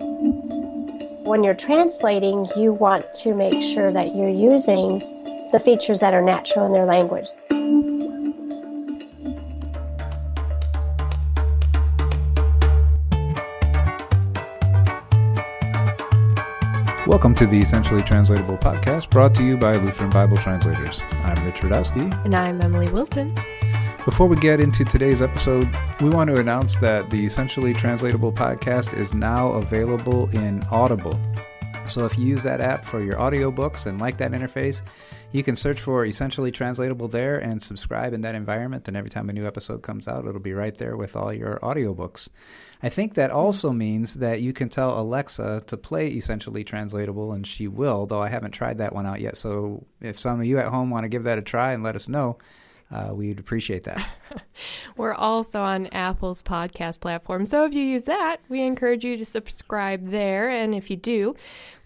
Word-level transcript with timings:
When 0.00 1.44
you're 1.44 1.54
translating, 1.54 2.46
you 2.56 2.72
want 2.72 3.12
to 3.16 3.34
make 3.34 3.62
sure 3.62 3.92
that 3.92 4.14
you're 4.14 4.30
using 4.30 5.00
the 5.52 5.60
features 5.62 6.00
that 6.00 6.14
are 6.14 6.22
natural 6.22 6.64
in 6.64 6.72
their 6.72 6.86
language. 6.86 7.28
Welcome 17.06 17.34
to 17.34 17.46
the 17.46 17.60
Essentially 17.60 18.02
Translatable 18.02 18.56
podcast 18.56 19.10
brought 19.10 19.34
to 19.34 19.44
you 19.44 19.58
by 19.58 19.76
Lutheran 19.76 20.10
Bible 20.10 20.38
Translators. 20.38 21.02
I'm 21.10 21.44
Rich 21.44 21.56
Rudowske. 21.56 22.24
And 22.24 22.34
I'm 22.34 22.62
Emily 22.62 22.90
Wilson. 22.90 23.34
Before 24.06 24.26
we 24.26 24.36
get 24.36 24.60
into 24.60 24.82
today's 24.82 25.20
episode, 25.20 25.68
we 26.00 26.08
want 26.08 26.28
to 26.28 26.36
announce 26.36 26.74
that 26.76 27.10
the 27.10 27.22
Essentially 27.22 27.74
Translatable 27.74 28.32
podcast 28.32 28.96
is 28.96 29.12
now 29.12 29.48
available 29.52 30.30
in 30.30 30.62
Audible. 30.70 31.20
So 31.86 32.06
if 32.06 32.16
you 32.16 32.26
use 32.26 32.42
that 32.44 32.62
app 32.62 32.82
for 32.82 33.02
your 33.02 33.16
audiobooks 33.16 33.84
and 33.84 34.00
like 34.00 34.16
that 34.16 34.32
interface, 34.32 34.80
you 35.32 35.42
can 35.42 35.54
search 35.54 35.78
for 35.80 36.06
Essentially 36.06 36.50
Translatable 36.50 37.08
there 37.08 37.36
and 37.36 37.62
subscribe 37.62 38.14
in 38.14 38.22
that 38.22 38.34
environment. 38.34 38.88
And 38.88 38.96
every 38.96 39.10
time 39.10 39.28
a 39.28 39.34
new 39.34 39.46
episode 39.46 39.82
comes 39.82 40.08
out, 40.08 40.26
it'll 40.26 40.40
be 40.40 40.54
right 40.54 40.76
there 40.78 40.96
with 40.96 41.14
all 41.14 41.30
your 41.30 41.58
audiobooks. 41.58 42.30
I 42.82 42.88
think 42.88 43.14
that 43.14 43.30
also 43.30 43.70
means 43.70 44.14
that 44.14 44.40
you 44.40 44.54
can 44.54 44.70
tell 44.70 44.98
Alexa 44.98 45.64
to 45.66 45.76
play 45.76 46.08
Essentially 46.08 46.64
Translatable, 46.64 47.32
and 47.32 47.46
she 47.46 47.68
will, 47.68 48.06
though 48.06 48.22
I 48.22 48.30
haven't 48.30 48.52
tried 48.52 48.78
that 48.78 48.94
one 48.94 49.04
out 49.04 49.20
yet. 49.20 49.36
So 49.36 49.84
if 50.00 50.18
some 50.18 50.40
of 50.40 50.46
you 50.46 50.58
at 50.58 50.68
home 50.68 50.88
want 50.88 51.04
to 51.04 51.10
give 51.10 51.24
that 51.24 51.38
a 51.38 51.42
try 51.42 51.72
and 51.72 51.82
let 51.82 51.96
us 51.96 52.08
know, 52.08 52.38
uh, 52.90 53.14
we'd 53.14 53.38
appreciate 53.38 53.84
that. 53.84 54.08
We're 54.96 55.14
also 55.14 55.60
on 55.60 55.86
Apple's 55.88 56.42
podcast 56.42 57.00
platform. 57.00 57.46
So 57.46 57.64
if 57.64 57.74
you 57.74 57.82
use 57.82 58.04
that, 58.06 58.38
we 58.48 58.62
encourage 58.62 59.04
you 59.04 59.16
to 59.16 59.24
subscribe 59.24 60.10
there. 60.10 60.48
And 60.48 60.74
if 60.74 60.90
you 60.90 60.96
do, 60.96 61.36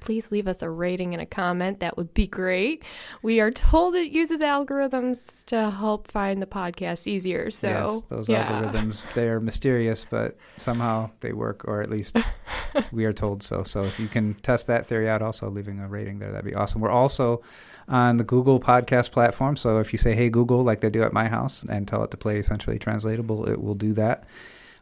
please 0.04 0.30
leave 0.30 0.46
us 0.46 0.60
a 0.60 0.68
rating 0.68 1.14
and 1.14 1.22
a 1.22 1.26
comment. 1.26 1.80
That 1.80 1.97
would 1.97 2.12
be 2.12 2.27
great. 2.27 2.84
We 3.22 3.41
are 3.41 3.50
told 3.50 3.94
it 3.94 4.12
uses 4.12 4.41
algorithms 4.41 5.44
to 5.47 5.70
help 5.70 6.10
find 6.10 6.42
the 6.42 6.47
podcast 6.47 7.06
easier. 7.06 7.50
So 7.50 7.69
yes, 7.69 8.02
those 8.02 8.28
yeah. 8.28 8.62
algorithms, 8.62 9.10
they're 9.14 9.41
mysterious, 9.41 10.06
but 10.08 10.36
somehow 10.58 11.10
they 11.20 11.32
work, 11.32 11.66
or 11.66 11.80
at 11.80 11.88
least 11.88 12.19
we 12.92 13.06
are 13.06 13.12
told 13.12 13.42
so. 13.42 13.62
So 13.62 13.84
if 13.84 13.98
you 13.98 14.08
can 14.08 14.34
test 14.34 14.66
that 14.66 14.86
theory 14.86 15.08
out, 15.08 15.22
also 15.22 15.48
leaving 15.48 15.80
a 15.80 15.88
rating 15.88 16.19
there, 16.19 16.30
that'd 16.30 16.44
be 16.44 16.55
awesome. 16.55 16.82
We're 16.82 16.91
also 16.91 17.42
on 17.88 18.19
the 18.19 18.25
Google 18.25 18.60
podcast 18.60 19.10
platform. 19.10 19.56
So 19.56 19.78
if 19.78 19.92
you 19.92 19.98
say, 19.98 20.14
hey, 20.14 20.28
Google, 20.28 20.62
like 20.62 20.80
they 20.80 20.91
do 20.91 21.02
at 21.02 21.14
my 21.14 21.28
house, 21.28 21.62
and 21.62 21.88
tell 21.88 22.05
it 22.05 22.10
to 22.10 22.19
play 22.19 22.38
essentially 22.38 22.78
translatable, 22.78 23.48
it 23.48 23.62
will 23.62 23.75
do 23.75 23.94
that. 23.94 24.25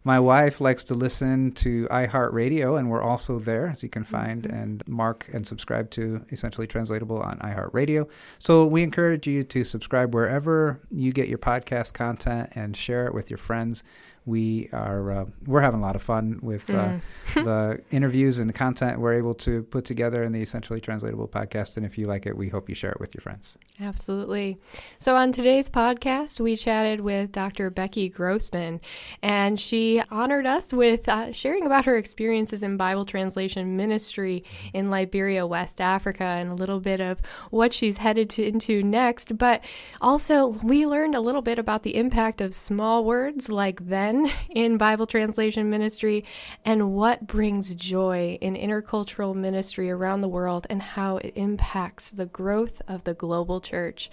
My 0.04 0.18
wife 0.18 0.60
likes 0.60 0.82
to 0.84 0.94
listen 0.94 1.52
to 1.52 1.86
iHeartRadio, 1.86 2.76
and 2.76 2.90
we're 2.90 3.02
also 3.02 3.38
there, 3.38 3.68
as 3.68 3.84
you 3.84 3.88
can 3.88 4.02
find 4.02 4.42
mm-hmm. 4.42 4.56
and 4.56 4.88
mark 4.88 5.28
and 5.32 5.46
subscribe 5.46 5.90
to 5.92 6.24
Essentially 6.32 6.66
Translatable 6.66 7.20
on 7.20 7.38
iHeartRadio. 7.38 8.08
So 8.40 8.66
we 8.66 8.82
encourage 8.82 9.28
you 9.28 9.44
to 9.44 9.62
subscribe 9.62 10.12
wherever 10.12 10.80
you 10.90 11.12
get 11.12 11.28
your 11.28 11.38
podcast 11.38 11.94
content 11.94 12.50
and 12.56 12.76
share 12.76 13.06
it 13.06 13.14
with 13.14 13.30
your 13.30 13.38
friends 13.38 13.84
we 14.26 14.68
are 14.72 15.10
uh, 15.10 15.24
we're 15.46 15.60
having 15.60 15.80
a 15.80 15.82
lot 15.82 15.96
of 15.96 16.02
fun 16.02 16.38
with 16.42 16.68
uh, 16.70 16.74
mm. 16.74 17.00
the 17.34 17.82
interviews 17.90 18.38
and 18.38 18.48
the 18.48 18.54
content 18.54 19.00
we're 19.00 19.14
able 19.14 19.34
to 19.34 19.62
put 19.64 19.84
together 19.84 20.22
in 20.22 20.32
the 20.32 20.40
essentially 20.40 20.80
translatable 20.80 21.28
podcast. 21.28 21.76
And 21.76 21.86
if 21.86 21.98
you 21.98 22.06
like 22.06 22.26
it 22.26 22.36
we 22.36 22.48
hope 22.48 22.68
you 22.68 22.74
share 22.74 22.92
it 22.92 23.00
with 23.00 23.14
your 23.14 23.22
friends. 23.22 23.58
Absolutely. 23.80 24.58
So 24.98 25.16
on 25.16 25.32
today's 25.32 25.68
podcast 25.68 26.38
we 26.40 26.56
chatted 26.56 27.00
with 27.00 27.32
dr 27.32 27.70
becky 27.70 28.08
grossman 28.08 28.80
and 29.22 29.58
she 29.58 30.02
honored 30.10 30.46
us 30.46 30.72
with 30.72 31.08
uh, 31.08 31.32
sharing 31.32 31.66
about 31.66 31.84
her 31.84 31.96
experiences 31.96 32.62
in 32.62 32.76
bible 32.76 33.04
translation 33.04 33.76
ministry 33.76 34.44
in 34.72 34.90
liberia 34.90 35.46
west 35.46 35.80
africa 35.80 36.24
and 36.24 36.50
a 36.50 36.54
little 36.54 36.80
bit 36.80 37.00
of 37.00 37.20
what 37.50 37.72
she's 37.72 37.98
headed 37.98 38.30
to, 38.30 38.46
into 38.46 38.82
next. 38.82 39.38
But 39.38 39.64
also 40.00 40.46
we 40.46 40.86
learned 40.86 41.14
a 41.14 41.20
little 41.20 41.42
bit 41.42 41.58
about 41.58 41.82
the 41.82 41.96
impact 41.96 42.40
of 42.40 42.54
small 42.54 43.04
words 43.04 43.50
like 43.50 43.88
then 43.88 44.11
in 44.50 44.76
Bible 44.76 45.06
translation 45.06 45.70
ministry 45.70 46.24
and 46.64 46.92
what 46.92 47.26
brings 47.26 47.74
joy 47.74 48.38
in 48.40 48.54
intercultural 48.54 49.34
ministry 49.34 49.90
around 49.90 50.20
the 50.20 50.28
world 50.28 50.66
and 50.70 50.82
how 50.82 51.16
it 51.18 51.32
impacts 51.36 52.10
the 52.10 52.26
growth 52.26 52.82
of 52.86 53.04
the 53.04 53.14
global 53.14 53.60
church. 53.60 54.10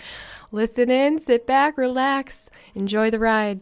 Listen 0.52 0.90
in, 0.90 1.20
sit 1.20 1.46
back, 1.46 1.78
relax, 1.78 2.50
enjoy 2.76 3.10
the 3.10 3.20
ride. 3.20 3.62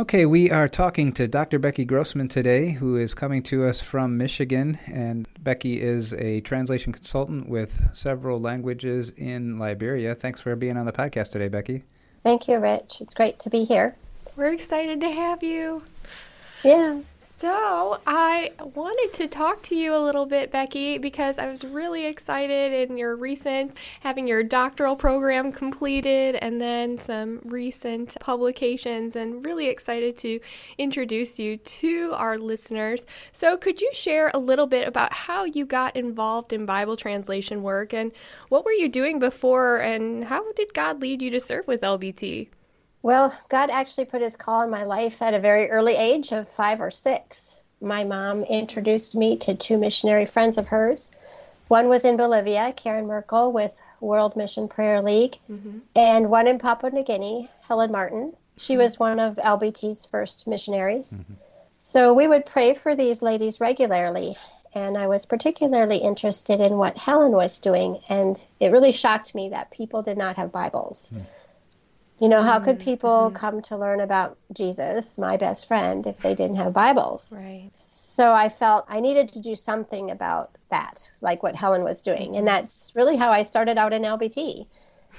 Okay, 0.00 0.24
we 0.24 0.50
are 0.50 0.66
talking 0.66 1.12
to 1.12 1.28
Dr. 1.28 1.58
Becky 1.58 1.84
Grossman 1.84 2.28
today, 2.28 2.70
who 2.70 2.96
is 2.96 3.12
coming 3.12 3.42
to 3.42 3.66
us 3.66 3.82
from 3.82 4.16
Michigan. 4.16 4.78
And 4.90 5.28
Becky 5.40 5.78
is 5.78 6.14
a 6.14 6.40
translation 6.40 6.90
consultant 6.90 7.50
with 7.50 7.90
several 7.92 8.38
languages 8.38 9.10
in 9.10 9.58
Liberia. 9.58 10.14
Thanks 10.14 10.40
for 10.40 10.56
being 10.56 10.78
on 10.78 10.86
the 10.86 10.92
podcast 10.92 11.32
today, 11.32 11.48
Becky. 11.48 11.84
Thank 12.22 12.48
you, 12.48 12.58
Rich. 12.58 13.00
It's 13.00 13.14
great 13.14 13.38
to 13.40 13.50
be 13.50 13.64
here. 13.64 13.94
We're 14.36 14.52
excited 14.52 15.00
to 15.00 15.10
have 15.10 15.42
you. 15.42 15.82
Yeah. 16.62 17.00
So, 17.40 17.98
I 18.06 18.50
wanted 18.74 19.14
to 19.14 19.26
talk 19.26 19.62
to 19.62 19.74
you 19.74 19.96
a 19.96 20.04
little 20.04 20.26
bit, 20.26 20.50
Becky, 20.50 20.98
because 20.98 21.38
I 21.38 21.46
was 21.46 21.64
really 21.64 22.04
excited 22.04 22.90
in 22.90 22.98
your 22.98 23.16
recent 23.16 23.78
having 24.00 24.28
your 24.28 24.42
doctoral 24.42 24.94
program 24.94 25.50
completed 25.50 26.34
and 26.34 26.60
then 26.60 26.98
some 26.98 27.40
recent 27.46 28.14
publications, 28.20 29.16
and 29.16 29.42
really 29.46 29.68
excited 29.68 30.18
to 30.18 30.38
introduce 30.76 31.38
you 31.38 31.56
to 31.56 32.12
our 32.14 32.36
listeners. 32.36 33.06
So, 33.32 33.56
could 33.56 33.80
you 33.80 33.90
share 33.94 34.30
a 34.34 34.38
little 34.38 34.66
bit 34.66 34.86
about 34.86 35.14
how 35.14 35.44
you 35.44 35.64
got 35.64 35.96
involved 35.96 36.52
in 36.52 36.66
Bible 36.66 36.98
translation 36.98 37.62
work 37.62 37.94
and 37.94 38.12
what 38.50 38.66
were 38.66 38.72
you 38.72 38.90
doing 38.90 39.18
before, 39.18 39.78
and 39.78 40.24
how 40.24 40.52
did 40.52 40.74
God 40.74 41.00
lead 41.00 41.22
you 41.22 41.30
to 41.30 41.40
serve 41.40 41.66
with 41.66 41.80
LBT? 41.80 42.48
Well, 43.02 43.34
God 43.48 43.70
actually 43.70 44.04
put 44.04 44.20
his 44.20 44.36
call 44.36 44.62
in 44.62 44.70
my 44.70 44.84
life 44.84 45.22
at 45.22 45.34
a 45.34 45.40
very 45.40 45.70
early 45.70 45.96
age 45.96 46.32
of 46.32 46.48
five 46.48 46.80
or 46.80 46.90
six. 46.90 47.58
My 47.80 48.04
mom 48.04 48.42
introduced 48.42 49.16
me 49.16 49.38
to 49.38 49.54
two 49.54 49.78
missionary 49.78 50.26
friends 50.26 50.58
of 50.58 50.68
hers. 50.68 51.10
One 51.68 51.88
was 51.88 52.04
in 52.04 52.16
Bolivia, 52.18 52.74
Karen 52.76 53.06
Merkel 53.06 53.52
with 53.52 53.72
World 54.00 54.36
Mission 54.36 54.68
Prayer 54.68 55.00
League, 55.02 55.38
mm-hmm. 55.50 55.78
and 55.94 56.30
one 56.30 56.46
in 56.46 56.58
Papua 56.58 56.90
New 56.90 57.04
Guinea, 57.04 57.48
Helen 57.62 57.92
Martin. 57.92 58.34
She 58.56 58.74
mm-hmm. 58.74 58.82
was 58.82 58.98
one 58.98 59.18
of 59.18 59.36
LBT's 59.36 60.04
first 60.04 60.46
missionaries. 60.46 61.20
Mm-hmm. 61.20 61.34
So 61.78 62.12
we 62.12 62.28
would 62.28 62.44
pray 62.44 62.74
for 62.74 62.94
these 62.94 63.22
ladies 63.22 63.60
regularly, 63.60 64.36
and 64.74 64.98
I 64.98 65.06
was 65.06 65.24
particularly 65.24 65.98
interested 65.98 66.60
in 66.60 66.76
what 66.76 66.98
Helen 66.98 67.32
was 67.32 67.58
doing, 67.58 68.00
and 68.08 68.38
it 68.58 68.72
really 68.72 68.92
shocked 68.92 69.34
me 69.34 69.48
that 69.50 69.70
people 69.70 70.02
did 70.02 70.18
not 70.18 70.36
have 70.36 70.52
Bibles. 70.52 71.12
Mm. 71.14 71.24
You 72.20 72.28
know, 72.28 72.42
how 72.42 72.60
could 72.60 72.76
mm-hmm. 72.76 72.84
people 72.84 73.26
mm-hmm. 73.28 73.36
come 73.36 73.62
to 73.62 73.78
learn 73.78 74.00
about 74.00 74.36
Jesus, 74.52 75.16
my 75.16 75.38
best 75.38 75.66
friend, 75.66 76.06
if 76.06 76.18
they 76.18 76.34
didn't 76.34 76.56
have 76.56 76.74
Bibles? 76.74 77.34
Right. 77.34 77.70
So 77.76 78.32
I 78.32 78.50
felt 78.50 78.84
I 78.88 79.00
needed 79.00 79.32
to 79.32 79.40
do 79.40 79.54
something 79.54 80.10
about 80.10 80.50
that, 80.70 81.10
like 81.22 81.42
what 81.42 81.56
Helen 81.56 81.82
was 81.82 82.02
doing. 82.02 82.36
And 82.36 82.46
mm-hmm. 82.46 82.46
that's 82.46 82.92
really 82.94 83.16
how 83.16 83.30
I 83.30 83.42
started 83.42 83.78
out 83.78 83.92
in 83.92 84.02
LBT. 84.02 84.66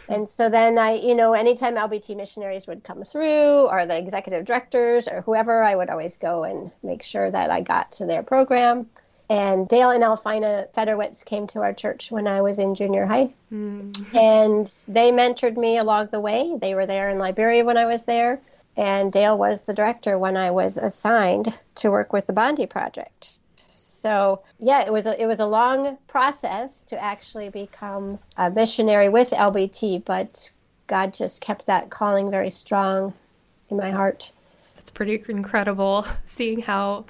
And 0.08 0.28
so 0.28 0.50
then 0.50 0.78
I, 0.78 0.94
you 0.94 1.14
know, 1.14 1.34
anytime 1.34 1.76
LBT 1.76 2.16
missionaries 2.16 2.66
would 2.66 2.82
come 2.82 3.04
through 3.04 3.68
or 3.68 3.86
the 3.86 3.98
executive 3.98 4.46
directors 4.46 5.10
or 5.10 5.22
whoever, 5.22 5.62
I 5.62 5.76
would 5.76 5.90
always 5.90 6.16
go 6.16 6.44
and 6.44 6.72
make 6.82 7.04
sure 7.04 7.30
that 7.30 7.52
I 7.52 7.60
got 7.62 7.92
to 7.94 8.06
their 8.06 8.24
program. 8.24 8.90
And 9.31 9.66
Dale 9.66 9.92
and 9.92 10.03
Alfina 10.03 10.68
Federwitz 10.74 11.24
came 11.24 11.47
to 11.47 11.62
our 11.62 11.72
church 11.72 12.12
when 12.12 12.28
I 12.28 12.42
was 12.42 12.59
in 12.59 12.75
junior 12.75 13.06
high. 13.06 13.34
Mm. 13.50 14.14
And 14.14 14.68
they 14.94 15.14
mentored 15.14 15.56
me 15.56 15.78
along 15.78 16.09
the 16.12 16.19
way. 16.19 16.58
They 16.59 16.75
were 16.75 16.86
there 16.86 17.09
in 17.09 17.18
Liberia 17.18 17.64
when 17.64 17.78
I 17.78 17.86
was 17.86 18.03
there. 18.03 18.41
And 18.75 19.09
Dale 19.09 19.38
was 19.38 19.64
the 19.64 19.74
director 19.74 20.20
when 20.20 20.36
I 20.36 20.52
was 20.52 20.75
assigned 20.75 21.58
to 21.76 21.91
work 21.91 22.11
with 22.11 22.28
the 22.28 22.34
Bandi 22.34 22.66
Project. 22.66 23.40
So 23.78 24.41
yeah, 24.59 24.82
it 24.82 24.91
was 24.91 25.06
a, 25.06 25.22
it 25.22 25.28
was 25.28 25.40
a 25.40 25.46
long 25.46 25.97
process 26.09 26.84
to 26.85 27.02
actually 27.02 27.47
become 27.47 28.20
a 28.35 28.50
missionary 28.50 29.08
with 29.08 29.29
LBT, 29.29 30.03
but 30.03 30.52
God 30.88 31.14
just 31.14 31.40
kept 31.40 31.67
that 31.67 31.90
calling 31.90 32.32
very 32.32 32.50
strong 32.50 33.14
in 33.70 33.78
my 33.78 33.91
heart. 33.91 34.29
It's 34.78 34.91
pretty 34.91 35.23
incredible 35.29 36.06
seeing 36.26 36.59
how 36.59 37.06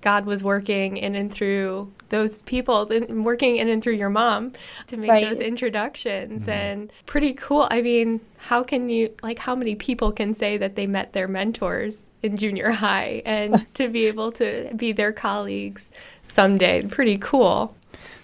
God 0.00 0.26
was 0.26 0.44
working 0.44 0.96
in 0.96 1.14
and 1.14 1.32
through 1.32 1.92
those 2.10 2.42
people, 2.42 2.88
working 3.08 3.56
in 3.56 3.68
and 3.68 3.82
through 3.82 3.94
your 3.94 4.10
mom 4.10 4.52
to 4.86 4.96
make 4.96 5.10
right. 5.10 5.28
those 5.28 5.40
introductions. 5.40 6.42
Mm-hmm. 6.42 6.50
And 6.50 6.92
pretty 7.06 7.32
cool. 7.32 7.66
I 7.70 7.82
mean, 7.82 8.20
how 8.38 8.62
can 8.62 8.88
you, 8.88 9.14
like, 9.22 9.38
how 9.38 9.54
many 9.54 9.74
people 9.74 10.12
can 10.12 10.32
say 10.34 10.56
that 10.58 10.76
they 10.76 10.86
met 10.86 11.12
their 11.12 11.26
mentors 11.26 12.04
in 12.22 12.36
junior 12.36 12.70
high 12.70 13.22
and 13.24 13.66
to 13.74 13.88
be 13.88 14.06
able 14.06 14.32
to 14.32 14.72
be 14.76 14.92
their 14.92 15.12
colleagues 15.12 15.90
someday? 16.28 16.86
Pretty 16.86 17.18
cool. 17.18 17.74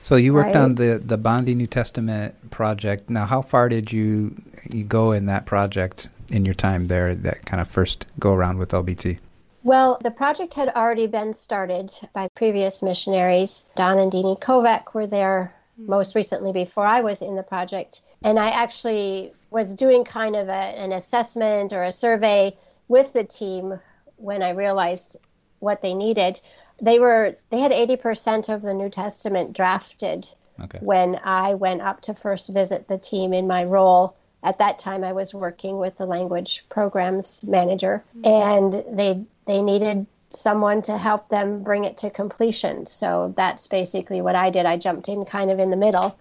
So 0.03 0.17
you 0.17 0.35
worked 0.35 0.55
right. 0.55 0.65
on 0.65 0.75
the 0.75 1.01
the 1.03 1.17
Bandi 1.17 1.55
New 1.55 1.69
Testament 1.69 2.51
project. 2.51 3.09
Now, 3.09 3.25
how 3.25 3.41
far 3.41 3.69
did 3.69 3.93
you 3.93 4.35
you 4.69 4.85
go 4.85 5.13
in 5.13 5.27
that 5.27 5.47
project 5.47 6.11
in 6.29 6.45
your 6.45 6.55
time 6.55 6.89
there? 6.89 7.15
That 7.15 7.47
kind 7.47 7.61
of 7.61 7.69
first 7.69 8.07
go 8.19 8.35
around 8.35 8.59
with 8.59 8.71
LBT. 8.71 9.19
Well, 9.65 9.99
the 10.03 10.11
project 10.11 10.55
had 10.55 10.69
already 10.71 11.07
been 11.07 11.33
started 11.33 11.93
by 12.13 12.29
previous 12.35 12.83
missionaries. 12.83 13.65
Don 13.77 13.99
and 13.99 14.11
Deanie 14.11 14.41
Kovac 14.41 14.93
were 14.93 15.07
there 15.07 15.55
hmm. 15.77 15.89
most 15.89 16.15
recently 16.15 16.53
before 16.53 16.87
I 16.87 17.01
was 17.01 17.23
in 17.23 17.37
the 17.37 17.43
project. 17.43 18.03
And 18.25 18.39
I 18.39 18.51
actually 18.51 19.33
was 19.51 19.75
doing 19.75 20.05
kind 20.05 20.37
of 20.37 20.49
a, 20.49 20.53
an 20.53 20.93
assessment 20.93 21.73
or 21.73 21.83
a 21.83 21.93
survey 21.93 22.57
with 22.89 23.13
the 23.13 23.25
team 23.25 23.79
when 24.17 24.43
I 24.43 24.51
realized 24.51 25.17
what 25.59 25.83
they 25.83 25.95
needed. 25.95 26.41
They 26.81 26.99
were 26.99 27.37
they 27.51 27.61
had 27.61 27.71
80% 27.71 28.53
of 28.53 28.63
the 28.63 28.75
New 28.75 28.89
Testament 28.89 29.53
drafted 29.53 30.29
Okay. 30.61 30.79
when 30.81 31.19
I 31.25 31.55
went 31.55 31.81
up 31.81 32.03
to 32.03 32.15
first 32.15 32.53
visit 32.53 32.87
the 32.87 32.99
team 32.99 33.33
in 33.33 33.47
my 33.47 33.65
role. 33.65 34.15
At 34.45 34.59
that 34.59 34.79
time, 34.79 35.05
I 35.05 35.13
was 35.13 35.33
working 35.33 35.79
with 35.79 35.97
the 35.97 36.07
language 36.07 36.65
programs 36.69 37.45
manager, 37.45 38.05
hmm. 38.13 38.27
and 38.27 38.85
they 38.91 39.25
they 39.47 39.63
needed 39.63 40.07
someone 40.31 40.81
to 40.83 40.97
help 40.97 41.29
them 41.29 41.63
bring 41.63 41.85
it 41.85 41.99
to 41.99 42.11
completion. 42.11 42.87
So 42.87 43.35
that's 43.37 43.67
basically 43.67 44.21
what 44.23 44.35
I 44.35 44.51
did. 44.51 44.65
I 44.67 44.77
jumped 44.79 45.09
in 45.09 45.25
kind 45.25 45.51
of 45.51 45.59
in 45.59 45.71
the 45.71 45.77
middle 45.77 46.19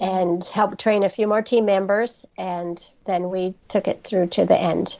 and 0.00 0.44
helped 0.44 0.80
train 0.80 1.04
a 1.04 1.08
few 1.08 1.26
more 1.28 1.40
team 1.42 1.66
members, 1.66 2.26
and 2.36 2.84
then 3.04 3.30
we 3.30 3.54
took 3.68 3.86
it 3.86 4.02
through 4.02 4.26
to 4.28 4.44
the 4.44 4.56
end. 4.60 4.98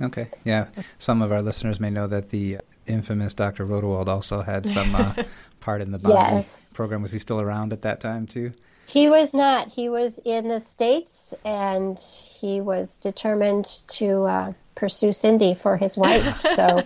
Okay. 0.00 0.28
Yeah. 0.42 0.66
Some 0.98 1.22
of 1.22 1.30
our 1.30 1.42
listeners 1.42 1.78
may 1.78 1.90
know 1.90 2.08
that 2.08 2.30
the 2.30 2.58
infamous 2.86 3.34
Dr. 3.34 3.64
Rodewald 3.64 4.08
also 4.08 4.40
had 4.42 4.66
some 4.66 4.96
uh, 4.96 5.14
part 5.60 5.80
in 5.80 5.92
the 5.92 5.98
Bandi 5.98 6.34
Yes. 6.34 6.72
program. 6.74 7.02
Was 7.02 7.12
he 7.12 7.20
still 7.20 7.40
around 7.40 7.72
at 7.72 7.82
that 7.82 8.00
time 8.00 8.26
too? 8.26 8.52
He 8.86 9.08
was 9.08 9.32
not. 9.32 9.68
He 9.68 9.88
was 9.88 10.18
in 10.24 10.48
the 10.48 10.60
States 10.60 11.34
and 11.44 11.98
he 11.98 12.60
was 12.60 12.98
determined 12.98 13.64
to 13.88 14.24
uh, 14.24 14.52
pursue 14.74 15.12
Cindy 15.12 15.54
for 15.54 15.76
his 15.76 15.96
wife. 15.96 16.42
So 16.52 16.82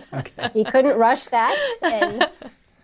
he 0.53 0.63
couldn't 0.63 0.97
rush 0.97 1.25
that. 1.25 1.57
And, 1.81 2.29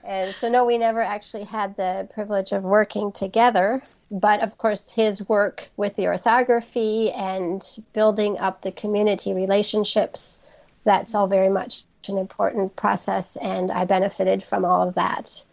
and 0.04 0.36
so, 0.36 0.50
no, 0.50 0.66
we 0.66 0.78
never 0.78 1.02
actually 1.02 1.46
had 1.46 1.78
the 1.78 2.08
privilege 2.14 2.52
of 2.52 2.64
working 2.64 3.12
together. 3.12 3.82
But 4.12 4.42
of 4.42 4.58
course, 4.58 4.92
his 4.92 5.28
work 5.28 5.70
with 5.78 5.96
the 5.96 6.08
orthography 6.08 7.12
and 7.12 7.66
building 7.94 8.38
up 8.38 8.62
the 8.62 8.72
community 8.72 9.34
relationships, 9.34 10.40
that's 10.84 11.16
all 11.16 11.28
very 11.28 11.50
much 11.50 11.84
an 12.10 12.18
important 12.18 12.76
process. 12.76 13.38
And 13.38 13.72
I 13.72 13.86
benefited 13.86 14.44
from 14.44 14.66
all 14.66 14.88
of 14.88 14.96
that. 14.96 15.44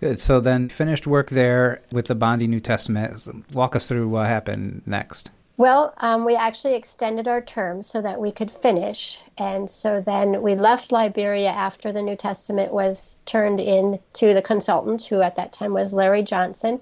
Good. 0.00 0.18
So 0.18 0.40
then 0.40 0.70
finished 0.70 1.06
work 1.06 1.28
there 1.28 1.82
with 1.92 2.06
the 2.06 2.14
Bandi 2.14 2.46
New 2.46 2.60
Testament. 2.60 3.44
Walk 3.52 3.76
us 3.76 3.86
through 3.86 4.08
what 4.08 4.26
happened 4.26 4.82
next. 4.86 5.30
Well, 5.58 5.92
um, 5.98 6.24
we 6.24 6.36
actually 6.36 6.74
extended 6.74 7.28
our 7.28 7.42
term 7.42 7.82
so 7.82 8.00
that 8.00 8.18
we 8.18 8.32
could 8.32 8.50
finish. 8.50 9.20
And 9.36 9.68
so 9.68 10.00
then 10.00 10.40
we 10.40 10.54
left 10.54 10.90
Liberia 10.90 11.50
after 11.50 11.92
the 11.92 12.00
New 12.00 12.16
Testament 12.16 12.72
was 12.72 13.16
turned 13.26 13.60
in 13.60 13.98
to 14.14 14.32
the 14.32 14.40
consultant, 14.40 15.04
who 15.04 15.20
at 15.20 15.36
that 15.36 15.52
time 15.52 15.74
was 15.74 15.92
Larry 15.92 16.22
Johnson. 16.22 16.80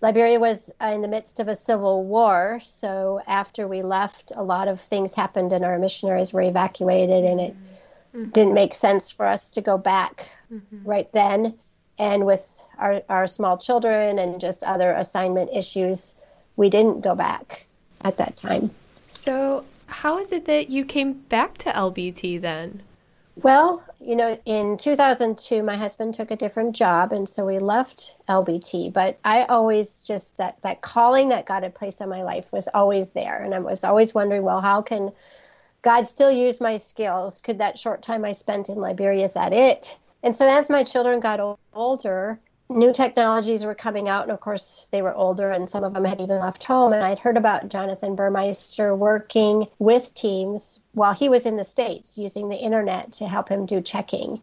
Liberia 0.00 0.40
was 0.40 0.72
uh, 0.82 0.86
in 0.86 1.02
the 1.02 1.08
midst 1.08 1.38
of 1.38 1.46
a 1.46 1.54
civil 1.54 2.04
war. 2.04 2.58
So 2.62 3.20
after 3.28 3.68
we 3.68 3.82
left, 3.82 4.32
a 4.34 4.42
lot 4.42 4.66
of 4.66 4.80
things 4.80 5.14
happened 5.14 5.52
and 5.52 5.64
our 5.64 5.78
missionaries 5.78 6.32
were 6.32 6.42
evacuated, 6.42 7.24
and 7.24 7.40
it 7.40 7.56
didn't 8.32 8.54
make 8.54 8.74
sense 8.74 9.12
for 9.12 9.24
us 9.24 9.50
to 9.50 9.60
go 9.60 9.78
back 9.78 10.28
right 10.84 11.10
then. 11.12 11.54
And 11.98 12.26
with 12.26 12.64
our, 12.78 13.02
our 13.08 13.26
small 13.26 13.56
children 13.58 14.18
and 14.18 14.40
just 14.40 14.62
other 14.64 14.92
assignment 14.92 15.50
issues, 15.52 16.14
we 16.56 16.70
didn't 16.70 17.00
go 17.00 17.14
back 17.14 17.66
at 18.02 18.18
that 18.18 18.36
time. 18.36 18.70
So, 19.08 19.64
how 19.86 20.18
is 20.18 20.32
it 20.32 20.44
that 20.46 20.68
you 20.68 20.84
came 20.84 21.12
back 21.12 21.58
to 21.58 21.70
LBT 21.70 22.40
then? 22.40 22.82
Well, 23.36 23.84
you 24.00 24.16
know, 24.16 24.38
in 24.46 24.78
2002, 24.78 25.62
my 25.62 25.76
husband 25.76 26.14
took 26.14 26.30
a 26.30 26.36
different 26.36 26.74
job, 26.74 27.12
and 27.12 27.28
so 27.28 27.44
we 27.44 27.58
left 27.58 28.16
LBT. 28.28 28.92
But 28.92 29.18
I 29.24 29.44
always 29.44 30.02
just 30.02 30.38
that 30.38 30.56
that 30.62 30.80
calling 30.80 31.28
that 31.28 31.44
God 31.44 31.62
had 31.62 31.74
placed 31.74 32.00
on 32.00 32.08
my 32.08 32.22
life 32.22 32.50
was 32.50 32.66
always 32.72 33.10
there, 33.10 33.42
and 33.42 33.54
I 33.54 33.58
was 33.58 33.84
always 33.84 34.14
wondering, 34.14 34.42
well, 34.42 34.62
how 34.62 34.80
can 34.80 35.12
God 35.82 36.06
still 36.06 36.32
use 36.32 36.60
my 36.60 36.78
skills? 36.78 37.42
Could 37.42 37.58
that 37.58 37.78
short 37.78 38.00
time 38.00 38.24
I 38.24 38.32
spent 38.32 38.70
in 38.70 38.78
Liberia 38.78 39.26
is 39.26 39.34
that 39.34 39.52
it? 39.52 39.96
And 40.26 40.34
so, 40.34 40.48
as 40.48 40.68
my 40.68 40.82
children 40.82 41.20
got 41.20 41.56
older, 41.72 42.40
new 42.68 42.92
technologies 42.92 43.64
were 43.64 43.76
coming 43.76 44.08
out, 44.08 44.24
and 44.24 44.32
of 44.32 44.40
course, 44.40 44.88
they 44.90 45.00
were 45.00 45.14
older, 45.14 45.52
and 45.52 45.70
some 45.70 45.84
of 45.84 45.94
them 45.94 46.04
had 46.04 46.20
even 46.20 46.40
left 46.40 46.64
home. 46.64 46.92
And 46.92 47.04
I'd 47.04 47.20
heard 47.20 47.36
about 47.36 47.68
Jonathan 47.68 48.16
Burmeister 48.16 48.92
working 48.92 49.68
with 49.78 50.12
teams 50.14 50.80
while 50.94 51.14
he 51.14 51.28
was 51.28 51.46
in 51.46 51.56
the 51.56 51.62
States 51.62 52.18
using 52.18 52.48
the 52.48 52.56
internet 52.56 53.12
to 53.12 53.28
help 53.28 53.48
him 53.48 53.66
do 53.66 53.80
checking. 53.80 54.42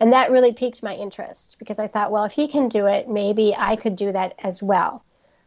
And 0.00 0.12
that 0.12 0.30
really 0.30 0.52
piqued 0.52 0.82
my 0.82 0.94
interest 0.94 1.56
because 1.58 1.78
I 1.78 1.86
thought, 1.86 2.12
well, 2.12 2.24
if 2.24 2.32
he 2.32 2.46
can 2.46 2.68
do 2.68 2.86
it, 2.86 3.08
maybe 3.08 3.54
I 3.56 3.76
could 3.76 3.96
do 3.96 4.12
that 4.12 4.34
as 4.44 4.62
well. 4.62 5.02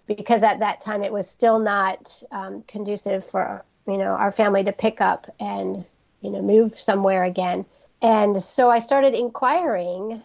Because 0.08 0.42
at 0.42 0.62
that 0.62 0.82
time, 0.82 1.04
it 1.04 1.14
was 1.14 1.30
still 1.30 1.60
not 1.60 2.24
um, 2.32 2.64
conducive 2.68 3.24
for 3.24 3.64
you 3.86 4.00
know 4.00 4.14
our 4.14 4.32
family 4.32 4.64
to 4.64 4.72
pick 4.72 5.00
up 5.00 5.28
and 5.40 5.86
you 6.22 6.32
know 6.32 6.42
move 6.42 6.72
somewhere 6.72 7.24
again. 7.24 7.66
And 8.02 8.42
so 8.42 8.70
I 8.70 8.80
started 8.80 9.14
inquiring 9.14 10.22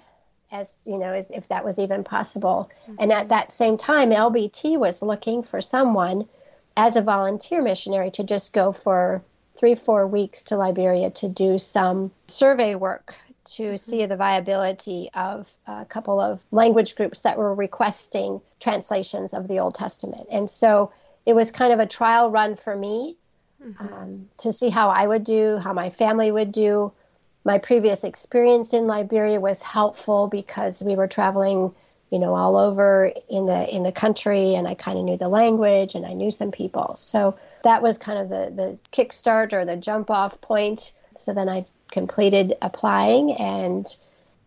as 0.53 0.81
you 0.85 0.99
know 0.99 1.13
as 1.13 1.31
if 1.31 1.49
that 1.49 1.65
was 1.65 1.79
even 1.79 2.05
possible. 2.05 2.71
Mm-hmm. 2.83 2.97
And 2.99 3.13
at 3.13 3.29
that 3.29 3.53
same 3.53 3.77
time, 3.77 4.11
LBT 4.11 4.79
was 4.79 5.03
looking 5.03 5.43
for 5.43 5.61
someone 5.61 6.29
as 6.77 6.97
a 6.97 7.03
volunteer 7.03 7.63
missionary 7.63 8.11
to 8.13 8.25
just 8.25 8.53
go 8.53 8.73
for 8.73 9.23
three 9.57 9.75
four 9.75 10.07
weeks 10.07 10.45
to 10.45 10.57
Liberia 10.57 11.11
to 11.11 11.29
do 11.29 11.59
some 11.59 12.11
survey 12.27 12.75
work 12.75 13.15
to 13.45 13.63
mm-hmm. 13.63 13.77
see 13.77 14.07
the 14.07 14.17
viability 14.17 15.11
of 15.15 15.55
a 15.67 15.85
couple 15.85 16.21
of 16.21 16.45
language 16.51 16.95
groups 16.97 17.23
that 17.23 17.39
were 17.39 17.55
requesting 17.55 18.41
translations 18.59 19.35
of 19.35 19.49
the 19.49 19.59
Old 19.59 19.75
Testament. 19.75 20.29
And 20.31 20.49
so 20.49 20.93
it 21.27 21.35
was 21.35 21.51
kind 21.51 21.73
of 21.73 21.81
a 21.81 21.87
trial 21.87 22.31
run 22.31 22.57
for 22.57 22.75
me 22.75 23.17
mm-hmm. 23.63 23.95
um, 23.95 24.29
to 24.39 24.53
see 24.53 24.69
how 24.69 24.91
I 24.91 25.07
would 25.07 25.25
do, 25.25 25.59
how 25.59 25.73
my 25.73 25.91
family 25.91 26.31
would 26.31 26.53
do. 26.53 26.93
My 27.45 27.59
previous 27.59 28.05
experience 28.05 28.75
in 28.75 28.87
Liberia 28.87 29.41
was 29.41 29.63
helpful 29.63 30.29
because 30.29 30.83
we 30.83 30.95
were 30.95 31.09
traveling, 31.09 31.75
you 32.11 32.19
know, 32.19 32.35
all 32.35 32.57
over 32.57 33.13
in 33.29 33.47
the 33.47 33.75
in 33.75 33.83
the 33.83 33.93
country, 33.93 34.55
and 34.55 34.69
I 34.69 34.75
kind 34.75 34.99
of 34.99 35.05
knew 35.05 35.17
the 35.17 35.29
language 35.29 35.95
and 35.95 36.05
I 36.05 36.13
knew 36.13 36.31
some 36.31 36.53
people. 36.53 36.97
So 36.97 37.39
that 37.65 37.83
was 37.83 37.99
kind 37.99 38.19
of 38.19 38.29
the 38.29 38.53
the 38.55 38.79
kickstart 38.93 39.53
or 39.53 39.65
the 39.65 39.77
jump 39.77 40.11
off 40.11 40.41
point. 40.41 40.93
So 41.17 41.33
then 41.33 41.49
I 41.49 41.65
completed 41.91 42.57
applying, 42.61 43.33
and 43.33 43.87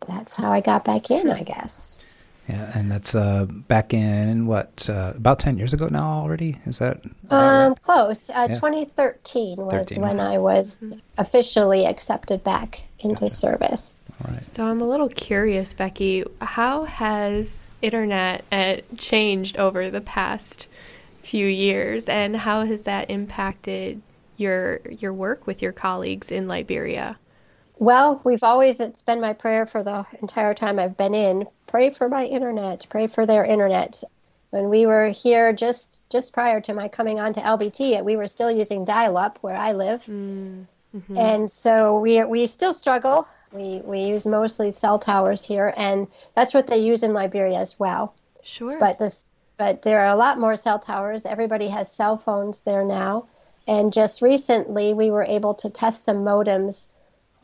that's 0.08 0.36
how 0.36 0.52
I 0.52 0.62
got 0.62 0.86
back 0.86 1.10
in, 1.10 1.30
I 1.30 1.44
guess. 1.44 2.04
Yeah, 2.50 2.78
and 2.78 2.92
that's 2.92 3.16
uh, 3.16 3.46
back 3.46 3.94
in 3.94 4.48
what 4.48 4.90
uh, 4.90 5.14
about 5.16 5.40
ten 5.40 5.58
years 5.58 5.74
ago 5.74 5.88
now 5.88 6.06
already. 6.22 6.60
Is 6.66 6.80
that 6.80 7.02
Um, 7.30 7.76
close. 7.76 8.30
Uh, 8.30 8.48
Yeah. 8.50 8.56
2013 8.56 9.58
was 9.58 9.72
13, 9.90 10.02
when 10.02 10.20
okay. 10.20 10.36
I 10.36 10.38
was 10.40 10.94
officially 11.18 11.86
accepted 11.86 12.44
back 12.44 12.82
into 13.00 13.30
service. 13.30 14.04
all 14.22 14.32
right? 14.32 14.42
So, 14.44 14.66
I'm 14.66 14.82
a 14.82 14.88
little 14.88 15.10
curious, 15.10 15.74
Becky. 15.74 16.26
How 16.42 16.84
has 16.84 17.66
internet 17.82 18.44
uh, 18.52 18.78
changed 18.98 19.58
over 19.58 19.90
the 19.90 20.02
past 20.02 20.68
few 21.22 21.48
years, 21.48 22.10
and 22.10 22.36
how 22.36 22.66
has 22.66 22.84
that 22.84 23.10
impacted 23.10 24.02
your 24.36 24.82
your 24.90 25.14
work 25.14 25.48
with 25.48 25.62
your 25.62 25.72
colleagues 25.72 26.30
in 26.30 26.48
Liberia? 26.50 27.18
Well, 27.78 28.22
we've 28.24 28.44
always, 28.44 28.80
it's 28.80 29.02
been 29.02 29.22
my 29.22 29.34
prayer 29.34 29.66
for 29.66 29.84
the 29.84 30.06
entire 30.22 30.54
time 30.54 30.80
I've 30.80 30.98
been 30.98 31.16
in. 31.16 31.48
Pray 31.68 31.90
for 31.90 32.08
my 32.08 32.26
internet, 32.26 32.86
pray 32.90 33.08
for 33.08 33.26
their 33.26 33.44
internet. 33.44 34.04
When 34.52 34.70
we 34.70 34.86
were 34.86 35.08
here 35.08 35.52
just 35.52 36.02
just 36.12 36.32
prior 36.32 36.62
to 36.62 36.76
my 36.76 36.88
coming 36.88 37.20
on 37.20 37.34
to 37.34 37.42
LBT, 37.42 38.04
we 38.04 38.16
were 38.16 38.28
still 38.28 38.52
using 38.52 38.86
dial 38.86 39.18
up 39.18 39.40
where 39.42 39.56
I 39.56 39.72
live. 39.72 40.06
Mm, 40.06 40.68
mm-hmm. 40.96 41.18
And 41.18 41.50
so 41.50 42.00
we 42.00 42.24
we 42.26 42.46
still 42.46 42.76
struggle. 42.76 43.28
We 43.52 43.82
we 43.84 44.02
use 44.02 44.28
mostly 44.28 44.72
cell 44.72 45.00
towers 45.00 45.44
here 45.44 45.74
and 45.76 46.08
that's 46.36 46.54
what 46.54 46.68
they 46.68 46.78
use 46.78 47.02
in 47.02 47.14
Liberia 47.14 47.58
as 47.58 47.80
well. 47.80 48.14
Sure. 48.44 48.78
but 48.78 49.00
this 49.00 49.26
but 49.58 49.82
there 49.82 50.02
are 50.02 50.14
a 50.14 50.18
lot 50.18 50.38
more 50.38 50.56
cell 50.56 50.78
towers 50.80 51.26
everybody 51.26 51.70
has 51.70 51.92
cell 51.92 52.18
phones 52.18 52.64
there 52.64 52.84
now 52.84 53.26
and 53.68 53.94
just 53.94 54.22
recently 54.22 54.94
we 54.94 55.10
were 55.10 55.24
able 55.24 55.54
to 55.56 55.70
test 55.70 56.04
some 56.04 56.26
modems 56.26 56.90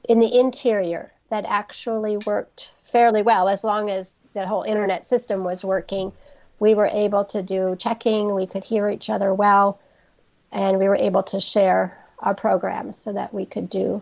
in 0.03 0.19
the 0.19 0.39
interior 0.39 1.11
that 1.29 1.45
actually 1.47 2.17
worked 2.17 2.73
fairly 2.83 3.21
well. 3.21 3.47
As 3.49 3.63
long 3.63 3.89
as 3.89 4.17
the 4.33 4.47
whole 4.47 4.63
internet 4.63 5.05
system 5.05 5.43
was 5.43 5.63
working 5.63 6.11
we 6.59 6.75
were 6.75 6.89
able 6.91 7.25
to 7.25 7.41
do 7.41 7.75
checking. 7.77 8.33
We 8.33 8.45
could 8.45 8.63
hear 8.63 8.89
each 8.89 9.09
other 9.09 9.33
well 9.33 9.79
and 10.51 10.77
we 10.77 10.87
were 10.87 10.95
able 10.95 11.23
to 11.23 11.39
share 11.39 11.97
our 12.19 12.35
programs 12.35 12.97
so 12.97 13.13
that 13.13 13.33
we 13.33 13.45
could 13.45 13.69
do 13.69 14.01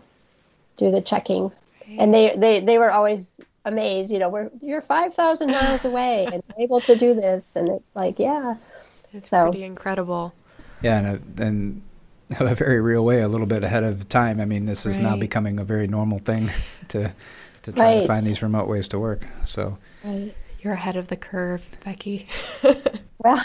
do 0.76 0.90
the 0.90 1.00
checking. 1.00 1.52
And 1.86 2.12
they, 2.12 2.36
they 2.36 2.60
they 2.60 2.78
were 2.78 2.90
always 2.90 3.40
amazed 3.64 4.10
you 4.10 4.18
know 4.18 4.28
we're 4.28 4.50
you're 4.60 4.80
5000 4.80 5.50
miles 5.50 5.84
away 5.84 6.26
and 6.30 6.42
able 6.58 6.80
to 6.82 6.96
do 6.96 7.14
this. 7.14 7.56
And 7.56 7.68
it's 7.68 7.94
like 7.94 8.18
yeah. 8.18 8.56
It's 9.12 9.28
so- 9.28 9.50
pretty 9.50 9.64
incredible. 9.64 10.34
Yeah, 10.80 10.98
and, 10.98 11.40
uh, 11.40 11.44
and 11.44 11.82
a 12.40 12.54
very 12.54 12.80
real 12.80 13.04
way, 13.04 13.20
a 13.20 13.28
little 13.28 13.46
bit 13.46 13.62
ahead 13.62 13.84
of 13.84 14.08
time. 14.08 14.40
I 14.40 14.44
mean, 14.44 14.66
this 14.66 14.86
is 14.86 14.98
now 14.98 15.16
becoming 15.16 15.58
a 15.58 15.64
very 15.64 15.86
normal 15.86 16.18
thing 16.18 16.50
to 16.88 17.12
to 17.62 17.72
try 17.72 18.00
to 18.00 18.06
find 18.06 18.24
these 18.24 18.42
remote 18.42 18.68
ways 18.68 18.88
to 18.88 18.98
work. 18.98 19.26
So 19.44 19.78
Right. 20.04 20.34
You're 20.60 20.72
ahead 20.72 20.96
of 20.96 21.08
the 21.08 21.16
curve, 21.16 21.64
Becky. 21.84 22.26
Well, 23.20 23.44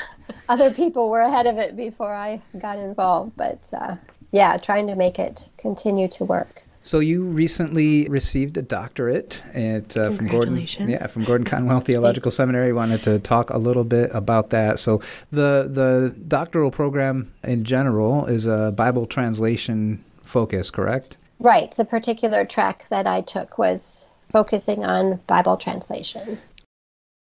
other 0.50 0.72
people 0.72 1.10
were 1.10 1.22
ahead 1.22 1.48
of 1.48 1.58
it 1.58 1.76
before 1.76 2.14
I 2.14 2.42
got 2.60 2.78
involved, 2.78 3.36
but 3.36 3.74
uh, 3.76 3.96
yeah, 4.32 4.58
trying 4.58 4.86
to 4.88 4.96
make 4.96 5.18
it 5.18 5.50
continue 5.58 6.08
to 6.10 6.26
work. 6.26 6.62
So 6.86 7.00
you 7.00 7.24
recently 7.24 8.08
received 8.10 8.58
a 8.58 8.62
doctorate 8.62 9.42
at 9.56 9.96
uh, 9.96 10.12
from 10.12 10.28
Gordon, 10.28 10.58
yeah, 10.82 11.08
from 11.08 11.24
Gordon 11.24 11.46
Conwell 11.46 11.80
Theological 11.80 12.30
Seminary. 12.30 12.74
Wanted 12.74 13.04
to 13.04 13.20
talk 13.20 13.50
a 13.52 13.58
little 13.58 13.86
bit 13.86 14.12
about 14.14 14.50
that. 14.50 14.80
So 14.80 15.02
the 15.32 15.70
the 15.72 16.14
doctoral 16.28 16.72
program 16.72 17.32
in 17.42 17.64
general 17.64 18.26
is 18.26 18.46
a 18.46 18.72
Bible 18.72 19.06
translation 19.06 20.04
focus, 20.24 20.70
correct? 20.70 21.16
Right. 21.40 21.72
The 21.72 21.86
particular 21.86 22.44
track 22.46 22.86
that 22.90 23.08
I 23.08 23.22
took 23.22 23.58
was 23.58 24.08
focusing 24.30 24.84
on 24.84 25.22
Bible 25.26 25.56
translation. 25.56 26.38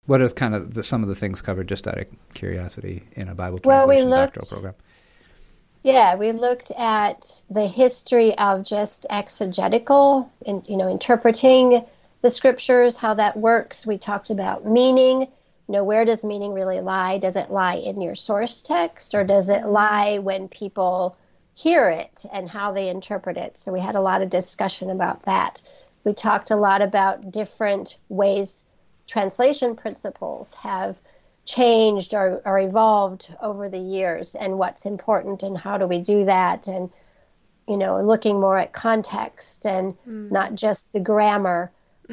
What 0.05 0.21
are 0.21 0.29
kind 0.29 0.55
of 0.55 0.75
the, 0.75 0.83
some 0.83 1.03
of 1.03 1.09
the 1.09 1.15
things 1.17 1.41
covered, 1.41 1.67
just 1.67 1.89
out 1.89 1.99
of 1.99 2.07
curiosity, 2.35 3.05
in 3.13 3.29
a 3.29 3.35
Bible 3.35 3.59
Well, 3.65 3.89
we 3.89 3.97
translation 3.97 4.11
looked- 4.11 4.35
doctoral 4.35 4.61
program? 4.63 4.75
Yeah, 5.87 6.17
we 6.17 6.33
looked 6.33 6.73
at 6.73 7.45
the 7.49 7.69
history 7.69 8.37
of 8.37 8.65
just 8.65 9.07
exegetical, 9.09 10.33
in, 10.45 10.65
you 10.67 10.77
know, 10.77 10.89
interpreting 10.89 11.85
the 12.23 12.31
scriptures, 12.33 12.97
how 12.97 13.15
that 13.15 13.37
works. 13.37 13.87
We 13.87 13.97
talked 13.97 14.31
about 14.31 14.67
meaning. 14.67 15.21
You 15.21 15.29
know, 15.69 15.85
where 15.85 16.05
does 16.05 16.25
meaning 16.25 16.53
really 16.55 16.81
lie? 16.81 17.19
Does 17.19 17.37
it 17.37 17.53
lie 17.53 17.77
in 17.77 18.01
your 18.01 18.17
source 18.17 18.63
text, 18.63 19.15
or 19.15 19.23
does 19.23 19.49
it 19.49 19.65
lie 19.65 20.19
when 20.19 20.49
people 20.49 21.17
hear 21.55 21.89
it 21.89 22.27
and 22.33 22.51
how 22.51 22.73
they 22.73 22.89
interpret 22.89 23.37
it? 23.37 23.57
So 23.57 23.71
we 23.71 23.79
had 23.79 23.95
a 23.95 24.01
lot 24.01 24.23
of 24.23 24.29
discussion 24.29 24.91
about 24.91 25.23
that. 25.23 25.63
We 26.03 26.15
talked 26.15 26.51
a 26.51 26.57
lot 26.57 26.83
about 26.83 27.31
different 27.31 27.97
ways 28.09 28.65
translation 29.07 29.77
principles 29.77 30.53
have 30.57 31.01
changed 31.47 32.13
or, 32.13 32.43
or 32.45 32.59
evolved 32.59 33.35
over 33.41 33.69
the 33.69 33.79
years 33.79 34.35
and 34.35 34.59
what's 34.59 34.85
important 34.85 35.43
and 35.43 35.57
how 35.57 35.79
do 35.79 35.87
we 35.87 36.01
do 36.01 36.25
that 36.25 36.67
and 36.67 36.91
you 37.69 37.77
know 37.77 38.01
looking 38.03 38.41
more 38.41 38.59
at 38.59 38.73
context 38.73 39.65
and 39.65 39.97
not 40.05 40.55
just 40.55 40.93
the 40.93 41.01
grammar 41.01 41.71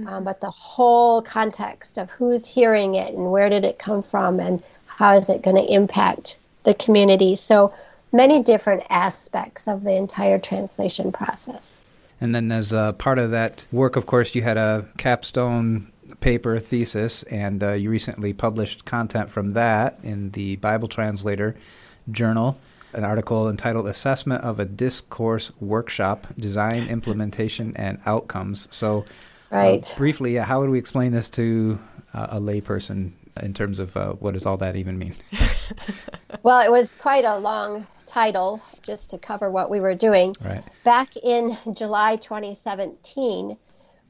um, 0.08 0.24
but 0.24 0.42
the 0.42 0.50
whole 0.50 1.22
context 1.22 1.98
of 1.98 2.10
who's 2.12 2.46
hearing 2.46 2.96
it 2.96 3.14
and 3.14 3.32
where 3.32 3.50
did 3.50 3.64
it 3.64 3.78
come 3.78 4.02
from 4.02 4.40
and 4.40 4.64
how 4.88 5.18
is 5.18 5.30
it 5.30 5.42
going 5.42 5.56
to 5.56 5.74
impact 5.74 6.38
the 6.64 6.74
community. 6.74 7.36
So 7.36 7.74
many 8.12 8.42
different 8.42 8.84
aspects 8.90 9.68
of 9.68 9.84
the 9.84 9.94
entire 9.94 10.40
translation 10.40 11.12
process. 11.12 11.86
And 12.22 12.34
then, 12.34 12.52
as 12.52 12.72
a 12.72 12.96
part 12.98 13.20
of 13.20 13.32
that 13.32 13.68
work, 13.72 13.96
of 13.96 14.06
course, 14.06 14.34
you 14.34 14.42
had 14.42 14.58
a 14.58 14.86
capstone 14.98 15.92
paper 16.24 16.58
thesis, 16.58 17.24
and 17.24 17.62
uh, 17.62 17.74
you 17.74 17.90
recently 17.90 18.32
published 18.32 18.86
content 18.86 19.30
from 19.30 19.52
that 19.52 20.00
in 20.04 20.32
the 20.32 20.56
Bible 20.56 20.88
Translator 20.88 21.54
Journal, 22.10 22.58
an 22.94 23.04
article 23.04 23.50
entitled 23.50 23.88
Assessment 23.88 24.42
of 24.42 24.58
a 24.58 24.64
Discourse 24.64 25.52
Workshop 25.60 26.28
Design, 26.40 26.88
Implementation, 26.88 27.76
and 27.76 28.00
Outcomes. 28.06 28.70
So, 28.72 29.04
uh, 29.52 29.58
right 29.58 29.94
briefly, 29.98 30.40
uh, 30.40 30.46
how 30.46 30.62
would 30.62 30.70
we 30.70 30.80
explain 30.80 31.12
this 31.12 31.30
to 31.32 31.78
uh, 32.14 32.28
a 32.30 32.40
layperson 32.40 33.12
in 33.42 33.54
terms 33.54 33.80
of 33.80 33.98
uh, 33.98 34.14
what 34.14 34.34
does 34.34 34.46
all 34.46 34.56
that 34.58 34.78
even 34.78 34.98
mean? 34.98 35.16
well 36.44 36.66
it 36.66 36.72
was 36.72 36.94
quite 36.94 37.26
a 37.26 37.38
long 37.38 37.86
title 38.06 38.62
just 38.82 39.10
to 39.10 39.18
cover 39.18 39.52
what 39.52 39.70
we 39.70 39.82
were 39.82 39.96
doing 39.96 40.36
Right. 40.40 40.64
Back 40.86 41.18
in 41.18 41.58
July 41.74 42.16
2017, 42.16 43.58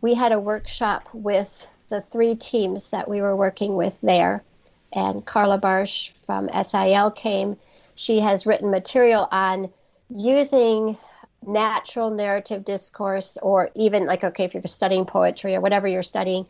we 0.01 0.13
had 0.13 0.31
a 0.31 0.39
workshop 0.39 1.09
with 1.13 1.67
the 1.89 2.01
three 2.01 2.35
teams 2.35 2.91
that 2.91 3.09
we 3.09 3.21
were 3.21 3.35
working 3.35 3.75
with 3.75 3.99
there. 4.01 4.43
And 4.91 5.25
Carla 5.25 5.59
Bartsch 5.59 6.11
from 6.11 6.49
SIL 6.63 7.11
came. 7.11 7.57
She 7.95 8.19
has 8.19 8.45
written 8.45 8.71
material 8.71 9.27
on 9.31 9.69
using 10.09 10.97
natural 11.45 12.09
narrative 12.09 12.65
discourse, 12.65 13.37
or 13.41 13.69
even 13.75 14.05
like, 14.05 14.23
okay, 14.23 14.45
if 14.45 14.53
you're 14.53 14.63
studying 14.65 15.05
poetry 15.05 15.55
or 15.55 15.61
whatever 15.61 15.87
you're 15.87 16.03
studying, 16.03 16.45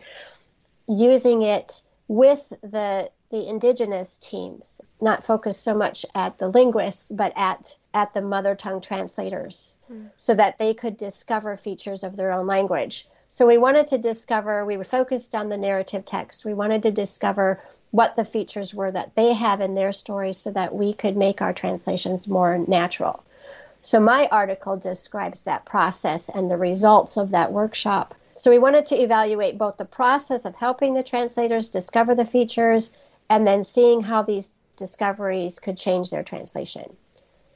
using 0.88 1.42
it 1.42 1.82
with 2.08 2.48
the 2.62 3.10
the 3.30 3.50
indigenous 3.50 4.20
teams, 4.20 4.80
not 5.02 5.26
focused 5.26 5.64
so 5.64 5.74
much 5.74 6.06
at 6.14 6.38
the 6.38 6.48
linguists, 6.48 7.10
but 7.10 7.34
at 7.36 7.76
at 7.94 8.14
the 8.14 8.22
mother 8.22 8.56
tongue 8.56 8.82
translators, 8.82 9.74
hmm. 9.88 10.06
so 10.18 10.36
that 10.36 10.60
they 10.60 10.74
could 10.74 10.98
discover 10.98 11.58
features 11.58 12.04
of 12.04 12.16
their 12.16 12.32
own 12.32 12.46
language. 12.46 13.08
So 13.34 13.48
we 13.48 13.58
wanted 13.58 13.88
to 13.88 13.98
discover. 13.98 14.64
We 14.64 14.78
were 14.78 14.84
focused 14.84 15.34
on 15.34 15.50
the 15.50 15.58
narrative 15.58 16.06
text. 16.06 16.46
We 16.46 16.54
wanted 16.54 16.84
to 16.84 16.92
discover 16.92 17.60
what 17.90 18.16
the 18.16 18.26
features 18.26 18.76
were 18.76 18.92
that 18.92 19.16
they 19.16 19.34
have 19.34 19.60
in 19.60 19.74
their 19.74 19.92
stories, 19.92 20.38
so 20.38 20.52
that 20.52 20.76
we 20.76 20.94
could 20.94 21.18
make 21.18 21.42
our 21.42 21.52
translations 21.52 22.28
more 22.28 22.60
natural. 22.60 23.24
So 23.82 24.00
my 24.00 24.28
article 24.28 24.78
describes 24.78 25.46
that 25.46 25.66
process 25.66 26.30
and 26.30 26.52
the 26.52 26.58
results 26.58 27.18
of 27.18 27.32
that 27.32 27.52
workshop. 27.52 28.14
So 28.36 28.52
we 28.52 28.60
wanted 28.60 28.86
to 28.88 29.02
evaluate 29.02 29.58
both 29.58 29.78
the 29.78 29.86
process 29.86 30.46
of 30.46 30.54
helping 30.54 30.94
the 30.94 31.02
translators 31.02 31.70
discover 31.70 32.14
the 32.14 32.26
features 32.26 32.96
and 33.32 33.48
then 33.48 33.64
seeing 33.64 34.02
how 34.02 34.22
these 34.22 34.56
discoveries 34.78 35.60
could 35.60 35.80
change 35.80 36.12
their 36.12 36.24
translation. 36.24 36.96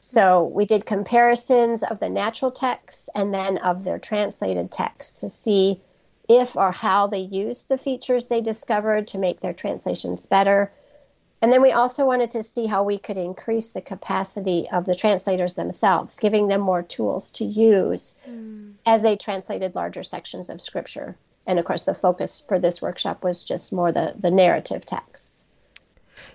So 0.09 0.45
we 0.45 0.65
did 0.65 0.85
comparisons 0.85 1.83
of 1.83 1.99
the 1.99 2.07
natural 2.07 2.49
texts 2.49 3.09
and 3.13 3.33
then 3.33 3.57
of 3.57 3.83
their 3.83 3.99
translated 3.99 4.71
text 4.71 5.17
to 5.17 5.29
see 5.29 5.81
if 6.29 6.55
or 6.55 6.71
how 6.71 7.07
they 7.07 7.19
used 7.19 7.67
the 7.67 7.77
features 7.77 8.27
they 8.27 8.39
discovered 8.39 9.09
to 9.09 9.17
make 9.17 9.41
their 9.41 9.51
translations 9.51 10.25
better. 10.25 10.71
And 11.41 11.51
then 11.51 11.61
we 11.61 11.73
also 11.73 12.05
wanted 12.05 12.31
to 12.31 12.43
see 12.43 12.67
how 12.67 12.83
we 12.83 12.97
could 12.97 13.17
increase 13.17 13.71
the 13.71 13.81
capacity 13.81 14.69
of 14.71 14.85
the 14.85 14.95
translators 14.95 15.55
themselves, 15.55 16.19
giving 16.19 16.47
them 16.47 16.61
more 16.61 16.83
tools 16.83 17.29
to 17.31 17.43
use 17.43 18.15
mm. 18.25 18.75
as 18.85 19.01
they 19.01 19.17
translated 19.17 19.75
larger 19.75 20.03
sections 20.03 20.47
of 20.47 20.61
scripture. 20.61 21.17
And 21.45 21.59
of 21.59 21.65
course, 21.65 21.83
the 21.83 21.93
focus 21.93 22.39
for 22.47 22.59
this 22.59 22.81
workshop 22.81 23.25
was 23.25 23.43
just 23.43 23.73
more 23.73 23.91
the, 23.91 24.15
the 24.17 24.31
narrative 24.31 24.85
texts. 24.85 25.36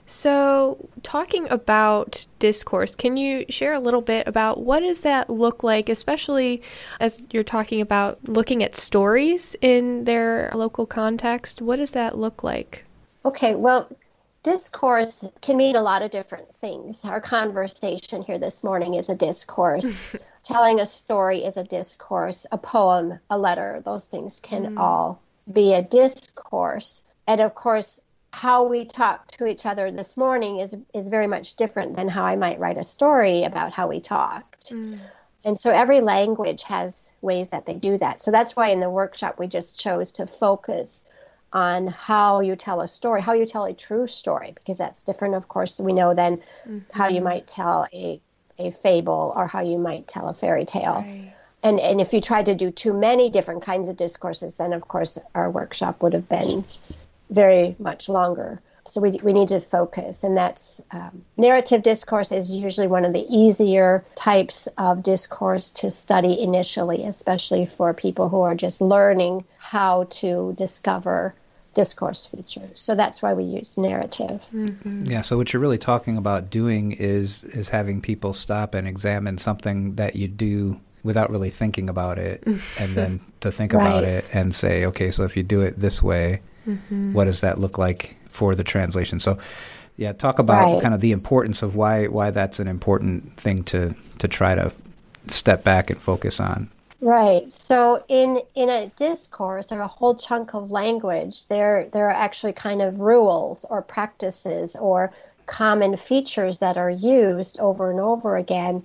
So, 0.07 0.89
talking 1.03 1.49
about 1.49 2.27
discourse, 2.39 2.95
can 2.95 3.17
you 3.17 3.47
share 3.49 3.73
a 3.73 3.81
little 3.81 4.01
bit 4.01 4.27
about 4.27 4.61
what 4.61 4.81
does 4.81 5.01
that 5.01 5.31
look 5.31 5.63
like, 5.63 5.89
especially 5.89 6.61
as 6.99 7.23
you're 7.31 7.45
talking 7.45 7.81
about 7.81 8.29
looking 8.29 8.63
at 8.63 8.77
stories 8.77 9.57
in 9.61 10.05
their 10.05 10.51
local 10.55 10.87
context? 10.87 11.63
What 11.63 11.77
does 11.77 11.93
that 11.93 12.19
look 12.19 12.43
like? 12.43 12.85
Okay, 13.25 13.55
well, 13.55 13.89
discourse 14.43 15.31
can 15.41 15.57
mean 15.57 15.77
a 15.77 15.83
lot 15.83 16.03
of 16.03 16.11
different 16.11 16.53
things. 16.57 17.05
Our 17.05 17.21
conversation 17.21 18.23
here 18.23 18.39
this 18.39 18.65
morning 18.65 18.95
is 18.95 19.09
a 19.09 19.15
discourse. 19.15 20.17
Telling 20.43 20.81
a 20.81 20.87
story 20.87 21.45
is 21.45 21.57
a 21.57 21.63
discourse, 21.65 22.45
a 22.51 22.59
poem, 22.59 23.21
a 23.31 23.39
letter, 23.39 23.81
those 23.85 24.09
things 24.09 24.41
can 24.41 24.75
mm. 24.75 24.79
all 24.79 25.21
be 25.51 25.73
a 25.75 25.83
discourse. 25.83 27.05
And 27.29 27.41
of 27.41 27.55
course, 27.55 28.01
how 28.33 28.65
we 28.65 28.85
talk 28.85 29.29
to 29.29 29.47
each 29.47 29.67
other 29.67 29.91
this 29.91 30.17
morning 30.17 30.59
is 30.59 30.77
is 30.95 31.09
very 31.09 31.27
much 31.27 31.55
different 31.55 31.95
than 31.95 32.09
how 32.09 32.25
I 32.25 32.37
might 32.37 32.59
write 32.59 32.79
a 32.79 32.83
story 32.83 33.45
about 33.45 33.73
how 33.73 33.89
we 33.89 34.01
talked. 34.01 34.73
Mm. 34.73 34.99
And 35.45 35.59
so 35.59 35.71
every 35.71 36.01
language 36.01 36.63
has 36.65 37.13
ways 37.21 37.51
that 37.51 37.67
they 37.67 37.75
do 37.75 37.99
that. 37.99 38.21
So 38.21 38.31
that's 38.31 38.57
why 38.57 38.69
in 38.69 38.81
the 38.81 38.91
workshop 38.91 39.39
we 39.39 39.49
just 39.49 39.79
chose 39.79 40.13
to 40.13 40.27
focus 40.27 41.05
on 41.53 41.89
how 41.89 42.41
you 42.41 42.57
tell 42.57 42.81
a 42.81 42.89
story, 42.89 43.21
how 43.21 43.35
you 43.35 43.45
tell 43.45 43.65
a 43.65 43.75
true 43.75 44.07
story, 44.07 44.53
because 44.55 44.79
that's 44.79 45.03
different, 45.03 45.35
of 45.35 45.49
course, 45.49 45.79
we 45.79 45.93
know 45.93 46.15
than 46.15 46.39
mm-hmm. 46.39 46.79
how 46.93 47.09
you 47.09 47.21
might 47.21 47.47
tell 47.47 47.87
a, 47.93 48.21
a 48.59 48.71
fable 48.71 49.33
or 49.37 49.47
how 49.47 49.61
you 49.61 49.79
might 49.79 50.09
tell 50.09 50.29
a 50.29 50.35
fairy 50.35 50.65
tale. 50.65 51.05
And, 51.63 51.79
and 51.79 52.01
if 52.01 52.13
you 52.15 52.21
tried 52.21 52.47
to 52.47 52.55
do 52.55 52.71
too 52.71 52.95
many 52.95 53.29
different 53.29 53.63
kinds 53.63 53.89
of 53.89 53.97
discourses, 53.97 54.57
then 54.57 54.73
of 54.73 54.89
course 54.89 55.19
our 55.35 55.51
workshop 55.51 56.03
would 56.03 56.15
have 56.15 56.29
been 56.29 56.65
very 57.31 57.77
much 57.79 58.09
longer. 58.09 58.61
So 58.89 59.01
we, 59.01 59.13
we 59.23 59.33
need 59.33 59.49
to 59.49 59.61
focus, 59.61 60.25
and 60.25 60.37
that's 60.37 60.83
um, 60.91 61.25
narrative 61.37 61.83
discourse 61.83 62.33
is 62.33 62.51
usually 62.51 62.89
one 62.89 63.05
of 63.05 63.13
the 63.13 63.25
easier 63.29 64.05
types 64.17 64.67
of 64.77 65.05
discourse 65.05 65.71
to 65.71 65.91
study 65.91 66.41
initially, 66.41 67.05
especially 67.05 67.65
for 67.65 67.95
people 67.95 68.29
who 68.29 68.41
are 68.41 68.57
just 68.57 68.81
learning 68.81 69.45
how 69.59 70.05
to 70.11 70.53
discover 70.57 71.33
discourse 71.75 72.27
features. 72.27 72.81
So 72.81 72.95
that's 72.95 73.23
why 73.23 73.35
we 73.35 73.45
use 73.45 73.79
narrative. 73.79 74.49
Yeah, 74.85 75.23
so 75.23 75.37
what 75.37 75.53
you're 75.53 75.63
really 75.63 75.79
talking 75.79 76.17
about 76.17 76.51
doing 76.51 76.93
is 76.93 77.45
is 77.45 77.69
having 77.71 78.01
people 78.01 78.33
stop 78.33 78.75
and 78.75 78.87
examine 78.87 79.39
something 79.39 79.95
that 79.95 80.17
you 80.17 80.29
do 80.29 80.81
without 81.03 81.31
really 81.31 81.51
thinking 81.51 81.89
about 81.89 82.19
it 82.19 82.45
and 82.79 82.95
then 82.95 83.21
to 83.41 83.51
think 83.51 83.73
about 83.73 84.05
it 84.05 84.35
and 84.35 84.55
say, 84.55 84.87
okay, 84.87 85.11
so 85.11 85.25
if 85.25 85.37
you 85.37 85.43
do 85.43 85.61
it 85.61 85.79
this 85.81 86.03
way, 86.03 86.41
Mm-hmm. 86.67 87.13
what 87.13 87.25
does 87.25 87.41
that 87.41 87.59
look 87.59 87.79
like 87.79 88.17
for 88.31 88.55
the 88.55 88.65
translation? 88.65 89.19
So 89.19 89.39
yeah, 89.97 90.13
talk 90.13 90.39
about 90.39 90.71
Right. 90.73 90.81
kind 90.81 90.95
of 90.95 91.01
the 91.01 91.13
importance 91.13 91.63
of 91.63 91.75
why 91.77 92.07
why 92.07 92.31
that's 92.31 92.61
an 92.61 92.69
important 92.69 93.37
thing 93.37 93.65
to 93.65 93.95
to 94.19 94.29
try 94.29 94.55
to 94.55 94.73
step 95.29 95.65
back 95.65 95.91
and 95.91 96.01
focus 96.01 96.41
on. 96.41 96.71
Right. 97.01 97.51
So 97.53 98.05
in 98.09 98.41
in 98.55 98.69
a 98.71 98.87
discourse 98.97 99.73
or 99.73 99.81
a 99.81 99.89
whole 99.89 100.15
chunk 100.15 100.55
of 100.55 100.71
language, 100.71 101.49
there 101.49 101.89
there 101.93 102.07
are 102.09 102.13
actually 102.27 102.53
kind 102.53 102.81
of 102.81 103.01
rules 103.01 103.65
or 103.69 103.83
practices 103.83 104.77
or 104.77 105.13
common 105.47 105.97
features 105.97 106.61
that 106.61 106.77
are 106.77 106.91
used 106.91 107.59
over 107.59 107.91
and 107.91 108.01
over 108.01 108.37
again 108.37 108.85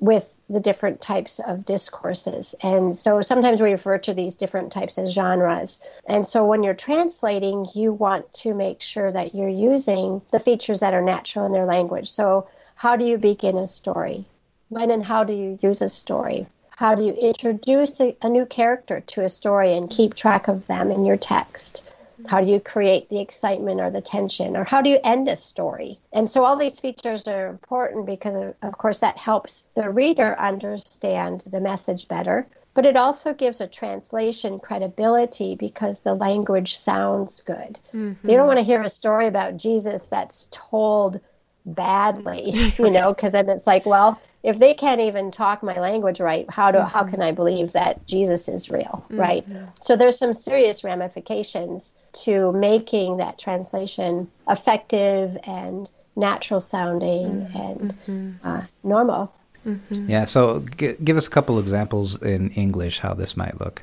with 0.00 0.32
the 0.48 0.60
different 0.60 1.00
types 1.00 1.40
of 1.40 1.64
discourses. 1.64 2.54
And 2.62 2.96
so 2.96 3.20
sometimes 3.20 3.60
we 3.60 3.72
refer 3.72 3.98
to 3.98 4.14
these 4.14 4.36
different 4.36 4.72
types 4.72 4.96
as 4.96 5.12
genres. 5.12 5.80
And 6.06 6.24
so 6.24 6.44
when 6.46 6.62
you're 6.62 6.74
translating, 6.74 7.66
you 7.74 7.92
want 7.92 8.32
to 8.34 8.54
make 8.54 8.80
sure 8.80 9.10
that 9.10 9.34
you're 9.34 9.48
using 9.48 10.22
the 10.30 10.38
features 10.38 10.80
that 10.80 10.94
are 10.94 11.02
natural 11.02 11.46
in 11.46 11.52
their 11.52 11.66
language. 11.66 12.10
So, 12.10 12.48
how 12.76 12.94
do 12.94 13.04
you 13.04 13.16
begin 13.16 13.56
a 13.56 13.66
story? 13.66 14.26
When 14.68 14.90
and 14.90 15.04
how 15.04 15.24
do 15.24 15.32
you 15.32 15.58
use 15.62 15.80
a 15.80 15.88
story? 15.88 16.46
How 16.70 16.94
do 16.94 17.02
you 17.02 17.12
introduce 17.14 18.00
a, 18.00 18.14
a 18.20 18.28
new 18.28 18.44
character 18.44 19.00
to 19.00 19.24
a 19.24 19.30
story 19.30 19.74
and 19.74 19.88
keep 19.88 20.14
track 20.14 20.46
of 20.46 20.66
them 20.66 20.90
in 20.90 21.06
your 21.06 21.16
text? 21.16 21.85
How 22.26 22.40
do 22.40 22.50
you 22.50 22.60
create 22.60 23.08
the 23.08 23.20
excitement 23.20 23.80
or 23.80 23.90
the 23.90 24.00
tension? 24.00 24.56
Or 24.56 24.64
how 24.64 24.80
do 24.82 24.90
you 24.90 24.98
end 25.04 25.28
a 25.28 25.36
story? 25.36 25.98
And 26.12 26.28
so 26.28 26.44
all 26.44 26.56
these 26.56 26.78
features 26.78 27.28
are 27.28 27.48
important 27.48 28.06
because, 28.06 28.54
of 28.62 28.78
course, 28.78 29.00
that 29.00 29.18
helps 29.18 29.64
the 29.74 29.90
reader 29.90 30.38
understand 30.38 31.44
the 31.46 31.60
message 31.60 32.08
better. 32.08 32.46
But 32.74 32.84
it 32.84 32.96
also 32.96 33.32
gives 33.32 33.60
a 33.60 33.66
translation 33.66 34.58
credibility 34.58 35.54
because 35.54 36.00
the 36.00 36.14
language 36.14 36.76
sounds 36.76 37.40
good. 37.40 37.78
Mm-hmm. 37.94 38.28
You 38.28 38.36
don't 38.36 38.46
want 38.46 38.58
to 38.58 38.64
hear 38.64 38.82
a 38.82 38.88
story 38.88 39.26
about 39.26 39.56
Jesus 39.56 40.08
that's 40.08 40.48
told 40.50 41.20
badly, 41.64 42.50
you 42.78 42.90
know, 42.90 43.14
because 43.14 43.32
then 43.32 43.48
it's 43.48 43.66
like, 43.66 43.86
well, 43.86 44.20
if 44.42 44.58
they 44.58 44.74
can't 44.74 45.00
even 45.00 45.30
talk 45.30 45.62
my 45.62 45.78
language 45.78 46.20
right, 46.20 46.48
how 46.50 46.70
do 46.70 46.78
mm-hmm. 46.78 46.88
how 46.88 47.04
can 47.04 47.22
I 47.22 47.32
believe 47.32 47.72
that 47.72 48.06
Jesus 48.06 48.48
is 48.48 48.70
real, 48.70 49.04
mm-hmm. 49.04 49.18
right? 49.18 49.46
So 49.82 49.96
there's 49.96 50.18
some 50.18 50.34
serious 50.34 50.84
ramifications 50.84 51.94
to 52.24 52.52
making 52.52 53.18
that 53.18 53.38
translation 53.38 54.30
effective 54.48 55.36
and 55.44 55.90
natural 56.16 56.60
sounding 56.60 57.26
mm-hmm. 57.26 57.56
and 57.56 57.96
mm-hmm. 58.06 58.48
uh, 58.48 58.62
normal. 58.82 59.32
Mm-hmm. 59.66 60.08
Yeah. 60.08 60.24
So 60.24 60.64
g- 60.76 60.94
give 61.02 61.16
us 61.16 61.26
a 61.26 61.30
couple 61.30 61.58
examples 61.58 62.20
in 62.22 62.50
English 62.50 63.00
how 63.00 63.14
this 63.14 63.36
might 63.36 63.60
look. 63.60 63.82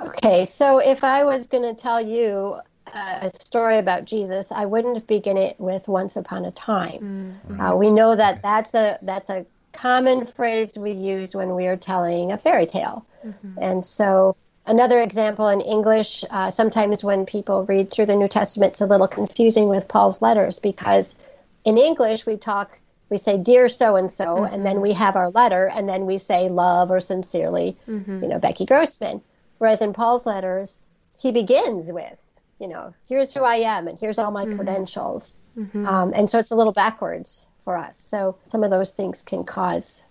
Okay. 0.00 0.44
So 0.44 0.78
if 0.78 1.04
I 1.04 1.24
was 1.24 1.46
going 1.46 1.64
to 1.64 1.80
tell 1.80 2.00
you 2.00 2.60
uh, 2.94 3.18
a 3.22 3.30
story 3.30 3.78
about 3.78 4.04
Jesus, 4.04 4.50
I 4.50 4.64
wouldn't 4.64 5.06
begin 5.06 5.36
it 5.36 5.58
with 5.60 5.88
"Once 5.88 6.16
upon 6.16 6.44
a 6.44 6.50
time." 6.50 7.38
Mm-hmm. 7.46 7.60
Uh, 7.60 7.74
we 7.74 7.90
know 7.90 8.16
that 8.16 8.42
that's 8.42 8.74
a 8.74 8.98
that's 9.02 9.28
a 9.28 9.44
common 9.72 10.24
phrase 10.24 10.76
we 10.76 10.92
use 10.92 11.34
when 11.34 11.54
we 11.54 11.66
are 11.66 11.76
telling 11.76 12.32
a 12.32 12.38
fairy 12.38 12.66
tale. 12.66 13.06
Mm-hmm. 13.24 13.58
And 13.60 13.86
so, 13.86 14.36
another 14.66 15.00
example 15.00 15.48
in 15.48 15.60
English, 15.60 16.24
uh, 16.30 16.50
sometimes 16.50 17.04
when 17.04 17.26
people 17.26 17.64
read 17.64 17.90
through 17.90 18.06
the 18.06 18.16
New 18.16 18.28
Testament, 18.28 18.72
it's 18.72 18.80
a 18.80 18.86
little 18.86 19.08
confusing 19.08 19.68
with 19.68 19.88
Paul's 19.88 20.22
letters 20.22 20.58
because 20.58 21.16
in 21.64 21.78
English 21.78 22.26
we 22.26 22.36
talk, 22.36 22.78
we 23.10 23.18
say, 23.18 23.38
Dear 23.38 23.68
so 23.68 23.96
and 23.96 24.10
so, 24.10 24.44
and 24.44 24.64
then 24.64 24.80
we 24.80 24.92
have 24.92 25.16
our 25.16 25.30
letter, 25.30 25.66
and 25.66 25.88
then 25.88 26.06
we 26.06 26.18
say, 26.18 26.48
Love 26.48 26.90
or 26.90 27.00
sincerely, 27.00 27.76
mm-hmm. 27.88 28.22
you 28.22 28.28
know, 28.28 28.38
Becky 28.38 28.66
Grossman. 28.66 29.22
Whereas 29.58 29.82
in 29.82 29.92
Paul's 29.92 30.26
letters, 30.26 30.80
he 31.18 31.32
begins 31.32 31.90
with, 31.90 32.20
you 32.60 32.68
know, 32.68 32.94
here's 33.08 33.34
who 33.34 33.42
I 33.42 33.56
am, 33.56 33.88
and 33.88 33.98
here's 33.98 34.18
all 34.18 34.30
my 34.30 34.44
mm-hmm. 34.44 34.56
credentials. 34.56 35.36
Mm-hmm. 35.56 35.86
Um, 35.86 36.12
and 36.14 36.30
so 36.30 36.38
it's 36.38 36.52
a 36.52 36.56
little 36.56 36.72
backwards 36.72 37.47
for 37.58 37.76
us. 37.76 37.98
So 37.98 38.36
some 38.44 38.64
of 38.64 38.70
those 38.70 38.94
things 38.94 39.22
can 39.22 39.44
cause 39.44 40.04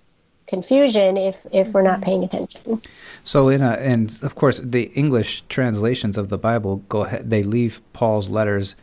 confusion 0.48 1.18
if 1.18 1.46
if 1.52 1.74
we're 1.74 1.82
not 1.82 2.02
paying 2.02 2.24
attention. 2.24 2.82
So 3.24 3.50
in 3.50 3.62
a 3.62 3.72
and 3.72 4.18
of 4.22 4.36
course 4.36 4.62
the 4.64 4.84
English 4.96 5.44
translations 5.50 6.18
of 6.18 6.30
the 6.30 6.38
Bible 6.38 6.78
go 6.88 7.04
ahead 7.04 7.30
they 7.30 7.44
leave 7.44 7.82
Paul's 7.94 8.30
letters 8.30 8.76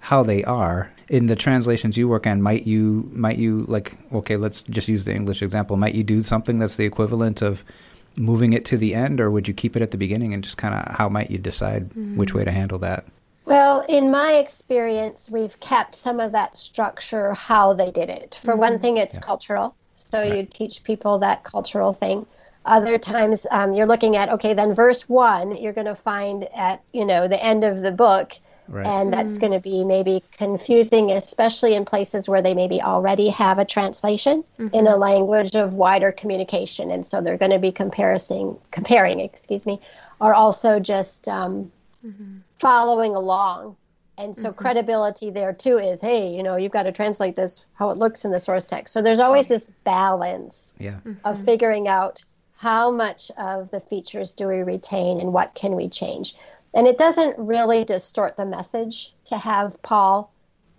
how 0.00 0.22
they 0.22 0.44
are. 0.44 0.92
In 1.08 1.26
the 1.26 1.36
translations 1.36 1.96
you 1.96 2.08
work 2.08 2.26
on, 2.26 2.42
might 2.42 2.66
you 2.66 3.08
might 3.12 3.38
you 3.38 3.64
like 3.68 3.96
okay, 4.12 4.36
let's 4.36 4.62
just 4.62 4.88
use 4.88 5.04
the 5.04 5.14
English 5.14 5.40
example. 5.40 5.76
Might 5.76 5.94
you 5.94 6.04
do 6.04 6.22
something 6.22 6.58
that's 6.58 6.76
the 6.76 6.84
equivalent 6.84 7.42
of 7.42 7.64
moving 8.16 8.52
it 8.52 8.64
to 8.66 8.76
the 8.76 8.94
end, 8.94 9.20
or 9.20 9.30
would 9.30 9.46
you 9.46 9.54
keep 9.54 9.76
it 9.76 9.82
at 9.82 9.90
the 9.90 9.96
beginning 9.96 10.34
and 10.34 10.42
just 10.42 10.56
kind 10.56 10.74
of 10.74 10.96
how 10.96 11.08
might 11.08 11.30
you 11.30 11.38
decide 11.38 11.90
mm-hmm. 11.90 12.16
which 12.16 12.34
way 12.34 12.44
to 12.44 12.50
handle 12.50 12.78
that? 12.78 13.04
Well, 13.46 13.84
in 13.88 14.10
my 14.10 14.34
experience, 14.34 15.30
we've 15.30 15.58
kept 15.60 15.94
some 15.94 16.18
of 16.18 16.32
that 16.32 16.58
structure 16.58 17.32
how 17.32 17.74
they 17.74 17.92
did 17.92 18.10
it. 18.10 18.40
For 18.42 18.50
mm-hmm. 18.50 18.60
one 18.60 18.78
thing, 18.80 18.96
it's 18.96 19.14
yeah. 19.14 19.22
cultural. 19.22 19.76
So 19.94 20.20
right. 20.20 20.36
you 20.36 20.42
teach 20.44 20.82
people 20.82 21.20
that 21.20 21.44
cultural 21.44 21.92
thing. 21.92 22.26
Other 22.64 22.98
times, 22.98 23.46
um, 23.52 23.74
you're 23.74 23.86
looking 23.86 24.16
at 24.16 24.28
okay, 24.30 24.54
then 24.54 24.74
verse 24.74 25.08
one, 25.08 25.56
you're 25.56 25.72
going 25.72 25.86
to 25.86 25.94
find 25.94 26.48
at 26.52 26.82
you 26.92 27.04
know 27.04 27.28
the 27.28 27.42
end 27.42 27.62
of 27.62 27.80
the 27.80 27.92
book, 27.92 28.32
right. 28.66 28.84
and 28.84 29.12
that's 29.12 29.34
mm-hmm. 29.34 29.40
going 29.40 29.52
to 29.52 29.60
be 29.60 29.84
maybe 29.84 30.24
confusing, 30.32 31.12
especially 31.12 31.74
in 31.74 31.84
places 31.84 32.28
where 32.28 32.42
they 32.42 32.54
maybe 32.54 32.82
already 32.82 33.28
have 33.28 33.60
a 33.60 33.64
translation 33.64 34.42
mm-hmm. 34.58 34.74
in 34.74 34.88
a 34.88 34.96
language 34.96 35.54
of 35.54 35.74
wider 35.74 36.10
communication, 36.10 36.90
and 36.90 37.06
so 37.06 37.20
they're 37.20 37.38
going 37.38 37.52
to 37.52 37.60
be 37.60 37.70
comparing, 37.70 38.58
comparing, 38.72 39.20
excuse 39.30 39.64
me, 39.64 39.80
or 40.18 40.34
also 40.34 40.80
just 40.80 41.28
um, 41.28 41.70
mm-hmm. 42.06 42.38
following 42.58 43.14
along. 43.14 43.76
And 44.18 44.34
so 44.34 44.48
mm-hmm. 44.48 44.58
credibility 44.58 45.30
there 45.30 45.52
too 45.52 45.78
is, 45.78 46.00
hey, 46.00 46.34
you 46.34 46.42
know, 46.42 46.56
you've 46.56 46.72
got 46.72 46.84
to 46.84 46.92
translate 46.92 47.36
this 47.36 47.64
how 47.74 47.90
it 47.90 47.98
looks 47.98 48.24
in 48.24 48.30
the 48.30 48.40
source 48.40 48.64
text. 48.64 48.94
So 48.94 49.02
there's 49.02 49.20
always 49.20 49.48
this 49.48 49.70
balance 49.84 50.74
yeah. 50.78 51.00
of 51.24 51.44
figuring 51.44 51.86
out 51.86 52.24
how 52.56 52.90
much 52.90 53.30
of 53.36 53.70
the 53.70 53.80
features 53.80 54.32
do 54.32 54.48
we 54.48 54.62
retain 54.62 55.20
and 55.20 55.32
what 55.32 55.54
can 55.54 55.76
we 55.76 55.88
change. 55.88 56.34
And 56.72 56.86
it 56.86 56.98
doesn't 56.98 57.38
really 57.38 57.84
distort 57.84 58.36
the 58.36 58.46
message 58.46 59.14
to 59.26 59.36
have 59.36 59.82
Paul 59.82 60.32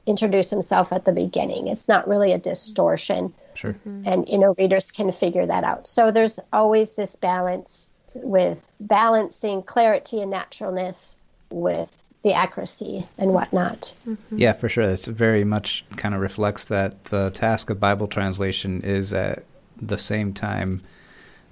introduce 0.07 0.49
himself 0.49 0.91
at 0.91 1.05
the 1.05 1.11
beginning. 1.11 1.67
It's 1.67 1.87
not 1.87 2.07
really 2.07 2.31
a 2.33 2.39
distortion. 2.39 3.33
Sure. 3.53 3.73
Mm-hmm. 3.73 4.03
And 4.05 4.29
you 4.29 4.37
know, 4.37 4.55
readers 4.57 4.89
can 4.89 5.11
figure 5.11 5.45
that 5.45 5.63
out. 5.63 5.85
So 5.85 6.11
there's 6.11 6.39
always 6.51 6.95
this 6.95 7.15
balance 7.15 7.87
with 8.23 8.71
balancing 8.79 9.63
clarity 9.63 10.21
and 10.21 10.31
naturalness 10.31 11.17
with 11.49 12.03
the 12.23 12.33
accuracy 12.33 13.07
and 13.17 13.33
whatnot. 13.33 13.95
Mm-hmm. 14.07 14.37
Yeah, 14.37 14.53
for 14.53 14.69
sure. 14.69 14.83
It 14.83 15.05
very 15.05 15.43
much 15.43 15.85
kind 15.95 16.15
of 16.15 16.21
reflects 16.21 16.65
that 16.65 17.05
the 17.05 17.29
task 17.29 17.69
of 17.69 17.79
Bible 17.79 18.07
translation 18.07 18.81
is 18.81 19.13
at 19.13 19.43
the 19.79 19.97
same 19.97 20.33
time 20.33 20.81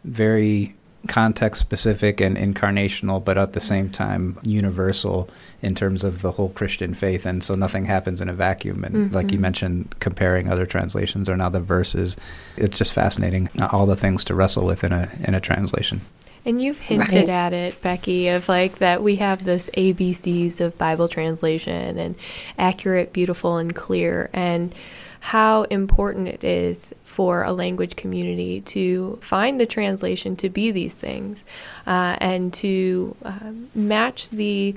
very 0.04 0.76
context 1.08 1.62
specific 1.62 2.20
and 2.20 2.36
incarnational, 2.36 3.24
but 3.24 3.38
at 3.38 3.54
the 3.54 3.62
same 3.62 3.90
time 3.90 4.40
universal 4.44 5.30
in 5.62 5.76
terms 5.76 6.04
of 6.04 6.22
the 6.22 6.32
whole 6.32 6.50
Christian 6.50 6.94
faith. 6.94 7.26
And 7.26 7.44
so 7.44 7.56
nothing 7.56 7.86
happens 7.86 8.22
in 8.22 8.30
a 8.30 8.34
vacuum. 8.34 8.84
And 8.84 8.96
mm-hmm. 8.96 9.16
like 9.16 9.32
you 9.32 9.40
mentioned, 9.40 9.96
comparing 10.00 10.52
other 10.52 10.66
translations 10.66 11.30
or 11.30 11.38
now 11.38 11.50
the 11.50 11.60
verses, 11.60 12.16
it's 12.58 12.78
just 12.78 12.94
fascinating. 12.94 13.50
All 13.72 13.86
the 13.86 13.96
things 13.96 14.24
to 14.26 14.36
wrestle 14.36 14.66
with 14.66 14.84
in 14.84 14.94
a 14.94 15.10
in 15.24 15.36
a 15.36 15.40
translation. 15.40 16.02
And 16.46 16.62
you've 16.62 16.80
hinted 16.80 17.12
right. 17.12 17.30
at 17.30 17.54
it, 17.54 17.82
Becky, 17.82 18.30
of 18.30 18.48
like 18.48 18.78
that 18.78 19.02
we 19.02 19.16
have 19.16 19.44
this 19.44 19.70
ABCs 19.72 20.62
of 20.62 20.78
Bible 20.78 21.08
translation 21.08 21.98
and 21.98 22.16
accurate, 22.58 23.12
beautiful, 23.12 23.58
and 23.58 23.76
clear, 23.76 24.30
and 24.32 24.74
how 25.26 25.64
important 25.64 26.28
it 26.28 26.44
is 26.44 26.94
for 27.04 27.42
a 27.42 27.52
language 27.52 27.96
community 27.96 28.62
to 28.62 29.18
find 29.24 29.60
the 29.60 29.66
translation 29.66 30.36
to 30.36 30.50
be 30.50 30.70
these 30.70 30.94
things 30.94 31.44
uh, 31.88 32.16
and 32.22 32.54
to 32.54 33.16
uh, 33.24 33.52
match 33.74 34.30
the 34.30 34.76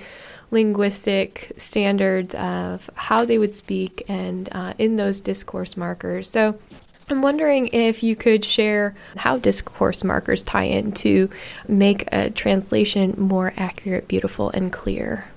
linguistic 0.50 1.52
standards 1.59 2.35
of 2.37 2.88
how 2.94 3.26
they 3.26 3.37
would 3.37 3.54
speak 3.54 4.02
and 4.09 4.48
uh, 4.52 4.72
in 4.78 4.96
those 4.96 5.20
discourse 5.20 5.76
markers. 5.76 6.31
So 6.31 6.59
I'm 7.10 7.22
wondering 7.22 7.68
if 7.68 8.02
you 8.02 8.16
could 8.16 8.44
share 8.44 8.94
how 9.16 9.38
discourse 9.38 10.04
markers 10.04 10.42
tie 10.42 10.64
in 10.64 10.92
to 10.92 11.30
make 11.66 12.12
a 12.12 12.30
translation 12.30 13.14
more 13.16 13.54
accurate, 13.56 14.08
beautiful, 14.08 14.50
and 14.50 14.72
clear. 14.72 15.28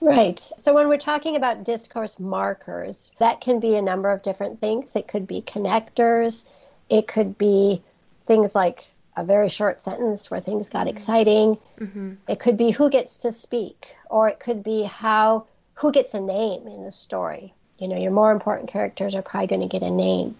Right. 0.00 0.38
So 0.38 0.74
when 0.74 0.88
we're 0.88 0.96
talking 0.98 1.34
about 1.34 1.64
discourse 1.64 2.20
markers, 2.20 3.10
that 3.18 3.40
can 3.40 3.58
be 3.58 3.74
a 3.74 3.82
number 3.82 4.10
of 4.10 4.22
different 4.22 4.60
things. 4.60 4.94
It 4.94 5.08
could 5.08 5.26
be 5.26 5.42
connectors, 5.42 6.44
it 6.88 7.08
could 7.08 7.36
be 7.36 7.82
things 8.26 8.54
like 8.54 8.84
a 9.16 9.24
very 9.24 9.48
short 9.48 9.82
sentence 9.82 10.30
where 10.30 10.40
things 10.40 10.68
got 10.68 10.86
mm-hmm. 10.86 10.96
exciting. 10.96 11.58
Mm-hmm. 11.80 12.12
It 12.28 12.38
could 12.38 12.56
be 12.56 12.70
who 12.70 12.88
gets 12.88 13.18
to 13.18 13.32
speak, 13.32 13.96
or 14.08 14.28
it 14.28 14.38
could 14.38 14.62
be 14.62 14.84
how 14.84 15.46
who 15.74 15.90
gets 15.90 16.14
a 16.14 16.20
name 16.20 16.68
in 16.68 16.84
the 16.84 16.92
story. 16.92 17.52
You 17.78 17.88
know, 17.88 17.96
your 17.96 18.12
more 18.12 18.30
important 18.32 18.68
characters 18.68 19.14
are 19.14 19.22
probably 19.22 19.48
going 19.48 19.68
to 19.68 19.68
get 19.68 19.82
a 19.82 19.90
name. 19.90 20.36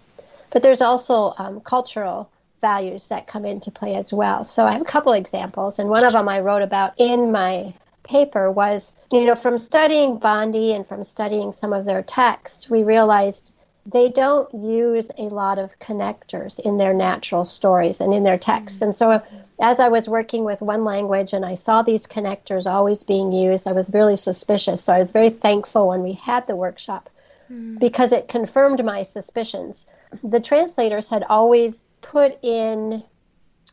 But 0.51 0.63
there's 0.63 0.83
also 0.83 1.35
um, 1.39 1.61
cultural 1.61 2.31
values 2.61 3.09
that 3.09 3.27
come 3.27 3.45
into 3.45 3.71
play 3.71 3.95
as 3.95 4.13
well. 4.13 4.45
So 4.45 4.65
I 4.65 4.73
have 4.73 4.83
a 4.83 4.87
couple 4.87 5.13
examples, 5.13 5.79
and 5.79 5.89
one 5.89 6.05
of 6.05 6.13
them 6.13 6.29
I 6.29 6.41
wrote 6.41 6.63
about 6.63 6.95
in 6.99 7.31
my 7.31 7.75
paper 8.03 8.51
was, 8.51 8.93
you 9.13 9.27
know, 9.27 9.35
from 9.35 9.59
studying 9.59 10.19
Bandi 10.19 10.73
and 10.73 10.87
from 10.87 11.05
studying 11.05 11.53
some 11.53 11.73
of 11.73 11.85
their 11.85 12.03
texts, 12.03 12.69
we 12.69 12.83
realized 12.83 13.53
they 13.91 14.11
don't 14.11 14.53
use 14.55 15.11
a 15.17 15.23
lot 15.25 15.59
of 15.59 15.79
connectors 15.79 16.61
in 16.61 16.77
their 16.77 16.93
natural 16.93 17.45
stories 17.45 18.01
and 18.01 18.13
in 18.13 18.23
their 18.23 18.39
texts. 18.39 18.83
And 18.83 18.95
so, 18.95 19.23
as 19.61 19.81
I 19.81 19.89
was 19.89 20.09
working 20.09 20.45
with 20.45 20.61
one 20.61 20.85
language 20.85 21.33
and 21.33 21.45
I 21.45 21.55
saw 21.55 21.83
these 21.83 22.07
connectors 22.07 22.71
always 22.71 23.03
being 23.03 23.33
used, 23.33 23.67
I 23.67 23.73
was 23.73 23.93
really 23.93 24.17
suspicious. 24.17 24.83
So, 24.83 24.93
I 24.93 24.99
was 24.99 25.13
very 25.13 25.31
thankful 25.31 25.89
when 25.89 26.03
we 26.03 26.13
had 26.13 26.47
the 26.47 26.57
workshop 26.57 27.09
mm. 27.51 27.79
because 27.79 28.13
it 28.13 28.29
confirmed 28.29 28.85
my 28.85 29.03
suspicions. 29.03 29.87
The 30.23 30.41
translators 30.41 31.09
had 31.09 31.25
always 31.29 31.85
put 32.01 32.39
in 32.43 33.03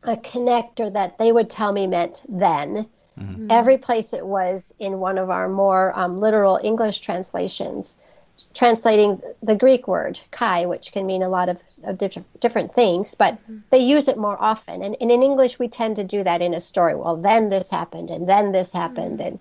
a 0.03 0.17
connector 0.17 0.91
that 0.93 1.17
they 1.17 1.31
would 1.31 1.49
tell 1.49 1.71
me 1.71 1.88
meant 1.88 2.23
then. 2.27 2.88
Mm-hmm. 3.17 3.47
Every 3.49 3.77
place 3.77 4.13
it 4.13 4.25
was 4.25 4.73
in 4.77 4.99
one 4.99 5.17
of 5.17 5.29
our 5.29 5.47
more 5.47 5.97
um, 5.97 6.19
literal 6.19 6.59
English 6.61 6.99
translations 6.99 7.99
translating 8.53 9.21
the 9.43 9.55
Greek 9.55 9.88
word 9.88 10.19
kai, 10.31 10.65
which 10.65 10.91
can 10.91 11.05
mean 11.05 11.21
a 11.21 11.29
lot 11.29 11.49
of, 11.49 11.61
of 11.83 11.97
different, 11.97 12.39
different 12.39 12.73
things, 12.73 13.15
but 13.15 13.33
mm-hmm. 13.33 13.59
they 13.69 13.79
use 13.79 14.07
it 14.07 14.17
more 14.17 14.41
often. 14.41 14.81
And, 14.81 14.95
and, 14.99 15.11
in 15.11 15.23
English, 15.23 15.59
we 15.59 15.67
tend 15.67 15.97
to 15.97 16.03
do 16.03 16.23
that 16.23 16.41
in 16.41 16.53
a 16.53 16.59
story. 16.59 16.95
Well, 16.95 17.17
then 17.17 17.49
this 17.49 17.69
happened, 17.69 18.09
and 18.09 18.27
then 18.27 18.51
this 18.51 18.71
happened, 18.71 19.19
mm-hmm. 19.19 19.27
and 19.27 19.39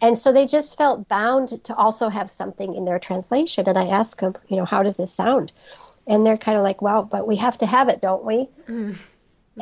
and 0.00 0.16
so 0.16 0.32
they 0.32 0.46
just 0.46 0.76
felt 0.76 1.08
bound 1.08 1.64
to 1.64 1.74
also 1.74 2.08
have 2.08 2.30
something 2.30 2.74
in 2.74 2.84
their 2.84 2.98
translation. 2.98 3.68
And 3.68 3.78
I 3.78 3.88
asked 3.88 4.20
them, 4.20 4.34
you 4.48 4.56
know, 4.56 4.64
how 4.64 4.82
does 4.82 4.96
this 4.96 5.12
sound? 5.12 5.52
And 6.06 6.24
they're 6.24 6.38
kind 6.38 6.56
of 6.56 6.64
like, 6.64 6.82
well, 6.82 7.02
but 7.02 7.26
we 7.26 7.36
have 7.36 7.58
to 7.58 7.66
have 7.66 7.88
it, 7.88 8.00
don't 8.00 8.24
we? 8.24 8.48
Mm-hmm. 8.68 8.92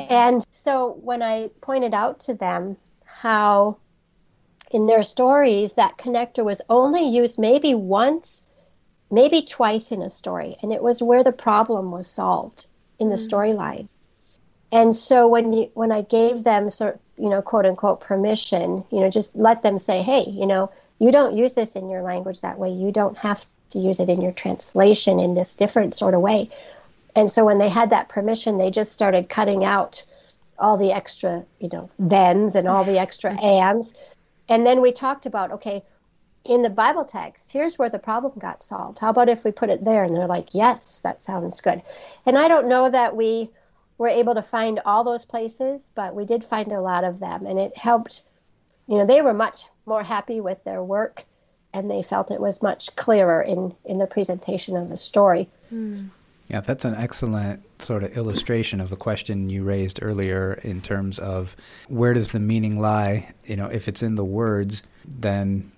And 0.09 0.45
so 0.51 0.97
when 1.01 1.21
I 1.21 1.49
pointed 1.61 1.93
out 1.93 2.21
to 2.21 2.33
them 2.33 2.77
how 3.05 3.77
in 4.71 4.87
their 4.87 5.03
stories 5.03 5.73
that 5.73 5.97
connector 5.97 6.43
was 6.43 6.61
only 6.69 7.09
used 7.09 7.37
maybe 7.39 7.75
once 7.75 8.43
maybe 9.13 9.43
twice 9.43 9.91
in 9.91 10.01
a 10.01 10.09
story, 10.09 10.57
and 10.63 10.73
it 10.73 10.81
was 10.81 11.03
where 11.03 11.23
the 11.23 11.31
problem 11.31 11.91
was 11.91 12.07
solved 12.07 12.65
in 12.97 13.09
the 13.09 13.15
mm. 13.15 13.29
storyline. 13.29 13.87
And 14.71 14.95
so 14.95 15.27
when 15.27 15.53
you, 15.53 15.69
when 15.75 15.91
I 15.91 16.01
gave 16.01 16.43
them 16.43 16.71
sort 16.71 16.99
you 17.17 17.29
know 17.29 17.41
quote 17.41 17.65
unquote 17.65 18.01
permission, 18.01 18.83
you 18.91 18.99
know, 18.99 19.09
just 19.09 19.35
let 19.35 19.63
them 19.63 19.79
say, 19.79 20.01
hey, 20.01 20.25
you 20.27 20.45
know, 20.45 20.71
you 20.99 21.11
don't 21.11 21.35
use 21.35 21.53
this 21.53 21.75
in 21.75 21.89
your 21.89 22.01
language 22.01 22.41
that 22.41 22.59
way. 22.59 22.71
You 22.71 22.91
don't 22.91 23.17
have 23.17 23.45
to 23.71 23.79
use 23.79 23.99
it 23.99 24.09
in 24.09 24.21
your 24.21 24.31
translation 24.31 25.19
in 25.19 25.33
this 25.33 25.55
different 25.55 25.95
sort 25.95 26.13
of 26.13 26.21
way. 26.21 26.49
And 27.15 27.29
so 27.29 27.45
when 27.45 27.59
they 27.59 27.69
had 27.69 27.91
that 27.91 28.09
permission, 28.09 28.57
they 28.57 28.71
just 28.71 28.91
started 28.91 29.29
cutting 29.29 29.63
out 29.63 30.03
all 30.57 30.77
the 30.77 30.91
extra, 30.91 31.45
you 31.59 31.69
know, 31.71 31.89
thens 31.99 32.55
and 32.55 32.67
all 32.67 32.83
the 32.83 32.99
extra 32.99 33.31
ands. 33.41 33.93
And 34.47 34.65
then 34.65 34.81
we 34.81 34.91
talked 34.91 35.25
about, 35.25 35.51
okay, 35.51 35.83
in 36.45 36.61
the 36.61 36.69
Bible 36.69 37.05
text, 37.05 37.51
here's 37.51 37.77
where 37.77 37.89
the 37.89 37.99
problem 37.99 38.33
got 38.37 38.63
solved. 38.63 38.99
How 38.99 39.09
about 39.09 39.29
if 39.29 39.43
we 39.43 39.51
put 39.51 39.69
it 39.69 39.83
there? 39.83 40.03
And 40.03 40.15
they're 40.15 40.27
like, 40.27 40.49
yes, 40.53 41.01
that 41.01 41.21
sounds 41.21 41.61
good. 41.61 41.81
And 42.25 42.37
I 42.37 42.47
don't 42.47 42.67
know 42.67 42.89
that 42.89 43.15
we 43.15 43.49
were 44.03 44.09
able 44.09 44.35
to 44.35 44.43
find 44.43 44.81
all 44.85 45.05
those 45.05 45.23
places, 45.23 45.89
but 45.95 46.13
we 46.13 46.25
did 46.25 46.43
find 46.43 46.73
a 46.73 46.81
lot 46.81 47.05
of 47.05 47.19
them. 47.19 47.45
And 47.45 47.57
it 47.57 47.77
helped, 47.77 48.23
you 48.85 48.97
know, 48.97 49.05
they 49.05 49.21
were 49.21 49.33
much 49.33 49.63
more 49.85 50.03
happy 50.03 50.41
with 50.41 50.61
their 50.65 50.83
work 50.83 51.23
and 51.73 51.89
they 51.89 52.03
felt 52.03 52.29
it 52.29 52.41
was 52.41 52.61
much 52.61 52.93
clearer 52.97 53.41
in, 53.41 53.73
in 53.85 53.99
the 53.99 54.05
presentation 54.05 54.75
of 54.75 54.89
the 54.89 54.97
story. 54.97 55.49
Hmm. 55.69 56.07
Yeah, 56.49 56.59
that's 56.59 56.83
an 56.83 56.95
excellent 56.95 57.63
sort 57.81 58.03
of 58.03 58.17
illustration 58.17 58.81
of 58.81 58.89
the 58.89 58.97
question 58.97 59.49
you 59.49 59.63
raised 59.63 60.03
earlier 60.03 60.59
in 60.63 60.81
terms 60.81 61.17
of 61.17 61.55
where 61.87 62.13
does 62.13 62.31
the 62.31 62.41
meaning 62.41 62.81
lie? 62.81 63.33
You 63.45 63.55
know, 63.55 63.67
if 63.67 63.87
it's 63.87 64.03
in 64.03 64.15
the 64.15 64.25
words, 64.25 64.83
then 65.05 65.71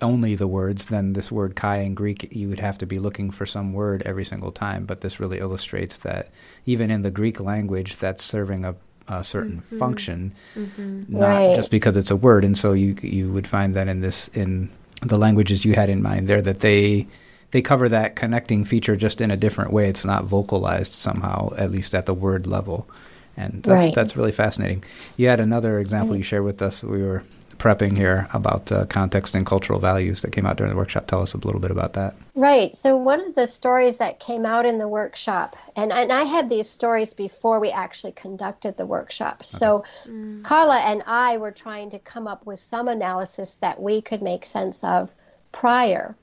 only 0.00 0.34
the 0.34 0.46
words, 0.46 0.86
then 0.86 1.14
this 1.14 1.32
word 1.32 1.56
kai 1.56 1.78
in 1.78 1.94
Greek, 1.94 2.28
you 2.30 2.48
would 2.48 2.60
have 2.60 2.78
to 2.78 2.86
be 2.86 2.98
looking 2.98 3.30
for 3.30 3.46
some 3.46 3.72
word 3.72 4.02
every 4.02 4.24
single 4.24 4.52
time. 4.52 4.84
But 4.84 5.00
this 5.00 5.18
really 5.18 5.38
illustrates 5.38 5.98
that 5.98 6.30
even 6.66 6.90
in 6.90 7.02
the 7.02 7.10
Greek 7.10 7.40
language, 7.40 7.96
that's 7.96 8.22
serving 8.22 8.64
a, 8.64 8.76
a 9.08 9.24
certain 9.24 9.62
mm-hmm. 9.62 9.78
function, 9.78 10.34
mm-hmm. 10.54 11.04
not 11.08 11.26
right. 11.26 11.56
just 11.56 11.70
because 11.70 11.96
it's 11.96 12.10
a 12.10 12.16
word. 12.16 12.44
And 12.44 12.56
so 12.56 12.72
you 12.72 12.96
you 13.02 13.32
would 13.32 13.46
find 13.46 13.74
that 13.74 13.88
in 13.88 14.00
this 14.00 14.28
in 14.28 14.70
the 15.02 15.18
languages 15.18 15.64
you 15.64 15.74
had 15.74 15.90
in 15.90 16.02
mind 16.02 16.28
there 16.28 16.42
that 16.42 16.60
they 16.60 17.06
they 17.50 17.62
cover 17.62 17.88
that 17.88 18.16
connecting 18.16 18.64
feature 18.64 18.96
just 18.96 19.20
in 19.20 19.30
a 19.30 19.36
different 19.36 19.72
way. 19.72 19.88
It's 19.88 20.04
not 20.04 20.24
vocalized 20.24 20.92
somehow, 20.92 21.54
at 21.56 21.70
least 21.70 21.94
at 21.94 22.06
the 22.06 22.14
word 22.14 22.46
level. 22.46 22.88
And 23.36 23.62
that's, 23.62 23.68
right. 23.68 23.94
that's 23.94 24.16
really 24.16 24.32
fascinating. 24.32 24.84
You 25.16 25.28
had 25.28 25.40
another 25.40 25.78
example 25.78 26.10
right. 26.10 26.18
you 26.18 26.22
shared 26.22 26.44
with 26.44 26.62
us. 26.62 26.82
We 26.82 27.02
were 27.02 27.22
prepping 27.58 27.96
here 27.96 28.28
about 28.32 28.70
uh, 28.70 28.86
context 28.86 29.34
and 29.34 29.46
cultural 29.46 29.78
values 29.78 30.22
that 30.22 30.32
came 30.32 30.46
out 30.46 30.56
during 30.56 30.70
the 30.70 30.76
workshop. 30.76 31.06
Tell 31.06 31.22
us 31.22 31.34
a 31.34 31.38
little 31.38 31.60
bit 31.60 31.70
about 31.70 31.94
that. 31.94 32.14
Right. 32.34 32.74
So, 32.74 32.96
one 32.96 33.20
of 33.20 33.34
the 33.34 33.46
stories 33.46 33.98
that 33.98 34.20
came 34.20 34.46
out 34.46 34.66
in 34.66 34.78
the 34.78 34.88
workshop, 34.88 35.56
and, 35.74 35.92
and 35.92 36.12
I 36.12 36.24
had 36.24 36.48
these 36.48 36.68
stories 36.68 37.14
before 37.14 37.60
we 37.60 37.70
actually 37.70 38.12
conducted 38.12 38.76
the 38.76 38.86
workshop. 38.86 39.36
Okay. 39.36 39.44
So, 39.44 39.84
mm. 40.06 40.44
Carla 40.44 40.78
and 40.78 41.02
I 41.06 41.38
were 41.38 41.52
trying 41.52 41.90
to 41.90 41.98
come 41.98 42.26
up 42.26 42.46
with 42.46 42.60
some 42.60 42.88
analysis 42.88 43.56
that 43.56 43.80
we 43.80 44.02
could 44.02 44.22
make 44.22 44.46
sense 44.46 44.84
of 44.84 45.10
prior. 45.52 46.14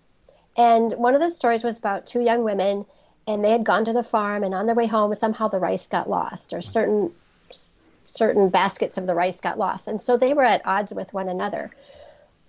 And 0.56 0.93
one 0.93 1.15
of 1.15 1.22
the 1.22 1.30
stories 1.30 1.63
was 1.63 1.78
about 1.78 2.06
two 2.06 2.22
young 2.22 2.43
women, 2.43 2.86
and 3.28 3.43
they 3.43 3.52
had 3.52 3.63
gone 3.63 3.86
to 3.86 3.93
the 3.93 4.04
farm, 4.04 4.43
and 4.43 4.54
on 4.54 4.65
their 4.65 4.76
way 4.76 4.88
home, 4.88 5.15
somehow 5.15 5.48
the 5.48 5.60
rice 5.60 5.88
got 5.88 6.10
lost, 6.10 6.54
or 6.54 6.62
certain 6.62 7.13
certain 8.13 8.49
baskets 8.49 8.97
of 8.97 9.08
the 9.08 9.15
rice 9.15 9.41
got 9.41 9.58
lost. 9.58 9.88
And 9.88 9.99
so 9.99 10.17
they 10.17 10.34
were 10.34 10.43
at 10.43 10.62
odds 10.65 10.93
with 10.93 11.13
one 11.13 11.30
another. 11.30 11.71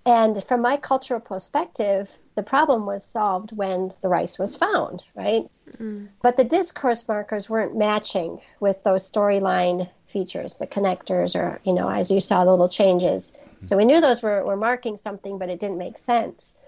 And 0.07 0.45
from 0.45 0.61
my 0.61 0.77
cultural 0.77 1.21
perspective, 1.21 2.19
the 2.35 2.43
problem 2.43 2.85
was 2.85 3.03
solved 3.05 3.57
when 3.57 3.95
the 4.03 4.09
rice 4.09 4.39
was 4.39 4.55
found, 4.55 5.05
right? 5.15 5.49
Mm. 5.79 6.09
But 6.21 6.37
the 6.37 6.45
discourse 6.45 7.09
markers 7.09 7.49
weren't 7.49 7.77
matching 7.77 8.41
with 8.61 8.83
those 8.85 9.11
storyline 9.11 9.89
features, 10.07 10.57
the 10.57 10.67
connectors, 10.67 11.35
or, 11.35 11.59
you 11.65 11.73
know, 11.73 11.89
as 11.89 12.11
you 12.11 12.21
saw, 12.21 12.45
the 12.45 12.51
little 12.51 12.69
changes. 12.69 13.33
So 13.63 13.79
we 13.79 13.87
knew 13.87 14.03
those 14.03 14.23
were, 14.23 14.45
were 14.45 14.57
marking 14.57 14.99
something, 14.99 15.39
but 15.39 15.49
it 15.49 15.59
didn't 15.59 15.79
make 15.79 15.97
sense. 15.97 16.59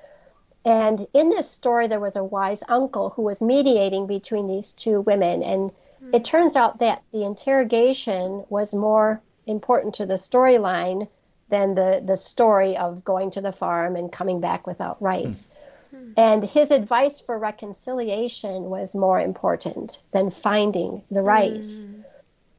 And 0.65 1.07
in 1.13 1.29
this 1.29 1.51
story, 1.51 1.89
there 1.89 2.01
was 2.01 2.17
a 2.17 2.25
wise 2.25 2.63
uncle 2.69 3.11
who 3.11 3.23
was 3.23 3.43
mediating 3.43 4.07
between 4.07 4.49
these 4.49 4.73
two 4.73 5.03
women. 5.03 5.43
And 5.43 5.71
it 6.13 6.25
turns 6.25 6.57
out 6.57 6.79
that 6.79 7.03
the 7.13 7.25
interrogation 7.25 8.45
was 8.49 8.75
more 8.75 9.21
important 9.47 9.95
to 9.95 10.07
the 10.07 10.15
storyline 10.15 11.09
than 11.49 11.75
the, 11.75 12.03
the 12.05 12.17
story 12.17 12.77
of 12.77 13.05
going 13.05 13.31
to 13.31 13.41
the 13.41 13.53
farm 13.53 13.97
and 13.97 14.11
coming 14.11 14.41
back 14.41 14.67
without 14.67 15.01
rice. 15.01 15.51
Hmm. 15.91 16.13
And 16.17 16.45
his 16.45 16.71
advice 16.71 17.21
for 17.21 17.39
reconciliation 17.39 18.65
was 18.65 18.95
more 18.95 19.21
important 19.21 20.03
than 20.13 20.31
finding 20.31 21.03
the 21.11 21.23
rice. 21.23 21.85
Hmm. 21.85 22.01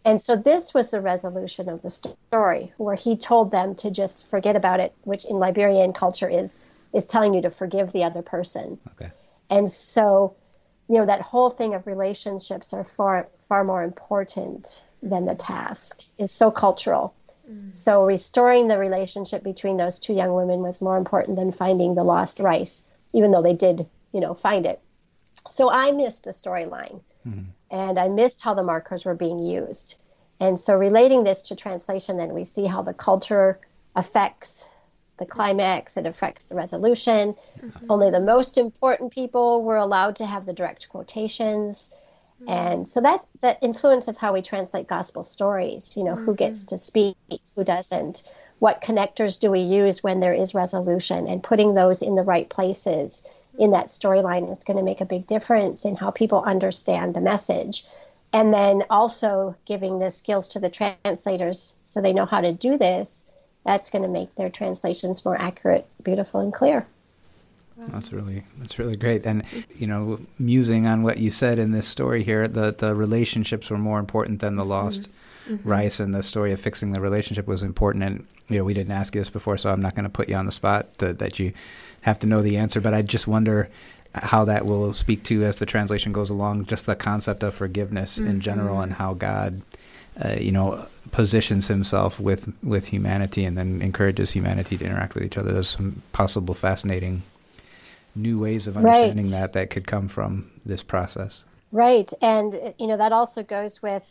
And 0.05 0.21
so 0.21 0.37
this 0.37 0.73
was 0.73 0.89
the 0.89 1.01
resolution 1.01 1.67
of 1.67 1.81
the 1.81 1.89
story, 1.89 2.71
where 2.77 2.95
he 2.95 3.17
told 3.17 3.51
them 3.51 3.75
to 3.75 3.91
just 3.91 4.29
forget 4.29 4.55
about 4.55 4.79
it, 4.79 4.93
which 5.03 5.25
in 5.25 5.37
Liberian 5.37 5.91
culture 5.91 6.29
is 6.29 6.61
is 6.93 7.05
telling 7.05 7.33
you 7.33 7.41
to 7.41 7.49
forgive 7.49 7.91
the 7.91 8.05
other 8.05 8.21
person. 8.21 8.79
Okay. 8.93 9.11
And 9.49 9.69
so 9.69 10.35
you 10.87 10.97
know 10.97 11.05
that 11.05 11.19
whole 11.19 11.49
thing 11.49 11.73
of 11.73 11.87
relationships 11.87 12.73
are 12.73 12.85
far 12.85 13.27
far 13.47 13.63
more 13.63 13.83
important 13.83 14.85
than 15.01 15.25
the 15.25 15.35
task 15.35 16.03
is 16.17 16.31
so 16.31 16.51
cultural 16.51 17.13
mm. 17.49 17.75
so 17.75 18.03
restoring 18.03 18.67
the 18.67 18.77
relationship 18.77 19.43
between 19.43 19.77
those 19.77 19.99
two 19.99 20.13
young 20.13 20.33
women 20.33 20.61
was 20.61 20.81
more 20.81 20.97
important 20.97 21.37
than 21.37 21.51
finding 21.51 21.95
the 21.95 22.03
lost 22.03 22.39
rice 22.39 22.83
even 23.13 23.31
though 23.31 23.43
they 23.43 23.53
did 23.53 23.87
you 24.11 24.19
know 24.19 24.33
find 24.33 24.65
it 24.65 24.79
so 25.49 25.69
i 25.69 25.91
missed 25.91 26.23
the 26.23 26.31
storyline 26.31 27.01
mm. 27.27 27.45
and 27.71 27.99
i 27.99 28.07
missed 28.07 28.41
how 28.41 28.53
the 28.53 28.63
markers 28.63 29.05
were 29.05 29.15
being 29.15 29.39
used 29.39 29.99
and 30.39 30.59
so 30.59 30.75
relating 30.75 31.23
this 31.23 31.43
to 31.43 31.55
translation 31.55 32.17
then 32.17 32.33
we 32.33 32.43
see 32.43 32.65
how 32.65 32.81
the 32.81 32.93
culture 32.93 33.59
affects 33.95 34.67
the 35.17 35.25
climax, 35.25 35.97
it 35.97 36.05
affects 36.05 36.47
the 36.47 36.55
resolution. 36.55 37.35
Mm-hmm. 37.59 37.91
Only 37.91 38.11
the 38.11 38.19
most 38.19 38.57
important 38.57 39.11
people 39.11 39.63
were 39.63 39.77
allowed 39.77 40.17
to 40.17 40.25
have 40.25 40.45
the 40.45 40.53
direct 40.53 40.89
quotations. 40.89 41.89
Mm-hmm. 42.41 42.49
And 42.49 42.87
so 42.87 43.01
that 43.01 43.25
that 43.41 43.59
influences 43.61 44.17
how 44.17 44.33
we 44.33 44.41
translate 44.41 44.87
gospel 44.87 45.23
stories, 45.23 45.95
you 45.97 46.03
know, 46.03 46.15
mm-hmm. 46.15 46.25
who 46.25 46.35
gets 46.35 46.65
to 46.65 46.77
speak, 46.77 47.17
who 47.55 47.63
doesn't. 47.63 48.31
What 48.59 48.81
connectors 48.81 49.39
do 49.39 49.51
we 49.51 49.59
use 49.59 50.03
when 50.03 50.19
there 50.19 50.33
is 50.33 50.55
resolution 50.55 51.27
and 51.27 51.43
putting 51.43 51.73
those 51.73 52.01
in 52.01 52.15
the 52.15 52.23
right 52.23 52.49
places 52.49 53.23
in 53.59 53.71
that 53.71 53.87
storyline 53.87 54.51
is 54.51 54.63
going 54.63 54.77
to 54.77 54.83
make 54.83 55.01
a 55.01 55.05
big 55.05 55.27
difference 55.27 55.85
in 55.85 55.95
how 55.95 56.11
people 56.11 56.41
understand 56.43 57.13
the 57.13 57.21
message. 57.21 57.85
And 58.33 58.53
then 58.53 58.83
also 58.89 59.55
giving 59.65 59.99
the 59.99 60.11
skills 60.11 60.49
to 60.49 60.59
the 60.59 60.69
translators 60.69 61.73
so 61.85 62.01
they 62.01 62.13
know 62.13 62.25
how 62.25 62.41
to 62.41 62.51
do 62.51 62.77
this 62.77 63.25
that's 63.67 63.89
going 63.89 64.03
to 64.03 64.07
make 64.07 64.33
their 64.35 64.49
translations 64.49 65.25
more 65.25 65.39
accurate, 65.39 65.85
beautiful, 66.01 66.39
and 66.39 66.53
clear. 66.53 66.87
That's 67.77 68.11
really 68.11 68.43
that's 68.57 68.79
really 68.79 68.97
great. 68.97 69.25
And 69.25 69.43
you 69.77 69.87
know, 69.87 70.19
musing 70.39 70.87
on 70.87 71.03
what 71.03 71.17
you 71.17 71.29
said 71.29 71.59
in 71.59 71.71
this 71.71 71.87
story 71.87 72.23
here, 72.23 72.47
the 72.47 72.71
the 72.71 72.95
relationships 72.95 73.69
were 73.69 73.77
more 73.77 73.99
important 73.99 74.39
than 74.39 74.55
the 74.55 74.63
mm-hmm. 74.63 74.71
lost 74.71 75.09
mm-hmm. 75.47 75.67
rice, 75.67 75.99
and 75.99 76.13
the 76.13 76.23
story 76.23 76.51
of 76.51 76.59
fixing 76.59 76.91
the 76.91 77.01
relationship 77.01 77.47
was 77.47 77.63
important. 77.63 78.03
And 78.03 78.27
you 78.49 78.57
know, 78.57 78.63
we 78.63 78.73
didn't 78.73 78.93
ask 78.93 79.13
you 79.13 79.21
this 79.21 79.29
before, 79.29 79.57
so 79.57 79.71
I'm 79.71 79.81
not 79.81 79.93
going 79.93 80.05
to 80.05 80.09
put 80.09 80.29
you 80.29 80.35
on 80.35 80.45
the 80.45 80.51
spot 80.51 80.97
to, 80.99 81.13
that 81.13 81.37
you 81.37 81.53
have 82.01 82.19
to 82.19 82.27
know 82.27 82.41
the 82.41 82.57
answer. 82.57 82.81
But 82.81 82.93
I 82.93 83.01
just 83.01 83.27
wonder 83.27 83.69
how 84.13 84.45
that 84.45 84.65
will 84.65 84.93
speak 84.93 85.23
to 85.25 85.43
as 85.43 85.57
the 85.57 85.65
translation 85.65 86.11
goes 86.11 86.29
along, 86.29 86.65
just 86.65 86.85
the 86.85 86.95
concept 86.95 87.43
of 87.43 87.53
forgiveness 87.53 88.17
mm-hmm. 88.17 88.29
in 88.29 88.41
general 88.41 88.81
and 88.81 88.93
how 88.93 89.13
God, 89.13 89.61
uh, 90.23 90.35
you 90.39 90.51
know, 90.51 90.87
positions 91.11 91.67
himself 91.67 92.19
with, 92.19 92.51
with 92.63 92.87
humanity 92.87 93.45
and 93.45 93.57
then 93.57 93.81
encourages 93.81 94.31
humanity 94.31 94.77
to 94.77 94.85
interact 94.85 95.13
with 95.13 95.23
each 95.23 95.37
other. 95.37 95.51
There's 95.51 95.69
some 95.69 96.01
possible 96.13 96.53
fascinating 96.53 97.21
new 98.17 98.37
ways 98.37 98.67
of 98.67 98.77
understanding 98.77 99.31
right. 99.31 99.41
that 99.41 99.53
that 99.53 99.69
could 99.69 99.87
come 99.87 100.07
from 100.07 100.51
this 100.65 100.83
process. 100.83 101.45
Right. 101.71 102.11
And, 102.21 102.53
you 102.77 102.87
know, 102.87 102.97
that 102.97 103.11
also 103.11 103.43
goes 103.43 103.81
with 103.81 104.09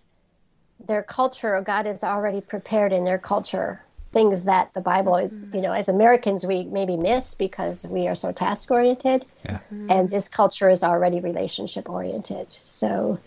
their 0.86 1.02
culture. 1.02 1.60
God 1.62 1.86
is 1.86 2.04
already 2.04 2.40
prepared 2.40 2.92
in 2.92 3.04
their 3.04 3.18
culture 3.18 3.82
things 4.12 4.44
that 4.44 4.72
the 4.72 4.80
Bible 4.80 5.16
is, 5.16 5.44
mm-hmm. 5.44 5.56
you 5.56 5.62
know, 5.62 5.72
as 5.72 5.88
Americans, 5.88 6.46
we 6.46 6.64
maybe 6.64 6.96
miss 6.96 7.34
because 7.34 7.86
we 7.86 8.08
are 8.08 8.14
so 8.14 8.32
task 8.32 8.70
oriented. 8.70 9.26
Yeah. 9.44 9.58
Mm-hmm. 9.72 9.90
And 9.90 10.10
this 10.10 10.28
culture 10.28 10.70
is 10.70 10.82
already 10.82 11.20
relationship 11.20 11.90
oriented. 11.90 12.50
So 12.50 13.18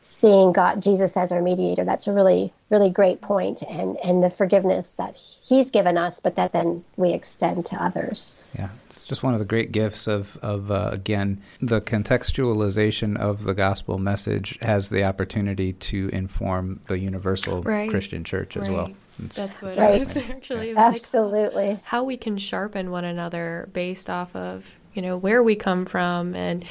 seeing 0.00 0.52
God, 0.52 0.82
Jesus 0.82 1.16
as 1.18 1.32
our 1.32 1.42
mediator, 1.42 1.84
that's 1.84 2.06
a 2.06 2.14
really, 2.14 2.52
really 2.70 2.88
great 2.88 3.20
point. 3.20 3.62
And, 3.62 3.98
and 4.02 4.22
the 4.22 4.30
forgiveness 4.30 4.94
that 4.94 5.14
he's 5.14 5.70
given 5.70 5.98
us, 5.98 6.20
but 6.20 6.36
that 6.36 6.52
then 6.52 6.82
we 6.96 7.12
extend 7.12 7.66
to 7.66 7.76
others. 7.76 8.36
Yeah 8.56 8.68
just 9.06 9.22
one 9.22 9.32
of 9.34 9.38
the 9.38 9.44
great 9.44 9.72
gifts 9.72 10.06
of, 10.06 10.36
of 10.42 10.70
uh, 10.70 10.90
again, 10.92 11.40
the 11.60 11.80
contextualization 11.80 13.16
of 13.16 13.44
the 13.44 13.54
gospel 13.54 13.98
message 13.98 14.58
has 14.60 14.90
the 14.90 15.04
opportunity 15.04 15.72
to 15.74 16.08
inform 16.12 16.80
the 16.88 16.98
universal 16.98 17.62
right. 17.62 17.88
Christian 17.88 18.24
church 18.24 18.56
as 18.56 18.62
right. 18.62 18.72
well. 18.72 18.90
It's, 19.22 19.36
That's 19.36 19.62
what 19.62 19.76
right. 19.76 20.00
was 20.00 20.28
actually. 20.30 20.74
Was 20.74 20.82
Absolutely. 20.82 21.68
Like 21.68 21.84
how 21.84 22.04
we 22.04 22.16
can 22.16 22.36
sharpen 22.36 22.90
one 22.90 23.04
another 23.04 23.68
based 23.72 24.10
off 24.10 24.34
of 24.34 24.68
you 24.92 25.02
know 25.02 25.16
where 25.16 25.42
we 25.42 25.54
come 25.54 25.84
from 25.84 26.34
and 26.34 26.64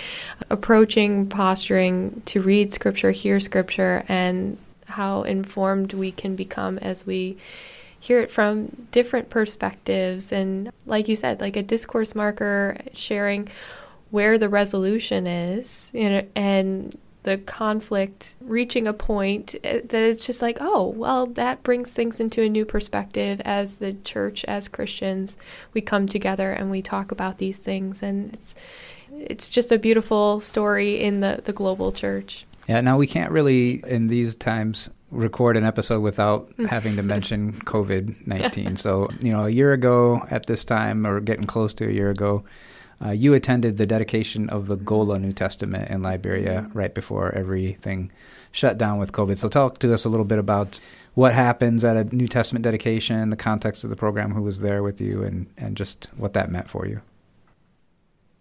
approaching 0.50 1.30
posturing 1.30 2.22
to 2.26 2.42
read 2.42 2.74
scripture 2.74 3.12
hear 3.12 3.40
scripture 3.40 4.04
and 4.08 4.58
how 4.88 5.24
informed 5.24 5.94
we 5.94 6.12
can 6.12 6.36
become 6.36 6.78
as 6.80 7.06
we 7.06 7.38
hear 8.06 8.20
it 8.20 8.32
from 8.32 8.68
different 8.92 9.30
perspectives 9.30 10.32
and 10.32 10.72
like 10.86 11.08
you 11.08 11.16
said 11.16 11.42
like 11.42 11.56
a 11.56 11.64
discourse 11.64 12.14
marker 12.16 12.78
sharing 12.94 13.48
where 14.12 14.38
the 14.38 14.50
resolution 14.50 15.26
is 15.26 15.90
you 15.94 16.10
know 16.10 16.26
and 16.36 16.98
the 17.24 17.40
conflict 17.40 18.36
reaching 18.42 18.88
a 18.88 18.94
point 18.94 19.56
eh, 19.64 19.82
that 19.84 20.04
it's 20.04 20.24
just 20.24 20.42
like 20.44 20.58
oh 20.62 20.86
well 20.90 21.26
that 21.26 21.64
brings 21.64 21.92
things 21.94 22.20
into 22.20 22.44
a 22.44 22.50
new 22.50 22.64
perspective 22.64 23.42
as 23.44 23.78
the 23.78 23.94
church 24.04 24.46
as 24.46 24.68
christians 24.68 25.36
we 25.74 25.82
come 25.82 26.06
together 26.06 26.52
and 26.52 26.72
we 26.72 26.82
talk 26.82 27.12
about 27.12 27.38
these 27.38 27.58
things. 27.58 28.02
And 28.02 28.34
it's 28.34 28.56
it's 29.12 29.50
just 29.50 29.72
a 29.72 29.78
beautiful 29.78 30.40
story 30.40 31.00
in 31.00 31.20
the 31.20 31.42
the 31.44 31.54
global 31.54 31.92
church. 31.92 32.46
Yeah 32.68 32.82
now 32.82 32.98
we 32.98 33.06
can't 33.06 33.32
really 33.32 33.84
in 33.88 34.08
these 34.08 34.34
times 34.34 34.90
record 35.12 35.58
an 35.58 35.64
episode 35.64 36.02
without 36.02 36.52
having 36.70 36.96
to 36.96 37.04
mention 37.04 37.54
COVID 37.54 38.28
19. 38.28 38.76
so, 38.76 39.10
you 39.22 39.32
know, 39.32 39.46
a 39.46 39.50
year 39.50 39.74
ago 39.74 40.26
at 40.30 40.46
this 40.46 40.66
time, 40.66 41.06
or 41.06 41.20
getting 41.20 41.46
close 41.46 41.74
to 41.76 41.88
a 41.88 41.92
year 41.92 42.10
ago, 42.10 42.44
uh, 43.04 43.12
you 43.12 43.34
attended 43.34 43.78
the 43.78 43.86
dedication 43.86 44.50
of 44.50 44.68
the 44.68 44.78
Gola 44.78 45.20
New 45.20 45.34
Testament 45.34 45.90
in 45.90 46.02
Liberia 46.02 46.62
mm-hmm. 46.62 46.78
right 46.78 46.94
before 46.94 47.34
everything 47.36 48.12
shut 48.52 48.78
down 48.78 49.00
with 49.00 49.12
COVID. 49.12 49.38
So, 49.38 49.50
talk 49.50 49.80
to 49.80 49.94
us 49.94 50.06
a 50.06 50.10
little 50.10 50.26
bit 50.26 50.40
about 50.40 50.80
what 51.14 51.34
happens 51.34 51.84
at 51.84 51.98
a 51.98 52.16
New 52.16 52.28
Testament 52.28 52.64
dedication, 52.64 53.30
the 53.30 53.36
context 53.36 53.84
of 53.84 53.90
the 53.90 53.96
program, 53.96 54.32
who 54.32 54.42
was 54.42 54.60
there 54.60 54.84
with 54.84 55.00
you, 55.02 55.24
and, 55.24 55.48
and 55.58 55.78
just 55.78 56.10
what 56.18 56.34
that 56.34 56.52
meant 56.52 56.70
for 56.70 56.86
you. 56.86 57.02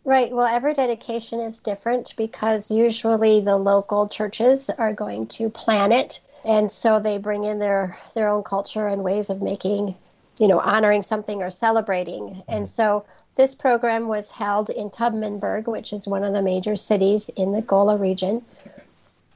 Right. 0.05 0.31
Well, 0.31 0.47
every 0.47 0.75
dedication 0.75 1.41
is 1.41 1.61
different 1.61 2.15
because 2.17 2.71
usually 2.71 3.41
the 3.41 3.57
local 3.57 4.07
churches 4.07 4.69
are 4.69 4.93
going 4.93 5.29
to 5.29 5.49
plan 5.49 5.93
it 5.93 6.21
and 6.45 6.71
so 6.71 7.01
they 7.01 7.19
bring 7.19 7.45
in 7.45 7.59
their 7.59 7.97
their 8.15 8.29
own 8.29 8.43
culture 8.43 8.87
and 8.87 9.03
ways 9.03 9.31
of 9.31 9.43
making 9.43 9.95
you 10.39 10.49
know 10.49 10.61
honoring 10.61 11.03
something 11.03 11.43
or 11.43 11.51
celebrating 11.51 12.43
and 12.49 12.69
so 12.69 13.05
this 13.37 13.55
program 13.55 14.07
was 14.07 14.31
held 14.31 14.71
in 14.71 14.91
Tubmanburg, 14.91 15.67
which 15.67 15.93
is 15.93 16.07
one 16.07 16.23
of 16.23 16.33
the 16.33 16.43
major 16.43 16.77
cities 16.77 17.29
in 17.31 17.53
the 17.53 17.63
Gola 17.63 17.97
region, 17.97 18.45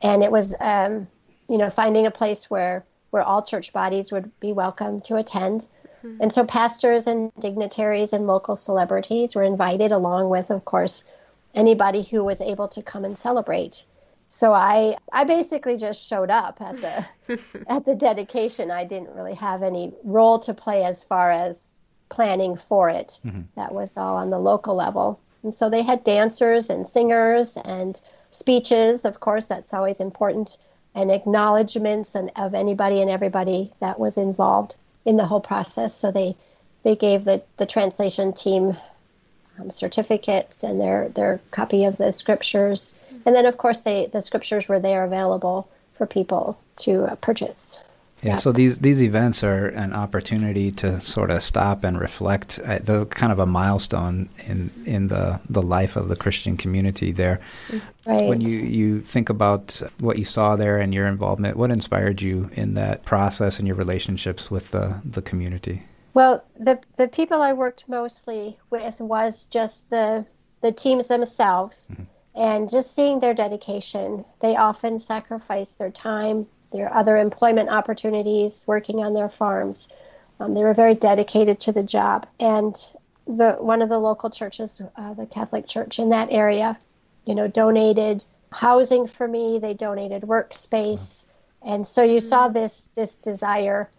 and 0.01 0.23
it 0.23 0.31
was, 0.31 0.55
um, 0.61 1.09
you 1.49 1.59
know, 1.59 1.71
finding 1.71 2.07
a 2.07 2.11
place 2.11 2.49
where 2.49 2.85
where 3.11 3.23
all 3.23 3.43
church 3.43 3.73
bodies 3.73 4.13
would 4.13 4.39
be 4.39 4.53
welcome 4.53 5.01
to 5.01 5.17
attend, 5.17 5.63
mm-hmm. 6.05 6.19
and 6.21 6.33
so 6.33 6.45
pastors 6.45 7.07
and 7.07 7.33
dignitaries 7.41 8.13
and 8.13 8.27
local 8.27 8.55
celebrities 8.55 9.35
were 9.35 9.43
invited, 9.43 9.91
along 9.93 10.29
with, 10.29 10.51
of 10.51 10.65
course, 10.65 11.05
anybody 11.55 12.03
who 12.03 12.23
was 12.23 12.41
able 12.41 12.69
to 12.69 12.83
come 12.83 13.05
and 13.05 13.19
celebrate. 13.19 13.85
So 14.29 14.53
I 14.53 14.97
I 15.13 15.25
basically 15.25 15.77
just 15.77 16.07
showed 16.07 16.31
up 16.31 16.61
at 16.61 16.81
the 16.81 17.39
at 17.67 17.85
the 17.85 17.95
dedication. 17.95 18.71
I 18.71 18.85
didn't 18.85 19.15
really 19.15 19.35
have 19.35 19.63
any 19.63 19.93
role 20.05 20.39
to 20.41 20.55
play 20.55 20.85
as 20.85 21.03
far 21.03 21.31
as 21.31 21.79
planning 22.09 22.57
for 22.57 22.89
it. 22.89 23.19
Mm-hmm. 23.25 23.43
That 23.57 23.73
was 23.73 23.97
all 23.97 24.17
on 24.17 24.31
the 24.31 24.39
local 24.39 24.75
level. 24.75 25.21
And 25.43 25.55
so 25.55 25.71
they 25.71 25.83
had 25.83 26.05
dancers 26.05 26.69
and 26.69 26.87
singers 26.87 27.57
and 27.57 28.01
speeches, 28.31 29.05
of 29.05 29.21
course, 29.21 29.47
that's 29.47 29.73
always 29.73 30.01
important, 30.01 30.59
and 30.95 31.11
acknowledgments 31.11 32.15
and 32.15 32.31
of 32.37 32.55
anybody 32.55 33.01
and 33.01 33.11
everybody 33.11 33.73
that 33.81 33.99
was 33.99 34.19
involved 34.19 34.77
in 35.05 35.17
the 35.17 35.27
whole 35.27 35.41
process. 35.41 35.95
So 35.95 36.11
they 36.11 36.37
they 36.83 36.97
gave 36.97 37.25
the, 37.25 37.43
the 37.57 37.67
translation 37.67 38.33
team 38.33 38.77
um, 39.61 39.71
certificates 39.71 40.63
and 40.63 40.81
their 40.81 41.09
their 41.11 41.41
copy 41.51 41.85
of 41.85 41.97
the 41.97 42.13
scriptures 42.13 42.95
and 43.29 43.35
then, 43.35 43.45
of 43.45 43.59
course, 43.59 43.83
they, 43.83 44.07
the 44.07 44.23
scriptures 44.23 44.69
were 44.69 44.81
there 44.81 45.05
available 45.05 45.69
for 45.95 46.07
people 46.07 46.59
to 46.77 47.05
uh, 47.05 47.17
purchase. 47.17 47.83
Yeah, 48.23 48.35
so 48.35 48.51
these 48.51 48.81
these 48.81 49.01
events 49.01 49.45
are 49.45 49.69
an 49.69 49.93
opportunity 49.93 50.73
to 50.73 51.01
sort 51.01 51.31
of 51.31 51.41
stop 51.41 51.85
and 51.85 52.01
reflect. 52.01 52.59
Uh, 52.65 52.79
they're 52.81 53.05
kind 53.05 53.31
of 53.31 53.39
a 53.39 53.47
milestone 53.47 54.29
in 54.45 54.71
in 54.85 55.07
the 55.07 55.41
the 55.49 55.63
life 55.63 55.95
of 55.95 56.09
the 56.09 56.17
Christian 56.17 56.57
community 56.57 57.13
there. 57.13 57.39
Right. 58.07 58.29
When 58.29 58.41
you 58.41 58.59
you 58.59 59.01
think 59.03 59.29
about 59.29 59.81
what 60.01 60.19
you 60.19 60.25
saw 60.25 60.57
there 60.57 60.79
and 60.79 60.93
your 60.93 61.07
involvement, 61.07 61.57
what 61.57 61.71
inspired 61.71 62.21
you 62.21 62.51
in 62.55 62.75
that 62.75 63.05
process 63.05 63.61
and 63.61 63.69
your 63.69 63.77
relationships 63.77 64.51
with 64.51 64.73
the 64.73 65.01
the 65.05 65.23
community? 65.23 65.85
Well, 66.15 66.45
the 66.59 66.81
the 66.97 67.09
people 67.09 67.43
I 67.43 67.53
worked 67.53 67.89
mostly 67.89 68.59
with 68.71 69.01
was 69.01 69.45
just 69.45 69.91
the 69.91 70.27
the 70.61 70.73
teams 70.73 71.09
themselves. 71.09 71.89
Mm-hmm 71.91 72.05
and 72.39 72.71
just 72.71 72.95
seeing 72.95 73.19
their 73.19 73.35
dedication. 73.35 74.25
They 74.41 74.55
often 74.55 75.01
sacrifice 75.01 75.73
their 75.73 75.91
time, 75.91 76.47
their 76.73 76.93
other 76.95 77.17
employment 77.17 77.69
opportunities, 77.69 78.65
working 78.67 79.01
on 79.01 79.13
their 79.13 79.29
farms. 79.29 79.89
Um, 80.39 80.55
they 80.55 80.63
were 80.63 80.73
very 80.73 80.95
dedicated 80.95 81.59
to 81.61 81.73
the 81.73 81.83
job. 81.83 82.29
And 82.39 82.75
the 83.27 83.57
one 83.59 83.83
of 83.83 83.89
the 83.89 83.99
local 83.99 84.31
churches, 84.31 84.81
uh, 84.95 85.15
the 85.15 85.27
Catholic 85.27 85.67
Church 85.67 85.99
in 85.99 86.11
that 86.11 86.29
area, 86.31 86.79
you 87.25 87.35
know, 87.35 87.49
donated 87.49 88.25
housing 88.53 89.09
for 89.09 89.27
me. 89.27 89.59
They 89.59 89.75
donated 89.75 90.23
workspace, 90.23 91.27
and 91.61 91.85
so 91.85 92.05
you 92.05 92.21
saw 92.21 92.49
this 92.49 92.91
this 92.95 93.17
desire 93.17 93.91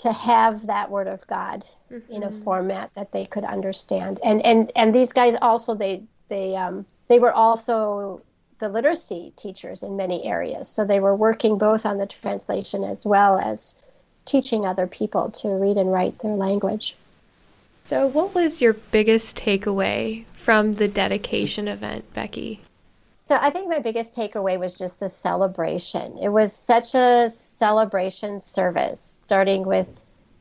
to 0.00 0.12
have 0.12 0.66
that 0.66 0.90
Word 0.90 1.06
of 1.06 1.26
God 1.26 1.64
mm-hmm. 1.90 2.12
in 2.12 2.22
a 2.22 2.28
mm-hmm. 2.28 2.42
format 2.42 2.90
that 2.94 3.12
they 3.12 3.26
could 3.26 3.44
understand. 3.44 4.20
And 4.24 4.44
and 4.44 4.72
and 4.74 4.94
these 4.94 5.12
guys 5.12 5.36
also 5.40 5.74
they 5.74 6.02
they 6.28 6.56
um, 6.56 6.86
they 7.08 7.18
were 7.18 7.32
also 7.32 8.22
the 8.58 8.68
literacy 8.68 9.32
teachers 9.36 9.82
in 9.82 9.96
many 9.96 10.24
areas. 10.26 10.68
So 10.68 10.84
they 10.84 11.00
were 11.00 11.16
working 11.16 11.58
both 11.58 11.86
on 11.86 11.98
the 11.98 12.06
translation 12.06 12.84
as 12.84 13.04
well 13.04 13.38
as 13.38 13.74
teaching 14.26 14.66
other 14.66 14.86
people 14.86 15.30
to 15.30 15.48
read 15.48 15.76
and 15.76 15.92
write 15.92 16.18
their 16.18 16.34
language. 16.34 16.94
So, 17.78 18.06
what 18.06 18.34
was 18.34 18.60
your 18.60 18.74
biggest 18.74 19.36
takeaway 19.36 20.24
from 20.34 20.74
the 20.74 20.86
dedication 20.86 21.66
event, 21.66 22.12
Becky? 22.14 22.60
So, 23.30 23.38
I 23.40 23.50
think 23.50 23.68
my 23.68 23.78
biggest 23.78 24.12
takeaway 24.12 24.58
was 24.58 24.76
just 24.76 24.98
the 24.98 25.08
celebration. 25.08 26.18
It 26.18 26.30
was 26.30 26.52
such 26.52 26.96
a 26.96 27.30
celebration 27.30 28.40
service, 28.40 29.22
starting 29.24 29.64
with 29.64 29.86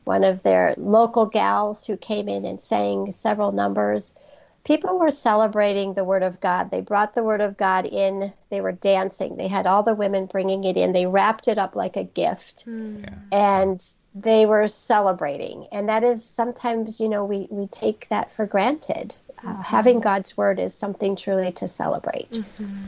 one 0.05 0.23
of 0.23 0.41
their 0.41 0.73
local 0.75 1.27
gals 1.27 1.85
who 1.85 1.97
came 1.97 2.27
in 2.27 2.45
and 2.45 2.59
sang 2.59 3.11
several 3.11 3.51
numbers 3.51 4.15
people 4.63 4.99
were 4.99 5.09
celebrating 5.09 5.93
the 5.93 6.03
word 6.03 6.23
of 6.23 6.39
God. 6.39 6.69
They 6.69 6.81
brought 6.81 7.13
the 7.13 7.23
word 7.23 7.41
of 7.41 7.57
God 7.57 7.85
in. 7.85 8.31
They 8.49 8.61
were 8.61 8.71
dancing. 8.71 9.35
They 9.35 9.47
had 9.47 9.65
all 9.65 9.83
the 9.83 9.95
women 9.95 10.27
bringing 10.27 10.63
it 10.63 10.77
in. 10.77 10.93
They 10.93 11.07
wrapped 11.07 11.47
it 11.47 11.57
up 11.57 11.75
like 11.75 11.97
a 11.97 12.03
gift. 12.03 12.67
Mm. 12.67 13.01
Yeah. 13.01 13.15
And 13.31 13.91
they 14.13 14.45
were 14.45 14.67
celebrating. 14.67 15.67
And 15.71 15.89
that 15.89 16.03
is 16.03 16.23
sometimes, 16.23 16.99
you 16.99 17.09
know, 17.09 17.25
we, 17.25 17.47
we 17.49 17.67
take 17.67 18.07
that 18.09 18.31
for 18.31 18.45
granted. 18.45 19.15
Uh, 19.43 19.47
mm-hmm. 19.47 19.61
Having 19.61 19.99
God's 20.01 20.37
word 20.37 20.59
is 20.59 20.73
something 20.73 21.15
truly 21.15 21.51
to 21.53 21.67
celebrate. 21.67 22.31
Mm-hmm. 22.31 22.87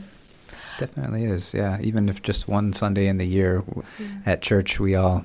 Definitely 0.78 1.24
is, 1.24 1.54
yeah. 1.54 1.78
Even 1.80 2.08
if 2.08 2.22
just 2.22 2.48
one 2.48 2.72
Sunday 2.72 3.06
in 3.06 3.18
the 3.18 3.26
year 3.26 3.62
at 4.24 4.42
church, 4.42 4.80
we 4.80 4.94
all 4.94 5.24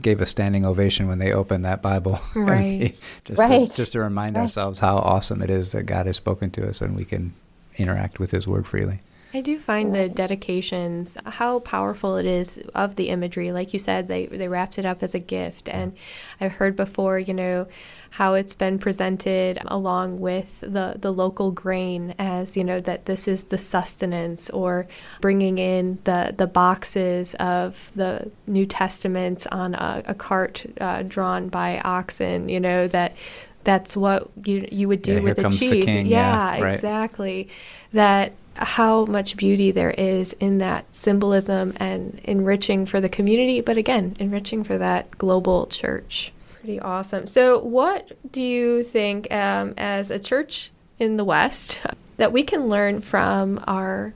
gave 0.00 0.20
a 0.20 0.26
standing 0.26 0.64
ovation 0.64 1.06
when 1.06 1.18
they 1.18 1.32
opened 1.32 1.64
that 1.64 1.82
Bible. 1.82 2.18
Right. 2.34 2.98
just, 3.24 3.38
right. 3.38 3.68
To, 3.68 3.76
just 3.76 3.92
to 3.92 4.00
remind 4.00 4.36
right. 4.36 4.42
ourselves 4.42 4.78
how 4.78 4.96
awesome 4.96 5.42
it 5.42 5.50
is 5.50 5.72
that 5.72 5.84
God 5.84 6.06
has 6.06 6.16
spoken 6.16 6.50
to 6.52 6.68
us 6.68 6.80
and 6.80 6.96
we 6.96 7.04
can 7.04 7.34
interact 7.76 8.18
with 8.18 8.30
His 8.30 8.46
Word 8.46 8.66
freely. 8.66 9.00
I 9.34 9.40
do 9.40 9.58
find 9.58 9.94
the 9.94 10.08
dedications 10.08 11.16
how 11.26 11.58
powerful 11.58 12.16
it 12.16 12.24
is 12.26 12.58
of 12.74 12.96
the 12.96 13.08
imagery. 13.10 13.52
Like 13.52 13.72
you 13.72 13.78
said, 13.78 14.08
they 14.08 14.26
they 14.26 14.48
wrapped 14.48 14.78
it 14.78 14.86
up 14.86 15.02
as 15.02 15.14
a 15.14 15.18
gift, 15.18 15.68
and 15.68 15.94
I've 16.40 16.52
heard 16.52 16.74
before, 16.74 17.18
you 17.18 17.34
know, 17.34 17.66
how 18.10 18.32
it's 18.32 18.54
been 18.54 18.78
presented 18.78 19.58
along 19.66 20.20
with 20.20 20.60
the 20.60 20.94
the 20.98 21.12
local 21.12 21.50
grain 21.50 22.14
as 22.18 22.56
you 22.56 22.64
know 22.64 22.80
that 22.80 23.04
this 23.04 23.28
is 23.28 23.44
the 23.44 23.58
sustenance, 23.58 24.48
or 24.50 24.86
bringing 25.20 25.58
in 25.58 25.98
the 26.04 26.32
the 26.34 26.46
boxes 26.46 27.34
of 27.34 27.90
the 27.94 28.30
New 28.46 28.64
Testaments 28.64 29.46
on 29.48 29.74
a, 29.74 30.02
a 30.06 30.14
cart 30.14 30.64
uh, 30.80 31.02
drawn 31.02 31.48
by 31.48 31.80
oxen. 31.80 32.48
You 32.48 32.60
know 32.60 32.88
that 32.88 33.14
that's 33.64 33.96
what 33.96 34.30
you 34.44 34.66
you 34.70 34.88
would 34.88 35.02
do 35.02 35.14
Yeah, 35.14 35.20
with 35.20 35.38
a 35.38 35.50
chief. 35.50 35.84
king. 35.84 36.06
Yeah, 36.06 36.62
right. 36.62 36.74
exactly. 36.74 37.48
That 37.92 38.32
how 38.56 39.04
much 39.04 39.36
beauty 39.36 39.70
there 39.70 39.90
is 39.90 40.32
in 40.34 40.58
that 40.58 40.94
symbolism 40.94 41.72
and 41.76 42.20
enriching 42.24 42.86
for 42.86 43.00
the 43.00 43.08
community, 43.08 43.60
but 43.60 43.76
again, 43.76 44.16
enriching 44.18 44.64
for 44.64 44.78
that 44.78 45.10
global 45.18 45.66
church. 45.66 46.32
Pretty 46.60 46.80
awesome. 46.80 47.26
So, 47.26 47.60
what 47.60 48.16
do 48.32 48.42
you 48.42 48.82
think 48.82 49.32
um, 49.32 49.74
as 49.76 50.10
a 50.10 50.18
church 50.18 50.70
in 50.98 51.16
the 51.16 51.24
West 51.24 51.78
that 52.16 52.32
we 52.32 52.42
can 52.42 52.68
learn 52.68 53.00
from 53.00 53.62
our 53.66 54.14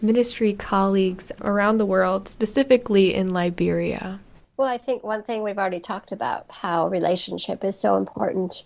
ministry 0.00 0.52
colleagues 0.52 1.32
around 1.40 1.78
the 1.78 1.86
world, 1.86 2.28
specifically 2.28 3.14
in 3.14 3.30
Liberia? 3.30 4.20
Well, 4.56 4.68
I 4.68 4.78
think 4.78 5.02
one 5.02 5.22
thing 5.22 5.42
we've 5.42 5.58
already 5.58 5.80
talked 5.80 6.12
about 6.12 6.46
how 6.48 6.88
relationship 6.88 7.64
is 7.64 7.78
so 7.78 7.96
important 7.96 8.64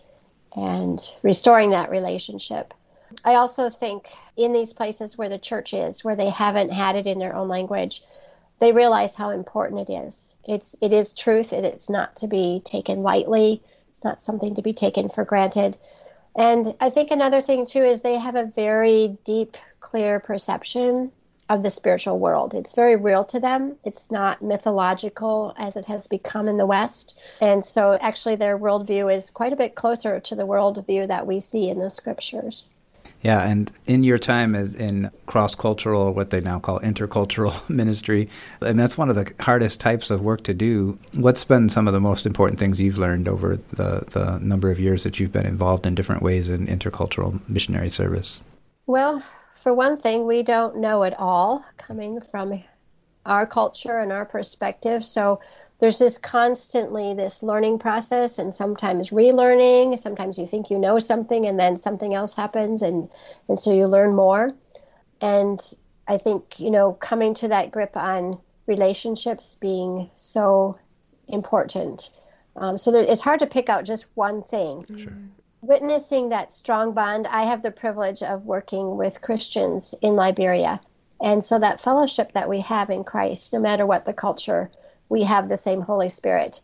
and 0.54 1.00
restoring 1.22 1.70
that 1.70 1.90
relationship. 1.90 2.74
I 3.24 3.34
also 3.34 3.70
think 3.70 4.08
in 4.36 4.52
these 4.52 4.72
places 4.72 5.16
where 5.16 5.28
the 5.28 5.38
church 5.38 5.72
is, 5.72 6.04
where 6.04 6.16
they 6.16 6.30
haven't 6.30 6.70
had 6.70 6.96
it 6.96 7.06
in 7.06 7.18
their 7.18 7.34
own 7.34 7.48
language, 7.48 8.02
they 8.58 8.72
realize 8.72 9.14
how 9.14 9.30
important 9.30 9.88
it 9.88 9.92
is. 9.92 10.34
It's 10.44 10.76
it 10.80 10.92
is 10.92 11.12
truth. 11.12 11.52
And 11.52 11.64
It 11.64 11.74
is 11.74 11.90
not 11.90 12.16
to 12.16 12.26
be 12.26 12.60
taken 12.64 13.02
lightly. 13.02 13.62
It's 13.90 14.04
not 14.04 14.22
something 14.22 14.54
to 14.56 14.62
be 14.62 14.72
taken 14.72 15.08
for 15.08 15.24
granted. 15.24 15.76
And 16.36 16.74
I 16.80 16.90
think 16.90 17.10
another 17.10 17.40
thing 17.40 17.66
too 17.66 17.82
is 17.82 18.00
they 18.00 18.16
have 18.16 18.36
a 18.36 18.44
very 18.44 19.16
deep, 19.24 19.56
clear 19.80 20.20
perception 20.20 21.12
of 21.48 21.62
the 21.62 21.70
spiritual 21.70 22.18
world. 22.18 22.54
It's 22.54 22.74
very 22.74 22.96
real 22.96 23.24
to 23.26 23.40
them. 23.40 23.76
It's 23.84 24.10
not 24.10 24.42
mythological 24.42 25.54
as 25.56 25.76
it 25.76 25.86
has 25.86 26.06
become 26.06 26.46
in 26.46 26.58
the 26.58 26.66
West. 26.66 27.18
And 27.40 27.64
so 27.64 27.96
actually 27.98 28.36
their 28.36 28.58
worldview 28.58 29.12
is 29.12 29.30
quite 29.30 29.52
a 29.52 29.56
bit 29.56 29.74
closer 29.74 30.20
to 30.20 30.34
the 30.34 30.46
worldview 30.46 31.08
that 31.08 31.26
we 31.26 31.40
see 31.40 31.70
in 31.70 31.78
the 31.78 31.90
scriptures. 31.90 32.68
Yeah, 33.22 33.42
and 33.42 33.70
in 33.86 34.04
your 34.04 34.18
time 34.18 34.54
as 34.54 34.74
in 34.74 35.10
cross 35.26 35.56
cultural, 35.56 36.14
what 36.14 36.30
they 36.30 36.40
now 36.40 36.60
call 36.60 36.78
intercultural 36.80 37.68
ministry, 37.68 38.28
and 38.60 38.78
that's 38.78 38.96
one 38.96 39.10
of 39.10 39.16
the 39.16 39.32
hardest 39.40 39.80
types 39.80 40.10
of 40.10 40.22
work 40.22 40.44
to 40.44 40.54
do. 40.54 40.98
What's 41.14 41.42
been 41.42 41.68
some 41.68 41.88
of 41.88 41.94
the 41.94 42.00
most 42.00 42.26
important 42.26 42.60
things 42.60 42.80
you've 42.80 42.98
learned 42.98 43.26
over 43.26 43.58
the, 43.70 44.04
the 44.10 44.38
number 44.38 44.70
of 44.70 44.78
years 44.78 45.02
that 45.02 45.18
you've 45.18 45.32
been 45.32 45.46
involved 45.46 45.84
in 45.84 45.94
different 45.94 46.22
ways 46.22 46.48
in 46.48 46.66
intercultural 46.66 47.40
missionary 47.48 47.90
service? 47.90 48.40
Well, 48.86 49.22
for 49.56 49.74
one 49.74 49.96
thing, 49.96 50.26
we 50.26 50.44
don't 50.44 50.76
know 50.76 51.02
it 51.02 51.14
all 51.18 51.64
coming 51.76 52.20
from 52.20 52.62
our 53.26 53.46
culture 53.46 53.98
and 53.98 54.12
our 54.12 54.24
perspective. 54.24 55.04
So 55.04 55.40
there's 55.80 55.98
just 55.98 56.22
constantly 56.22 57.14
this 57.14 57.42
learning 57.42 57.78
process 57.78 58.38
and 58.38 58.52
sometimes 58.52 59.10
relearning. 59.10 59.98
Sometimes 59.98 60.36
you 60.36 60.44
think 60.44 60.70
you 60.70 60.78
know 60.78 60.98
something 60.98 61.46
and 61.46 61.58
then 61.58 61.76
something 61.76 62.14
else 62.14 62.34
happens 62.34 62.82
and, 62.82 63.08
and 63.48 63.60
so 63.60 63.72
you 63.72 63.86
learn 63.86 64.14
more. 64.14 64.50
And 65.20 65.60
I 66.08 66.18
think, 66.18 66.58
you 66.58 66.70
know, 66.70 66.94
coming 66.94 67.34
to 67.34 67.48
that 67.48 67.70
grip 67.70 67.96
on 67.96 68.40
relationships 68.66 69.56
being 69.60 70.10
so 70.16 70.78
important. 71.28 72.10
Um, 72.56 72.76
so 72.76 72.90
there, 72.90 73.02
it's 73.02 73.22
hard 73.22 73.40
to 73.40 73.46
pick 73.46 73.68
out 73.68 73.84
just 73.84 74.06
one 74.14 74.42
thing. 74.42 74.84
Sure. 74.84 75.12
Witnessing 75.60 76.30
that 76.30 76.50
strong 76.50 76.92
bond, 76.92 77.26
I 77.26 77.44
have 77.44 77.62
the 77.62 77.70
privilege 77.70 78.22
of 78.22 78.46
working 78.46 78.96
with 78.96 79.22
Christians 79.22 79.94
in 80.02 80.16
Liberia. 80.16 80.80
And 81.20 81.42
so 81.42 81.58
that 81.58 81.80
fellowship 81.80 82.32
that 82.32 82.48
we 82.48 82.60
have 82.60 82.90
in 82.90 83.04
Christ, 83.04 83.52
no 83.52 83.60
matter 83.60 83.86
what 83.86 84.04
the 84.04 84.12
culture, 84.12 84.70
we 85.08 85.22
have 85.24 85.48
the 85.48 85.56
same 85.56 85.80
Holy 85.80 86.08
Spirit. 86.08 86.60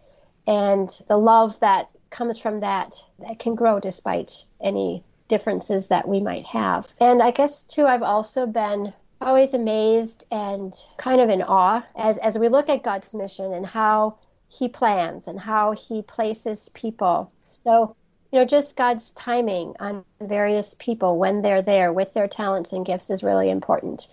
And 0.47 0.89
the 1.09 1.17
love 1.17 1.59
that 1.61 1.91
comes 2.11 2.39
from 2.39 2.61
that, 2.61 2.95
that 3.19 3.39
can 3.39 3.55
grow 3.55 3.81
despite 3.81 4.45
any 4.61 5.03
differences 5.29 5.89
that 5.89 6.07
we 6.07 6.21
might 6.21 6.47
have. 6.47 6.93
And 7.01 7.23
I 7.23 7.31
guess, 7.31 7.63
too, 7.63 7.87
I've 7.87 8.03
also 8.03 8.47
been 8.47 8.93
always 9.21 9.55
amazed 9.55 10.27
and 10.31 10.75
kind 10.97 11.21
of 11.21 11.31
in 11.31 11.43
awe 11.43 11.83
as, 11.97 12.19
as 12.19 12.39
we 12.39 12.49
look 12.49 12.69
at 12.69 12.83
God's 12.83 13.15
mission 13.15 13.53
and 13.53 13.65
how 13.65 14.19
He 14.49 14.69
plans 14.69 15.29
and 15.29 15.41
how 15.41 15.73
He 15.73 16.03
places 16.03 16.69
people. 16.69 17.33
So, 17.47 17.97
you 18.31 18.41
know, 18.41 18.45
just 18.45 18.77
God's 18.77 19.13
timing 19.13 19.75
on 19.81 20.05
various 20.21 20.75
people 20.75 21.19
when 21.19 21.41
they're 21.41 21.63
there 21.63 21.93
with 21.93 22.13
their 22.13 22.29
talents 22.29 22.73
and 22.73 22.85
gifts 22.85 23.11
is 23.11 23.23
really 23.25 23.49
important. 23.49 24.09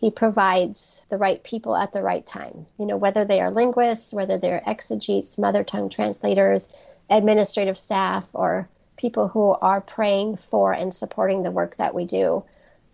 He 0.00 0.10
provides 0.10 1.04
the 1.10 1.18
right 1.18 1.42
people 1.44 1.76
at 1.76 1.92
the 1.92 2.02
right 2.02 2.24
time. 2.24 2.64
You 2.78 2.86
know, 2.86 2.96
whether 2.96 3.26
they 3.26 3.42
are 3.42 3.50
linguists, 3.50 4.14
whether 4.14 4.38
they're 4.38 4.66
exegetes, 4.66 5.36
mother 5.36 5.62
tongue 5.62 5.90
translators, 5.90 6.70
administrative 7.10 7.76
staff, 7.76 8.24
or 8.32 8.66
people 8.96 9.28
who 9.28 9.50
are 9.60 9.82
praying 9.82 10.36
for 10.36 10.72
and 10.72 10.94
supporting 10.94 11.42
the 11.42 11.50
work 11.50 11.76
that 11.76 11.94
we 11.94 12.06
do. 12.06 12.42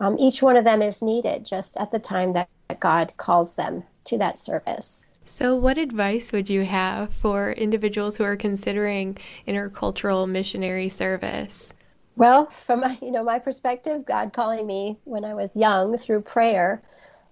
Um, 0.00 0.16
each 0.18 0.42
one 0.42 0.56
of 0.56 0.64
them 0.64 0.82
is 0.82 1.00
needed 1.00 1.46
just 1.46 1.76
at 1.76 1.92
the 1.92 2.00
time 2.00 2.32
that 2.32 2.48
God 2.80 3.12
calls 3.16 3.54
them 3.54 3.84
to 4.06 4.18
that 4.18 4.40
service. 4.40 5.02
So, 5.24 5.54
what 5.54 5.78
advice 5.78 6.32
would 6.32 6.50
you 6.50 6.64
have 6.64 7.14
for 7.14 7.52
individuals 7.52 8.16
who 8.16 8.24
are 8.24 8.36
considering 8.36 9.16
intercultural 9.46 10.28
missionary 10.28 10.88
service? 10.88 11.72
Well, 12.16 12.46
from 12.46 12.80
my, 12.80 12.98
you 13.00 13.10
know 13.12 13.22
my 13.22 13.38
perspective, 13.38 14.04
God 14.04 14.32
calling 14.32 14.66
me 14.66 14.98
when 15.04 15.24
I 15.24 15.34
was 15.34 15.54
young 15.54 15.98
through 15.98 16.22
prayer, 16.22 16.80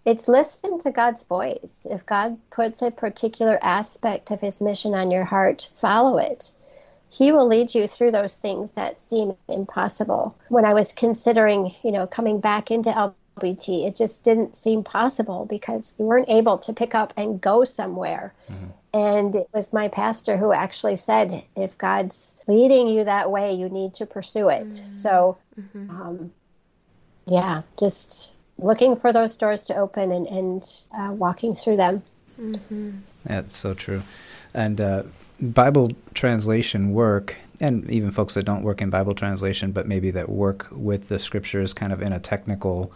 it's 0.04 0.28
listen 0.28 0.78
to 0.80 0.90
God's 0.90 1.22
voice. 1.22 1.86
If 1.88 2.04
God 2.04 2.38
puts 2.50 2.82
a 2.82 2.90
particular 2.90 3.58
aspect 3.62 4.30
of 4.30 4.40
His 4.40 4.60
mission 4.60 4.94
on 4.94 5.10
your 5.10 5.24
heart, 5.24 5.70
follow 5.74 6.18
it. 6.18 6.52
He 7.08 7.32
will 7.32 7.46
lead 7.46 7.74
you 7.74 7.86
through 7.86 8.10
those 8.10 8.36
things 8.36 8.72
that 8.72 9.00
seem 9.00 9.36
impossible. 9.48 10.36
When 10.48 10.64
I 10.64 10.74
was 10.74 10.92
considering, 10.92 11.74
you 11.82 11.92
know, 11.92 12.06
coming 12.06 12.40
back 12.40 12.70
into 12.70 12.90
LBT, 12.90 13.86
it 13.86 13.96
just 13.96 14.24
didn't 14.24 14.56
seem 14.56 14.82
possible 14.82 15.46
because 15.46 15.94
we 15.96 16.04
weren't 16.04 16.28
able 16.28 16.58
to 16.58 16.72
pick 16.72 16.94
up 16.94 17.14
and 17.16 17.40
go 17.40 17.64
somewhere. 17.64 18.34
Mm-hmm. 18.50 18.66
And 18.94 19.36
it 19.36 19.48
was 19.54 19.72
my 19.72 19.88
pastor 19.88 20.36
who 20.36 20.52
actually 20.52 20.96
said, 20.96 21.44
if 21.56 21.78
God's 21.78 22.36
leading 22.46 22.88
you 22.88 23.04
that 23.04 23.30
way, 23.30 23.54
you 23.54 23.68
need 23.68 23.94
to 23.94 24.06
pursue 24.06 24.48
it. 24.48 24.68
Mm-hmm. 24.68 24.86
So, 24.86 25.38
um, 25.74 26.32
yeah, 27.26 27.62
just 27.78 28.33
looking 28.58 28.96
for 28.96 29.12
those 29.12 29.36
doors 29.36 29.64
to 29.64 29.76
open 29.76 30.12
and, 30.12 30.26
and 30.26 30.82
uh, 30.96 31.12
walking 31.12 31.54
through 31.54 31.76
them. 31.76 32.02
Mm-hmm. 32.40 32.90
That's 33.24 33.56
so 33.56 33.74
true. 33.74 34.02
And 34.54 34.80
uh, 34.80 35.02
Bible 35.40 35.90
translation 36.14 36.92
work, 36.92 37.36
and 37.60 37.90
even 37.90 38.10
folks 38.10 38.34
that 38.34 38.44
don't 38.44 38.62
work 38.62 38.80
in 38.80 38.90
Bible 38.90 39.14
translation, 39.14 39.72
but 39.72 39.86
maybe 39.86 40.10
that 40.12 40.28
work 40.28 40.68
with 40.70 41.08
the 41.08 41.18
scriptures 41.18 41.74
kind 41.74 41.92
of 41.92 42.02
in 42.02 42.12
a 42.12 42.20
technical 42.20 42.92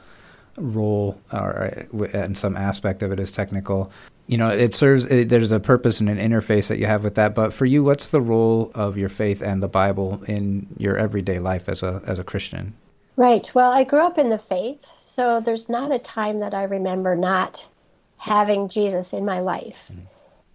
role 0.60 1.20
or 1.32 1.86
and 2.12 2.36
some 2.36 2.56
aspect 2.56 3.02
of 3.02 3.12
it 3.12 3.20
is 3.20 3.30
technical 3.30 3.90
you 4.26 4.36
know 4.36 4.48
it 4.48 4.74
serves 4.74 5.04
it, 5.06 5.28
there's 5.28 5.52
a 5.52 5.60
purpose 5.60 6.00
and 6.00 6.08
an 6.08 6.18
interface 6.18 6.68
that 6.68 6.78
you 6.78 6.86
have 6.86 7.04
with 7.04 7.14
that 7.14 7.34
but 7.34 7.52
for 7.52 7.64
you 7.64 7.82
what's 7.84 8.08
the 8.08 8.20
role 8.20 8.70
of 8.74 8.96
your 8.96 9.08
faith 9.08 9.40
and 9.40 9.62
the 9.62 9.68
bible 9.68 10.20
in 10.26 10.66
your 10.76 10.96
everyday 10.96 11.38
life 11.38 11.68
as 11.68 11.82
a 11.82 12.02
as 12.06 12.18
a 12.18 12.24
christian 12.24 12.74
right 13.18 13.50
well 13.54 13.70
i 13.70 13.84
grew 13.84 14.00
up 14.00 14.16
in 14.16 14.30
the 14.30 14.38
faith 14.38 14.90
so 14.96 15.40
there's 15.40 15.68
not 15.68 15.92
a 15.92 15.98
time 15.98 16.40
that 16.40 16.54
i 16.54 16.62
remember 16.62 17.14
not 17.14 17.68
having 18.16 18.68
jesus 18.68 19.12
in 19.12 19.24
my 19.24 19.40
life 19.40 19.90
mm-hmm. 19.92 20.02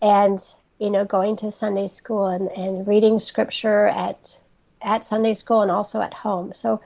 and 0.01 0.55
you 0.79 0.89
know 0.89 1.05
going 1.05 1.35
to 1.35 1.51
sunday 1.51 1.87
school 1.87 2.25
and, 2.25 2.49
and 2.51 2.87
reading 2.87 3.19
scripture 3.19 3.87
at 3.87 4.37
at 4.81 5.03
sunday 5.03 5.33
school 5.33 5.61
and 5.61 5.71
also 5.71 6.01
at 6.01 6.13
home 6.13 6.53
so 6.53 6.81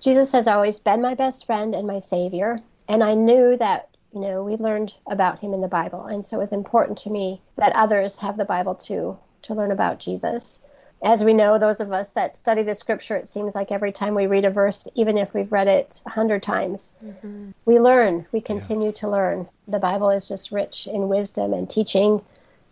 Jesus 0.00 0.32
has 0.32 0.46
always 0.46 0.78
been 0.78 1.02
my 1.02 1.14
best 1.14 1.46
friend 1.46 1.74
and 1.74 1.86
my 1.86 1.98
savior. 1.98 2.58
And 2.88 3.02
I 3.02 3.14
knew 3.14 3.56
that, 3.56 3.88
you 4.12 4.20
know, 4.20 4.44
we 4.44 4.56
learned 4.56 4.94
about 5.06 5.40
him 5.40 5.52
in 5.52 5.60
the 5.60 5.68
Bible. 5.68 6.04
And 6.04 6.24
so 6.24 6.36
it 6.36 6.40
was 6.40 6.52
important 6.52 6.98
to 6.98 7.10
me 7.10 7.40
that 7.56 7.72
others 7.74 8.18
have 8.18 8.36
the 8.36 8.44
Bible 8.44 8.74
too, 8.74 9.18
to 9.42 9.54
learn 9.54 9.72
about 9.72 9.98
Jesus. 9.98 10.62
As 11.02 11.24
we 11.24 11.32
know, 11.32 11.58
those 11.58 11.80
of 11.80 11.92
us 11.92 12.12
that 12.12 12.36
study 12.36 12.62
the 12.62 12.74
scripture, 12.74 13.16
it 13.16 13.28
seems 13.28 13.54
like 13.54 13.70
every 13.70 13.92
time 13.92 14.14
we 14.14 14.26
read 14.26 14.44
a 14.44 14.50
verse, 14.50 14.86
even 14.94 15.16
if 15.16 15.32
we've 15.32 15.52
read 15.52 15.68
it 15.68 16.00
a 16.06 16.10
hundred 16.10 16.42
times, 16.42 16.96
mm-hmm. 17.04 17.50
we 17.64 17.78
learn, 17.78 18.26
we 18.32 18.40
continue 18.40 18.88
yeah. 18.88 18.92
to 18.92 19.08
learn. 19.08 19.48
The 19.68 19.78
Bible 19.78 20.10
is 20.10 20.26
just 20.26 20.50
rich 20.50 20.88
in 20.88 21.08
wisdom 21.08 21.52
and 21.52 21.70
teaching, 21.70 22.20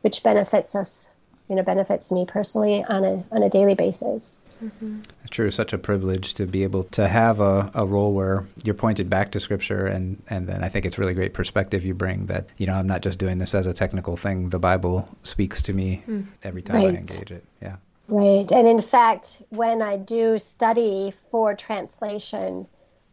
which 0.00 0.24
benefits 0.24 0.74
us, 0.74 1.08
you 1.48 1.54
know, 1.54 1.62
benefits 1.62 2.10
me 2.10 2.26
personally 2.26 2.82
on 2.82 3.04
a, 3.04 3.24
on 3.30 3.44
a 3.44 3.48
daily 3.48 3.76
basis. 3.76 4.40
Mm-hmm. 4.62 5.00
True, 5.30 5.50
such 5.50 5.72
a 5.72 5.78
privilege 5.78 6.34
to 6.34 6.46
be 6.46 6.64
able 6.64 6.84
to 6.84 7.06
have 7.06 7.40
a, 7.40 7.70
a 7.74 7.84
role 7.84 8.12
where 8.12 8.44
you're 8.64 8.74
pointed 8.74 9.10
back 9.10 9.30
to 9.32 9.40
Scripture, 9.40 9.86
and 9.86 10.22
and 10.30 10.48
then 10.48 10.64
I 10.64 10.68
think 10.68 10.86
it's 10.86 10.98
really 10.98 11.12
great 11.14 11.34
perspective 11.34 11.84
you 11.84 11.94
bring 11.94 12.26
that 12.26 12.46
you 12.56 12.66
know 12.66 12.74
I'm 12.74 12.86
not 12.86 13.02
just 13.02 13.18
doing 13.18 13.36
this 13.36 13.54
as 13.54 13.66
a 13.66 13.74
technical 13.74 14.16
thing. 14.16 14.48
The 14.48 14.58
Bible 14.58 15.08
speaks 15.24 15.60
to 15.62 15.74
me 15.74 16.02
mm. 16.08 16.26
every 16.42 16.62
time 16.62 16.76
right. 16.76 16.94
I 16.94 16.98
engage 16.98 17.30
it. 17.30 17.44
Yeah. 17.60 17.76
Right, 18.08 18.50
and 18.52 18.68
in 18.68 18.80
fact, 18.80 19.42
when 19.48 19.82
I 19.82 19.96
do 19.96 20.38
study 20.38 21.12
for 21.30 21.54
translation, 21.54 22.66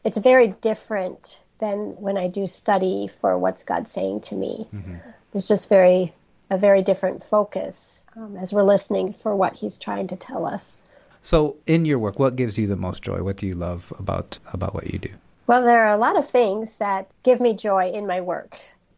it's 0.05 0.17
very 0.17 0.49
different 0.49 1.41
than 1.59 1.95
when 1.99 2.17
I 2.17 2.27
do 2.27 2.45
study 2.45 3.07
for 3.07 3.37
what's 3.37 3.63
God 3.63 3.87
saying 3.87 4.21
to 4.21 4.35
me. 4.35 4.67
Mm-hmm. 4.73 4.95
It's 5.33 5.47
just 5.47 5.69
very 5.69 6.13
a 6.49 6.57
very 6.57 6.83
different 6.83 7.23
focus 7.23 8.03
um, 8.15 8.37
as 8.37 8.53
we're 8.53 8.63
listening 8.63 9.13
for 9.13 9.35
what 9.35 9.53
He's 9.53 9.77
trying 9.77 10.07
to 10.07 10.15
tell 10.15 10.45
us. 10.45 10.77
So, 11.21 11.55
in 11.65 11.85
your 11.85 11.99
work, 11.99 12.19
what 12.19 12.35
gives 12.35 12.57
you 12.57 12.67
the 12.67 12.75
most 12.75 13.01
joy? 13.01 13.23
What 13.23 13.37
do 13.37 13.47
you 13.47 13.55
love 13.55 13.91
about 13.97 14.39
about 14.51 14.73
what 14.73 14.91
you 14.91 14.99
do? 14.99 15.09
Well, 15.47 15.63
there 15.63 15.83
are 15.83 15.93
a 15.93 15.97
lot 15.97 16.17
of 16.17 16.29
things 16.29 16.77
that 16.77 17.09
give 17.23 17.39
me 17.39 17.53
joy 17.55 17.91
in 17.91 18.07
my 18.07 18.21
work. 18.21 18.57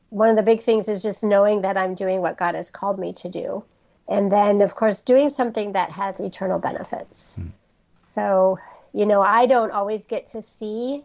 One 0.10 0.30
of 0.30 0.36
the 0.36 0.44
big 0.44 0.62
things 0.62 0.90
is 0.90 1.02
just 1.02 1.24
knowing 1.24 1.62
that 1.62 1.78
I'm 1.78 1.96
doing 1.96 2.22
what 2.22 2.38
God 2.38 2.56
has 2.56 2.70
called 2.70 3.00
me 3.00 3.14
to 3.14 3.30
do. 3.30 3.64
And 4.08 4.32
then, 4.32 4.62
of 4.62 4.76
course, 4.76 5.02
doing 5.02 5.30
something 5.30 5.72
that 5.72 5.92
has 5.92 6.20
eternal 6.20 6.60
benefits. 6.60 7.38
Hmm. 7.38 7.48
So, 7.98 8.60
you 8.94 9.06
know, 9.06 9.22
I 9.22 9.46
don't 9.48 9.72
always 9.72 10.06
get 10.06 10.28
to 10.28 10.42
see 10.42 11.04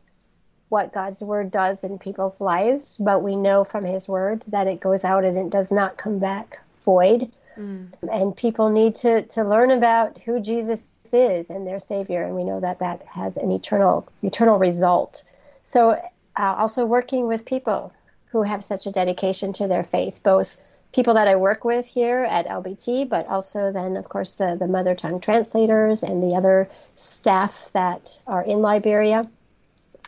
what 0.68 0.92
God's 0.92 1.22
word 1.22 1.50
does 1.50 1.82
in 1.82 1.98
people's 1.98 2.40
lives, 2.40 2.96
but 2.98 3.22
we 3.22 3.34
know 3.36 3.64
from 3.64 3.84
his 3.84 4.08
word 4.08 4.44
that 4.48 4.68
it 4.68 4.80
goes 4.80 5.04
out 5.04 5.24
and 5.24 5.36
it 5.36 5.50
does 5.50 5.72
not 5.72 5.96
come 5.96 6.18
back 6.18 6.60
void. 6.82 7.36
Mm. 7.58 7.88
And 8.10 8.36
people 8.36 8.70
need 8.70 8.94
to, 8.96 9.22
to 9.22 9.44
learn 9.44 9.72
about 9.72 10.20
who 10.20 10.40
Jesus 10.40 10.88
is 11.12 11.50
and 11.50 11.66
their 11.66 11.80
Savior, 11.80 12.22
and 12.22 12.36
we 12.36 12.44
know 12.44 12.60
that 12.60 12.78
that 12.78 13.02
has 13.02 13.36
an 13.36 13.50
eternal 13.50 14.06
eternal 14.22 14.58
result. 14.58 15.24
So, 15.64 15.90
uh, 15.90 16.00
also 16.36 16.86
working 16.86 17.26
with 17.26 17.44
people 17.44 17.92
who 18.26 18.42
have 18.42 18.64
such 18.64 18.86
a 18.86 18.92
dedication 18.92 19.52
to 19.54 19.66
their 19.66 19.82
faith, 19.82 20.20
both 20.22 20.56
people 20.92 21.14
that 21.14 21.28
I 21.28 21.36
work 21.36 21.64
with 21.64 21.86
here 21.86 22.24
at 22.28 22.46
LBT, 22.46 23.08
but 23.08 23.28
also 23.28 23.72
then, 23.72 23.96
of 23.96 24.08
course, 24.08 24.34
the, 24.36 24.56
the 24.58 24.66
mother 24.66 24.94
tongue 24.94 25.20
translators 25.20 26.02
and 26.02 26.22
the 26.22 26.36
other 26.36 26.68
staff 26.96 27.70
that 27.72 28.18
are 28.26 28.42
in 28.42 28.60
Liberia. 28.60 29.28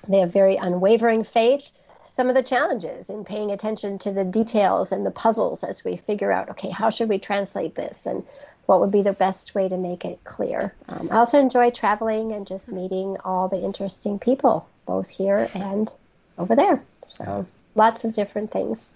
They 0.08 0.20
have 0.20 0.32
very 0.32 0.56
unwavering 0.56 1.24
faith 1.24 1.70
some 2.04 2.28
of 2.28 2.34
the 2.34 2.42
challenges 2.42 3.08
in 3.08 3.24
paying 3.24 3.50
attention 3.50 3.98
to 3.98 4.12
the 4.12 4.24
details 4.24 4.92
and 4.92 5.06
the 5.06 5.10
puzzles 5.10 5.64
as 5.64 5.84
we 5.84 5.96
figure 5.96 6.32
out 6.32 6.50
okay 6.50 6.68
how 6.68 6.90
should 6.90 7.08
we 7.08 7.18
translate 7.18 7.74
this 7.74 8.06
and 8.06 8.24
what 8.66 8.80
would 8.80 8.90
be 8.90 9.02
the 9.02 9.12
best 9.12 9.54
way 9.54 9.68
to 9.68 9.76
make 9.76 10.04
it 10.04 10.22
clear? 10.24 10.72
Um, 10.88 11.08
i 11.10 11.16
also 11.16 11.38
enjoy 11.38 11.70
traveling 11.70 12.32
and 12.32 12.46
just 12.46 12.70
meeting 12.70 13.16
all 13.24 13.48
the 13.48 13.60
interesting 13.60 14.18
people 14.18 14.68
both 14.86 15.08
here 15.08 15.48
and 15.54 15.94
over 16.38 16.54
there. 16.54 16.82
So 17.08 17.46
lots 17.74 18.04
of 18.04 18.14
different 18.14 18.50
things 18.50 18.94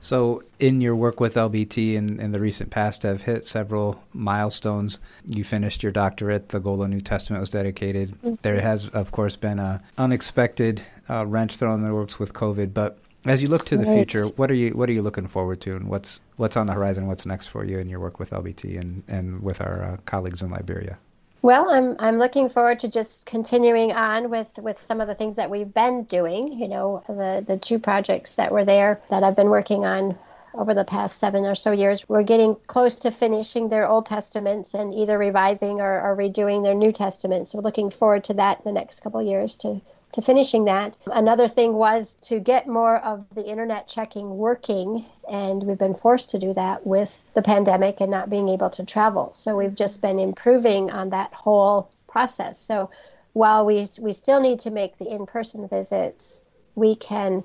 so, 0.00 0.42
in 0.58 0.80
your 0.80 0.94
work 0.94 1.20
with 1.20 1.34
LBT 1.34 1.94
in, 1.94 2.20
in 2.20 2.32
the 2.32 2.40
recent 2.40 2.70
past, 2.70 3.02
have 3.02 3.22
hit 3.22 3.46
several 3.46 4.02
milestones. 4.12 4.98
You 5.26 5.42
finished 5.42 5.82
your 5.82 5.92
doctorate. 5.92 6.50
The 6.50 6.60
Gola 6.60 6.88
New 6.88 7.00
Testament 7.00 7.40
was 7.40 7.50
dedicated. 7.50 8.10
Mm-hmm. 8.10 8.34
There 8.42 8.60
has, 8.60 8.88
of 8.90 9.10
course, 9.10 9.36
been 9.36 9.58
a 9.58 9.82
unexpected 9.98 10.82
uh, 11.08 11.26
wrench 11.26 11.56
thrown 11.56 11.80
in 11.80 11.84
the 11.84 11.94
works 11.94 12.18
with 12.18 12.34
COVID. 12.34 12.72
But 12.74 12.98
as 13.24 13.42
you 13.42 13.48
look 13.48 13.64
to 13.66 13.76
the 13.76 13.84
right. 13.84 13.96
future, 13.96 14.26
what 14.36 14.50
are 14.50 14.54
you 14.54 14.70
what 14.70 14.88
are 14.88 14.92
you 14.92 15.02
looking 15.02 15.26
forward 15.26 15.60
to, 15.62 15.74
and 15.74 15.88
what's 15.88 16.20
what's 16.36 16.56
on 16.56 16.66
the 16.66 16.72
horizon? 16.74 17.06
What's 17.06 17.26
next 17.26 17.48
for 17.48 17.64
you 17.64 17.78
in 17.78 17.88
your 17.88 18.00
work 18.00 18.18
with 18.18 18.30
LBT 18.30 18.80
and 18.80 19.02
and 19.08 19.42
with 19.42 19.60
our 19.60 19.82
uh, 19.82 19.96
colleagues 20.06 20.42
in 20.42 20.50
Liberia? 20.50 20.98
Well, 21.42 21.70
I'm 21.70 21.96
I'm 21.98 22.18
looking 22.18 22.48
forward 22.48 22.80
to 22.80 22.88
just 22.88 23.26
continuing 23.26 23.92
on 23.92 24.30
with 24.30 24.58
with 24.58 24.82
some 24.82 25.00
of 25.00 25.06
the 25.06 25.14
things 25.14 25.36
that 25.36 25.50
we've 25.50 25.72
been 25.72 26.04
doing. 26.04 26.52
You 26.52 26.68
know, 26.68 27.02
the 27.06 27.44
the 27.46 27.56
two 27.56 27.78
projects 27.78 28.34
that 28.36 28.52
were 28.52 28.64
there 28.64 29.00
that 29.10 29.22
I've 29.22 29.36
been 29.36 29.50
working 29.50 29.84
on 29.84 30.18
over 30.56 30.74
the 30.74 30.84
past 30.84 31.18
seven 31.18 31.44
or 31.44 31.54
so 31.54 31.72
years. 31.72 32.08
We're 32.08 32.22
getting 32.22 32.56
close 32.66 33.00
to 33.00 33.10
finishing 33.10 33.68
their 33.68 33.88
Old 33.88 34.06
Testaments 34.06 34.74
and 34.74 34.94
either 34.94 35.18
revising 35.18 35.80
or, 35.80 36.00
or 36.00 36.16
redoing 36.16 36.62
their 36.62 36.74
New 36.74 36.92
Testaments. 36.92 37.50
So, 37.50 37.60
looking 37.60 37.90
forward 37.90 38.24
to 38.24 38.34
that 38.34 38.58
in 38.58 38.64
the 38.64 38.72
next 38.72 39.00
couple 39.00 39.22
years 39.22 39.56
to 39.56 39.80
to 40.16 40.22
finishing 40.22 40.64
that. 40.64 40.96
Another 41.12 41.46
thing 41.46 41.74
was 41.74 42.14
to 42.22 42.40
get 42.40 42.66
more 42.66 42.96
of 42.96 43.28
the 43.34 43.44
internet 43.44 43.86
checking 43.86 44.38
working, 44.38 45.04
and 45.30 45.62
we've 45.62 45.76
been 45.76 45.94
forced 45.94 46.30
to 46.30 46.38
do 46.38 46.54
that 46.54 46.86
with 46.86 47.22
the 47.34 47.42
pandemic 47.42 48.00
and 48.00 48.10
not 48.10 48.30
being 48.30 48.48
able 48.48 48.70
to 48.70 48.84
travel. 48.84 49.34
So 49.34 49.54
we've 49.54 49.74
just 49.74 50.00
been 50.00 50.18
improving 50.18 50.90
on 50.90 51.10
that 51.10 51.34
whole 51.34 51.90
process. 52.08 52.58
So 52.58 52.88
while 53.34 53.66
we 53.66 53.86
we 54.00 54.12
still 54.12 54.40
need 54.40 54.60
to 54.60 54.70
make 54.70 54.96
the 54.96 55.06
in-person 55.06 55.68
visits, 55.68 56.40
we 56.74 56.96
can 56.96 57.44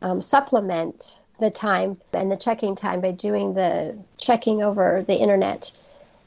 um, 0.00 0.20
supplement 0.20 1.20
the 1.38 1.50
time 1.50 1.96
and 2.12 2.30
the 2.30 2.36
checking 2.36 2.76
time 2.76 3.00
by 3.00 3.12
doing 3.12 3.54
the 3.54 3.96
checking 4.18 4.62
over 4.62 5.02
the 5.06 5.16
internet 5.16 5.72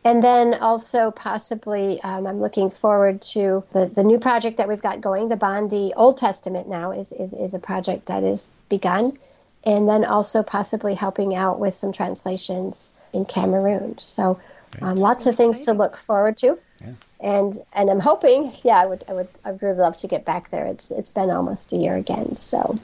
and 0.03 0.21
then 0.21 0.53
also 0.55 1.11
possibly, 1.11 2.01
um, 2.01 2.27
I'm 2.27 2.41
looking 2.41 2.69
forward 2.69 3.21
to 3.33 3.63
the, 3.71 3.85
the 3.85 4.03
new 4.03 4.19
project 4.19 4.57
that 4.57 4.67
we've 4.67 4.81
got 4.81 5.01
going. 5.01 5.29
The 5.29 5.37
Bandi 5.37 5.93
Old 5.95 6.17
Testament 6.17 6.67
now 6.67 6.91
is, 6.91 7.11
is, 7.11 7.33
is 7.33 7.53
a 7.53 7.59
project 7.59 8.07
that 8.07 8.23
is 8.23 8.49
begun. 8.69 9.17
And 9.65 9.87
then 9.87 10.03
also 10.03 10.43
possibly 10.43 10.93
helping 10.93 11.35
out 11.35 11.57
with 11.57 11.73
some 11.73 11.93
translations 11.93 12.93
in 13.13 13.23
Cameroon. 13.23 13.97
So 13.97 14.41
um, 14.81 14.97
lots 14.97 15.25
of 15.25 15.35
things 15.35 15.61
to 15.61 15.73
look 15.73 15.97
forward 15.97 16.35
to. 16.37 16.57
Yeah. 16.81 16.93
And 17.21 17.57
and 17.71 17.89
I'm 17.89 18.01
hoping, 18.01 18.51
yeah, 18.63 18.75
I 18.75 18.85
would 18.85 19.05
I 19.07 19.13
would 19.13 19.29
I'd 19.45 19.61
really 19.61 19.77
love 19.77 19.95
to 19.97 20.07
get 20.07 20.25
back 20.25 20.49
there. 20.49 20.65
It's 20.65 20.91
it's 20.91 21.11
been 21.11 21.29
almost 21.29 21.71
a 21.71 21.77
year 21.77 21.95
again. 21.95 22.35
So 22.35 22.77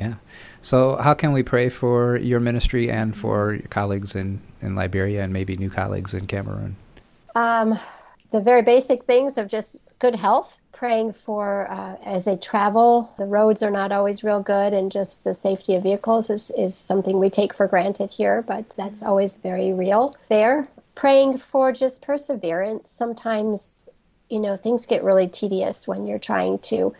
yeah. 0.00 0.14
So, 0.62 0.96
how 0.96 1.12
can 1.12 1.32
we 1.32 1.42
pray 1.42 1.68
for 1.68 2.16
your 2.16 2.40
ministry 2.40 2.90
and 2.90 3.14
for 3.14 3.54
your 3.54 3.68
colleagues 3.68 4.14
in, 4.14 4.40
in 4.62 4.74
Liberia 4.74 5.22
and 5.22 5.32
maybe 5.32 5.56
new 5.56 5.68
colleagues 5.68 6.14
in 6.14 6.26
Cameroon? 6.26 6.76
Um, 7.34 7.78
the 8.30 8.40
very 8.40 8.62
basic 8.62 9.04
things 9.04 9.36
of 9.36 9.46
just 9.46 9.78
good 9.98 10.14
health, 10.14 10.58
praying 10.72 11.12
for 11.12 11.70
uh, 11.70 11.96
as 12.02 12.24
they 12.24 12.36
travel. 12.36 13.12
The 13.18 13.26
roads 13.26 13.62
are 13.62 13.70
not 13.70 13.92
always 13.92 14.24
real 14.24 14.40
good, 14.40 14.72
and 14.72 14.90
just 14.90 15.24
the 15.24 15.34
safety 15.34 15.74
of 15.74 15.82
vehicles 15.82 16.30
is, 16.30 16.50
is 16.50 16.74
something 16.74 17.18
we 17.18 17.28
take 17.28 17.52
for 17.52 17.68
granted 17.68 18.08
here, 18.10 18.40
but 18.40 18.70
that's 18.70 19.02
always 19.02 19.36
very 19.36 19.74
real 19.74 20.16
there. 20.30 20.64
Praying 20.94 21.36
for 21.36 21.72
just 21.72 22.00
perseverance. 22.00 22.90
Sometimes, 22.90 23.90
you 24.30 24.40
know, 24.40 24.56
things 24.56 24.86
get 24.86 25.04
really 25.04 25.28
tedious 25.28 25.86
when 25.86 26.06
you're 26.06 26.18
trying 26.18 26.58
to 26.70 26.94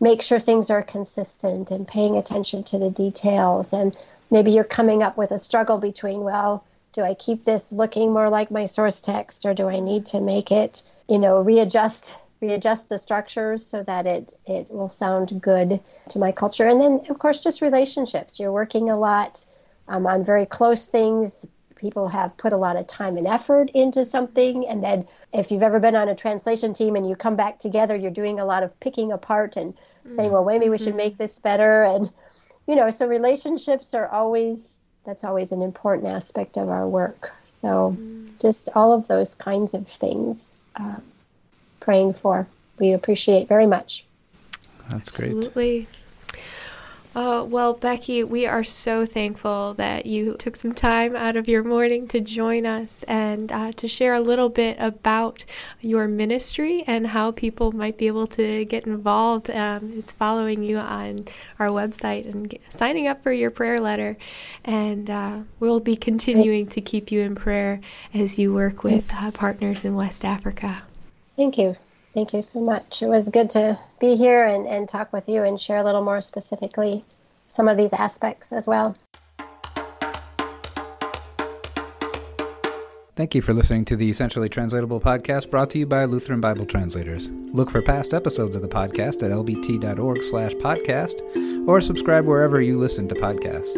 make 0.00 0.22
sure 0.22 0.38
things 0.38 0.70
are 0.70 0.82
consistent 0.82 1.70
and 1.70 1.86
paying 1.86 2.16
attention 2.16 2.64
to 2.64 2.78
the 2.78 2.90
details. 2.90 3.72
And 3.72 3.96
maybe 4.30 4.52
you're 4.52 4.64
coming 4.64 5.02
up 5.02 5.16
with 5.16 5.30
a 5.30 5.38
struggle 5.38 5.78
between, 5.78 6.20
well, 6.20 6.64
do 6.92 7.02
I 7.02 7.14
keep 7.14 7.44
this 7.44 7.72
looking 7.72 8.12
more 8.12 8.28
like 8.28 8.50
my 8.50 8.66
source 8.66 9.00
text 9.00 9.44
or 9.44 9.54
do 9.54 9.68
I 9.68 9.80
need 9.80 10.06
to 10.06 10.20
make 10.20 10.50
it, 10.50 10.82
you 11.08 11.18
know, 11.18 11.40
readjust 11.40 12.18
readjust 12.40 12.88
the 12.88 12.98
structures 12.98 13.66
so 13.66 13.82
that 13.82 14.06
it 14.06 14.32
it 14.46 14.70
will 14.70 14.88
sound 14.88 15.40
good 15.42 15.80
to 16.08 16.20
my 16.20 16.30
culture 16.30 16.68
and 16.68 16.80
then 16.80 17.00
of 17.08 17.18
course 17.18 17.40
just 17.40 17.62
relationships 17.62 18.38
you're 18.38 18.52
working 18.52 18.90
a 18.90 18.96
lot 18.96 19.44
um, 19.88 20.06
on 20.06 20.24
very 20.24 20.46
close 20.46 20.88
things 20.88 21.44
people 21.78 22.08
have 22.08 22.36
put 22.36 22.52
a 22.52 22.56
lot 22.56 22.76
of 22.76 22.86
time 22.86 23.16
and 23.16 23.26
effort 23.26 23.70
into 23.70 24.04
something 24.04 24.66
and 24.66 24.84
then 24.84 25.06
if 25.32 25.50
you've 25.50 25.62
ever 25.62 25.80
been 25.80 25.96
on 25.96 26.08
a 26.08 26.14
translation 26.14 26.74
team 26.74 26.96
and 26.96 27.08
you 27.08 27.16
come 27.16 27.36
back 27.36 27.58
together 27.58 27.96
you're 27.96 28.10
doing 28.10 28.38
a 28.40 28.44
lot 28.44 28.62
of 28.62 28.80
picking 28.80 29.12
apart 29.12 29.56
and 29.56 29.74
saying, 30.10 30.32
well, 30.32 30.44
maybe 30.44 30.68
we 30.68 30.78
should 30.78 30.88
mm-hmm. 30.88 30.96
make 30.96 31.18
this 31.18 31.38
better. 31.38 31.82
And, 31.82 32.10
you 32.66 32.74
know, 32.74 32.90
so 32.90 33.06
relationships 33.06 33.94
are 33.94 34.08
always, 34.08 34.78
that's 35.04 35.24
always 35.24 35.52
an 35.52 35.62
important 35.62 36.08
aspect 36.08 36.56
of 36.56 36.68
our 36.68 36.86
work. 36.86 37.32
So 37.44 37.96
mm. 37.98 38.30
just 38.40 38.68
all 38.74 38.92
of 38.92 39.06
those 39.06 39.34
kinds 39.34 39.74
of 39.74 39.88
things, 39.88 40.56
uh, 40.76 40.96
praying 41.80 42.14
for, 42.14 42.46
we 42.78 42.92
appreciate 42.92 43.48
very 43.48 43.66
much. 43.66 44.04
That's 44.90 45.10
great. 45.10 45.36
Absolutely. 45.36 45.88
Uh, 47.14 47.42
well, 47.42 47.72
Becky, 47.72 48.22
we 48.22 48.46
are 48.46 48.62
so 48.62 49.06
thankful 49.06 49.74
that 49.74 50.06
you 50.06 50.34
took 50.34 50.56
some 50.56 50.74
time 50.74 51.16
out 51.16 51.36
of 51.36 51.48
your 51.48 51.64
morning 51.64 52.06
to 52.08 52.20
join 52.20 52.66
us 52.66 53.02
and 53.08 53.50
uh, 53.50 53.72
to 53.72 53.88
share 53.88 54.14
a 54.14 54.20
little 54.20 54.48
bit 54.48 54.76
about 54.78 55.44
your 55.80 56.06
ministry 56.06 56.84
and 56.86 57.08
how 57.08 57.30
people 57.32 57.72
might 57.72 57.96
be 57.96 58.06
able 58.06 58.26
to 58.26 58.64
get 58.66 58.86
involved. 58.86 59.50
Um, 59.50 59.94
is 59.94 60.12
following 60.12 60.62
you 60.62 60.78
on 60.78 61.26
our 61.58 61.68
website 61.68 62.26
and 62.26 62.50
get, 62.50 62.60
signing 62.70 63.08
up 63.08 63.22
for 63.22 63.32
your 63.32 63.50
prayer 63.50 63.80
letter, 63.80 64.16
and 64.64 65.08
uh, 65.08 65.38
we'll 65.60 65.80
be 65.80 65.96
continuing 65.96 66.64
Thanks. 66.64 66.74
to 66.74 66.80
keep 66.82 67.10
you 67.10 67.22
in 67.22 67.34
prayer 67.34 67.80
as 68.12 68.38
you 68.38 68.52
work 68.52 68.84
with 68.84 69.10
uh, 69.20 69.30
partners 69.30 69.84
in 69.84 69.94
West 69.94 70.24
Africa. 70.24 70.82
Thank 71.36 71.56
you. 71.56 71.76
Thank 72.14 72.32
you 72.32 72.42
so 72.42 72.60
much. 72.60 73.02
It 73.02 73.08
was 73.08 73.28
good 73.28 73.50
to 73.50 73.78
be 74.00 74.16
here 74.16 74.44
and, 74.44 74.66
and 74.66 74.88
talk 74.88 75.12
with 75.12 75.28
you 75.28 75.42
and 75.42 75.60
share 75.60 75.78
a 75.78 75.84
little 75.84 76.02
more 76.02 76.20
specifically 76.20 77.04
some 77.48 77.68
of 77.68 77.76
these 77.76 77.92
aspects 77.92 78.52
as 78.52 78.66
well. 78.66 78.96
Thank 83.18 83.34
you 83.34 83.42
for 83.42 83.52
listening 83.52 83.84
to 83.86 83.96
the 83.96 84.08
Essentially 84.08 84.48
Translatable 84.48 85.00
podcast 85.00 85.50
brought 85.50 85.70
to 85.70 85.78
you 85.78 85.86
by 85.86 86.04
Lutheran 86.04 86.40
Bible 86.40 86.64
Translators. 86.64 87.30
Look 87.52 87.68
for 87.68 87.82
past 87.82 88.14
episodes 88.14 88.54
of 88.54 88.62
the 88.62 88.68
podcast 88.68 89.24
at 89.24 89.32
lbt.org 89.32 90.22
slash 90.22 90.52
podcast 90.52 91.66
or 91.66 91.80
subscribe 91.80 92.26
wherever 92.26 92.60
you 92.60 92.78
listen 92.78 93.08
to 93.08 93.16
podcasts. 93.16 93.74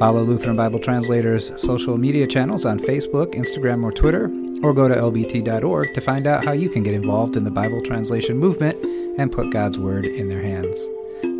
Follow 0.00 0.22
Lutheran 0.22 0.56
Bible 0.56 0.80
Translators' 0.80 1.52
social 1.62 1.96
media 1.96 2.26
channels 2.26 2.64
on 2.64 2.80
Facebook, 2.80 3.34
Instagram, 3.34 3.84
or 3.84 3.92
Twitter, 3.92 4.28
or 4.62 4.72
go 4.72 4.88
to 4.88 4.94
lbt.org 4.94 5.94
to 5.94 6.00
find 6.00 6.26
out 6.26 6.44
how 6.44 6.52
you 6.52 6.68
can 6.68 6.82
get 6.82 6.94
involved 6.94 7.36
in 7.36 7.44
the 7.44 7.50
Bible 7.50 7.82
translation 7.82 8.38
movement 8.38 8.76
and 9.18 9.32
put 9.32 9.50
God's 9.50 9.78
Word 9.78 10.06
in 10.06 10.28
their 10.28 10.42
hands. 10.42 10.88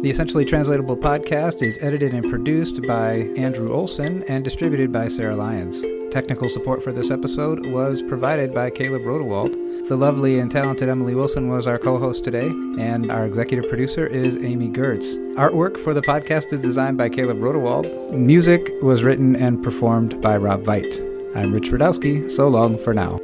The 0.02 0.10
Essentially 0.10 0.44
Translatable 0.44 0.96
podcast 0.96 1.62
is 1.62 1.78
edited 1.82 2.14
and 2.14 2.28
produced 2.30 2.86
by 2.86 3.30
Andrew 3.36 3.72
Olson 3.72 4.22
and 4.24 4.44
distributed 4.44 4.92
by 4.92 5.08
Sarah 5.08 5.36
Lyons. 5.36 5.84
Technical 6.10 6.48
support 6.48 6.82
for 6.82 6.92
this 6.92 7.10
episode 7.10 7.66
was 7.66 8.02
provided 8.02 8.54
by 8.54 8.70
Caleb 8.70 9.02
Rodewald. 9.02 9.88
The 9.88 9.96
lovely 9.96 10.38
and 10.38 10.50
talented 10.50 10.88
Emily 10.88 11.14
Wilson 11.14 11.48
was 11.48 11.66
our 11.66 11.78
co 11.78 11.98
host 11.98 12.24
today, 12.24 12.46
and 12.46 13.10
our 13.10 13.26
executive 13.26 13.68
producer 13.68 14.06
is 14.06 14.36
Amy 14.36 14.68
Gertz. 14.68 15.16
Artwork 15.36 15.76
for 15.76 15.92
the 15.94 16.02
podcast 16.02 16.52
is 16.52 16.62
designed 16.62 16.96
by 16.96 17.08
Caleb 17.08 17.38
Rodewald. 17.38 18.12
Music 18.12 18.70
was 18.82 19.04
written 19.04 19.36
and 19.36 19.62
performed 19.62 20.20
by 20.22 20.36
Rob 20.36 20.62
Veit. 20.62 21.05
I'm 21.36 21.52
Rich 21.52 21.70
Rudowske. 21.70 22.30
So 22.30 22.48
long 22.48 22.78
for 22.78 22.94
now. 22.94 23.20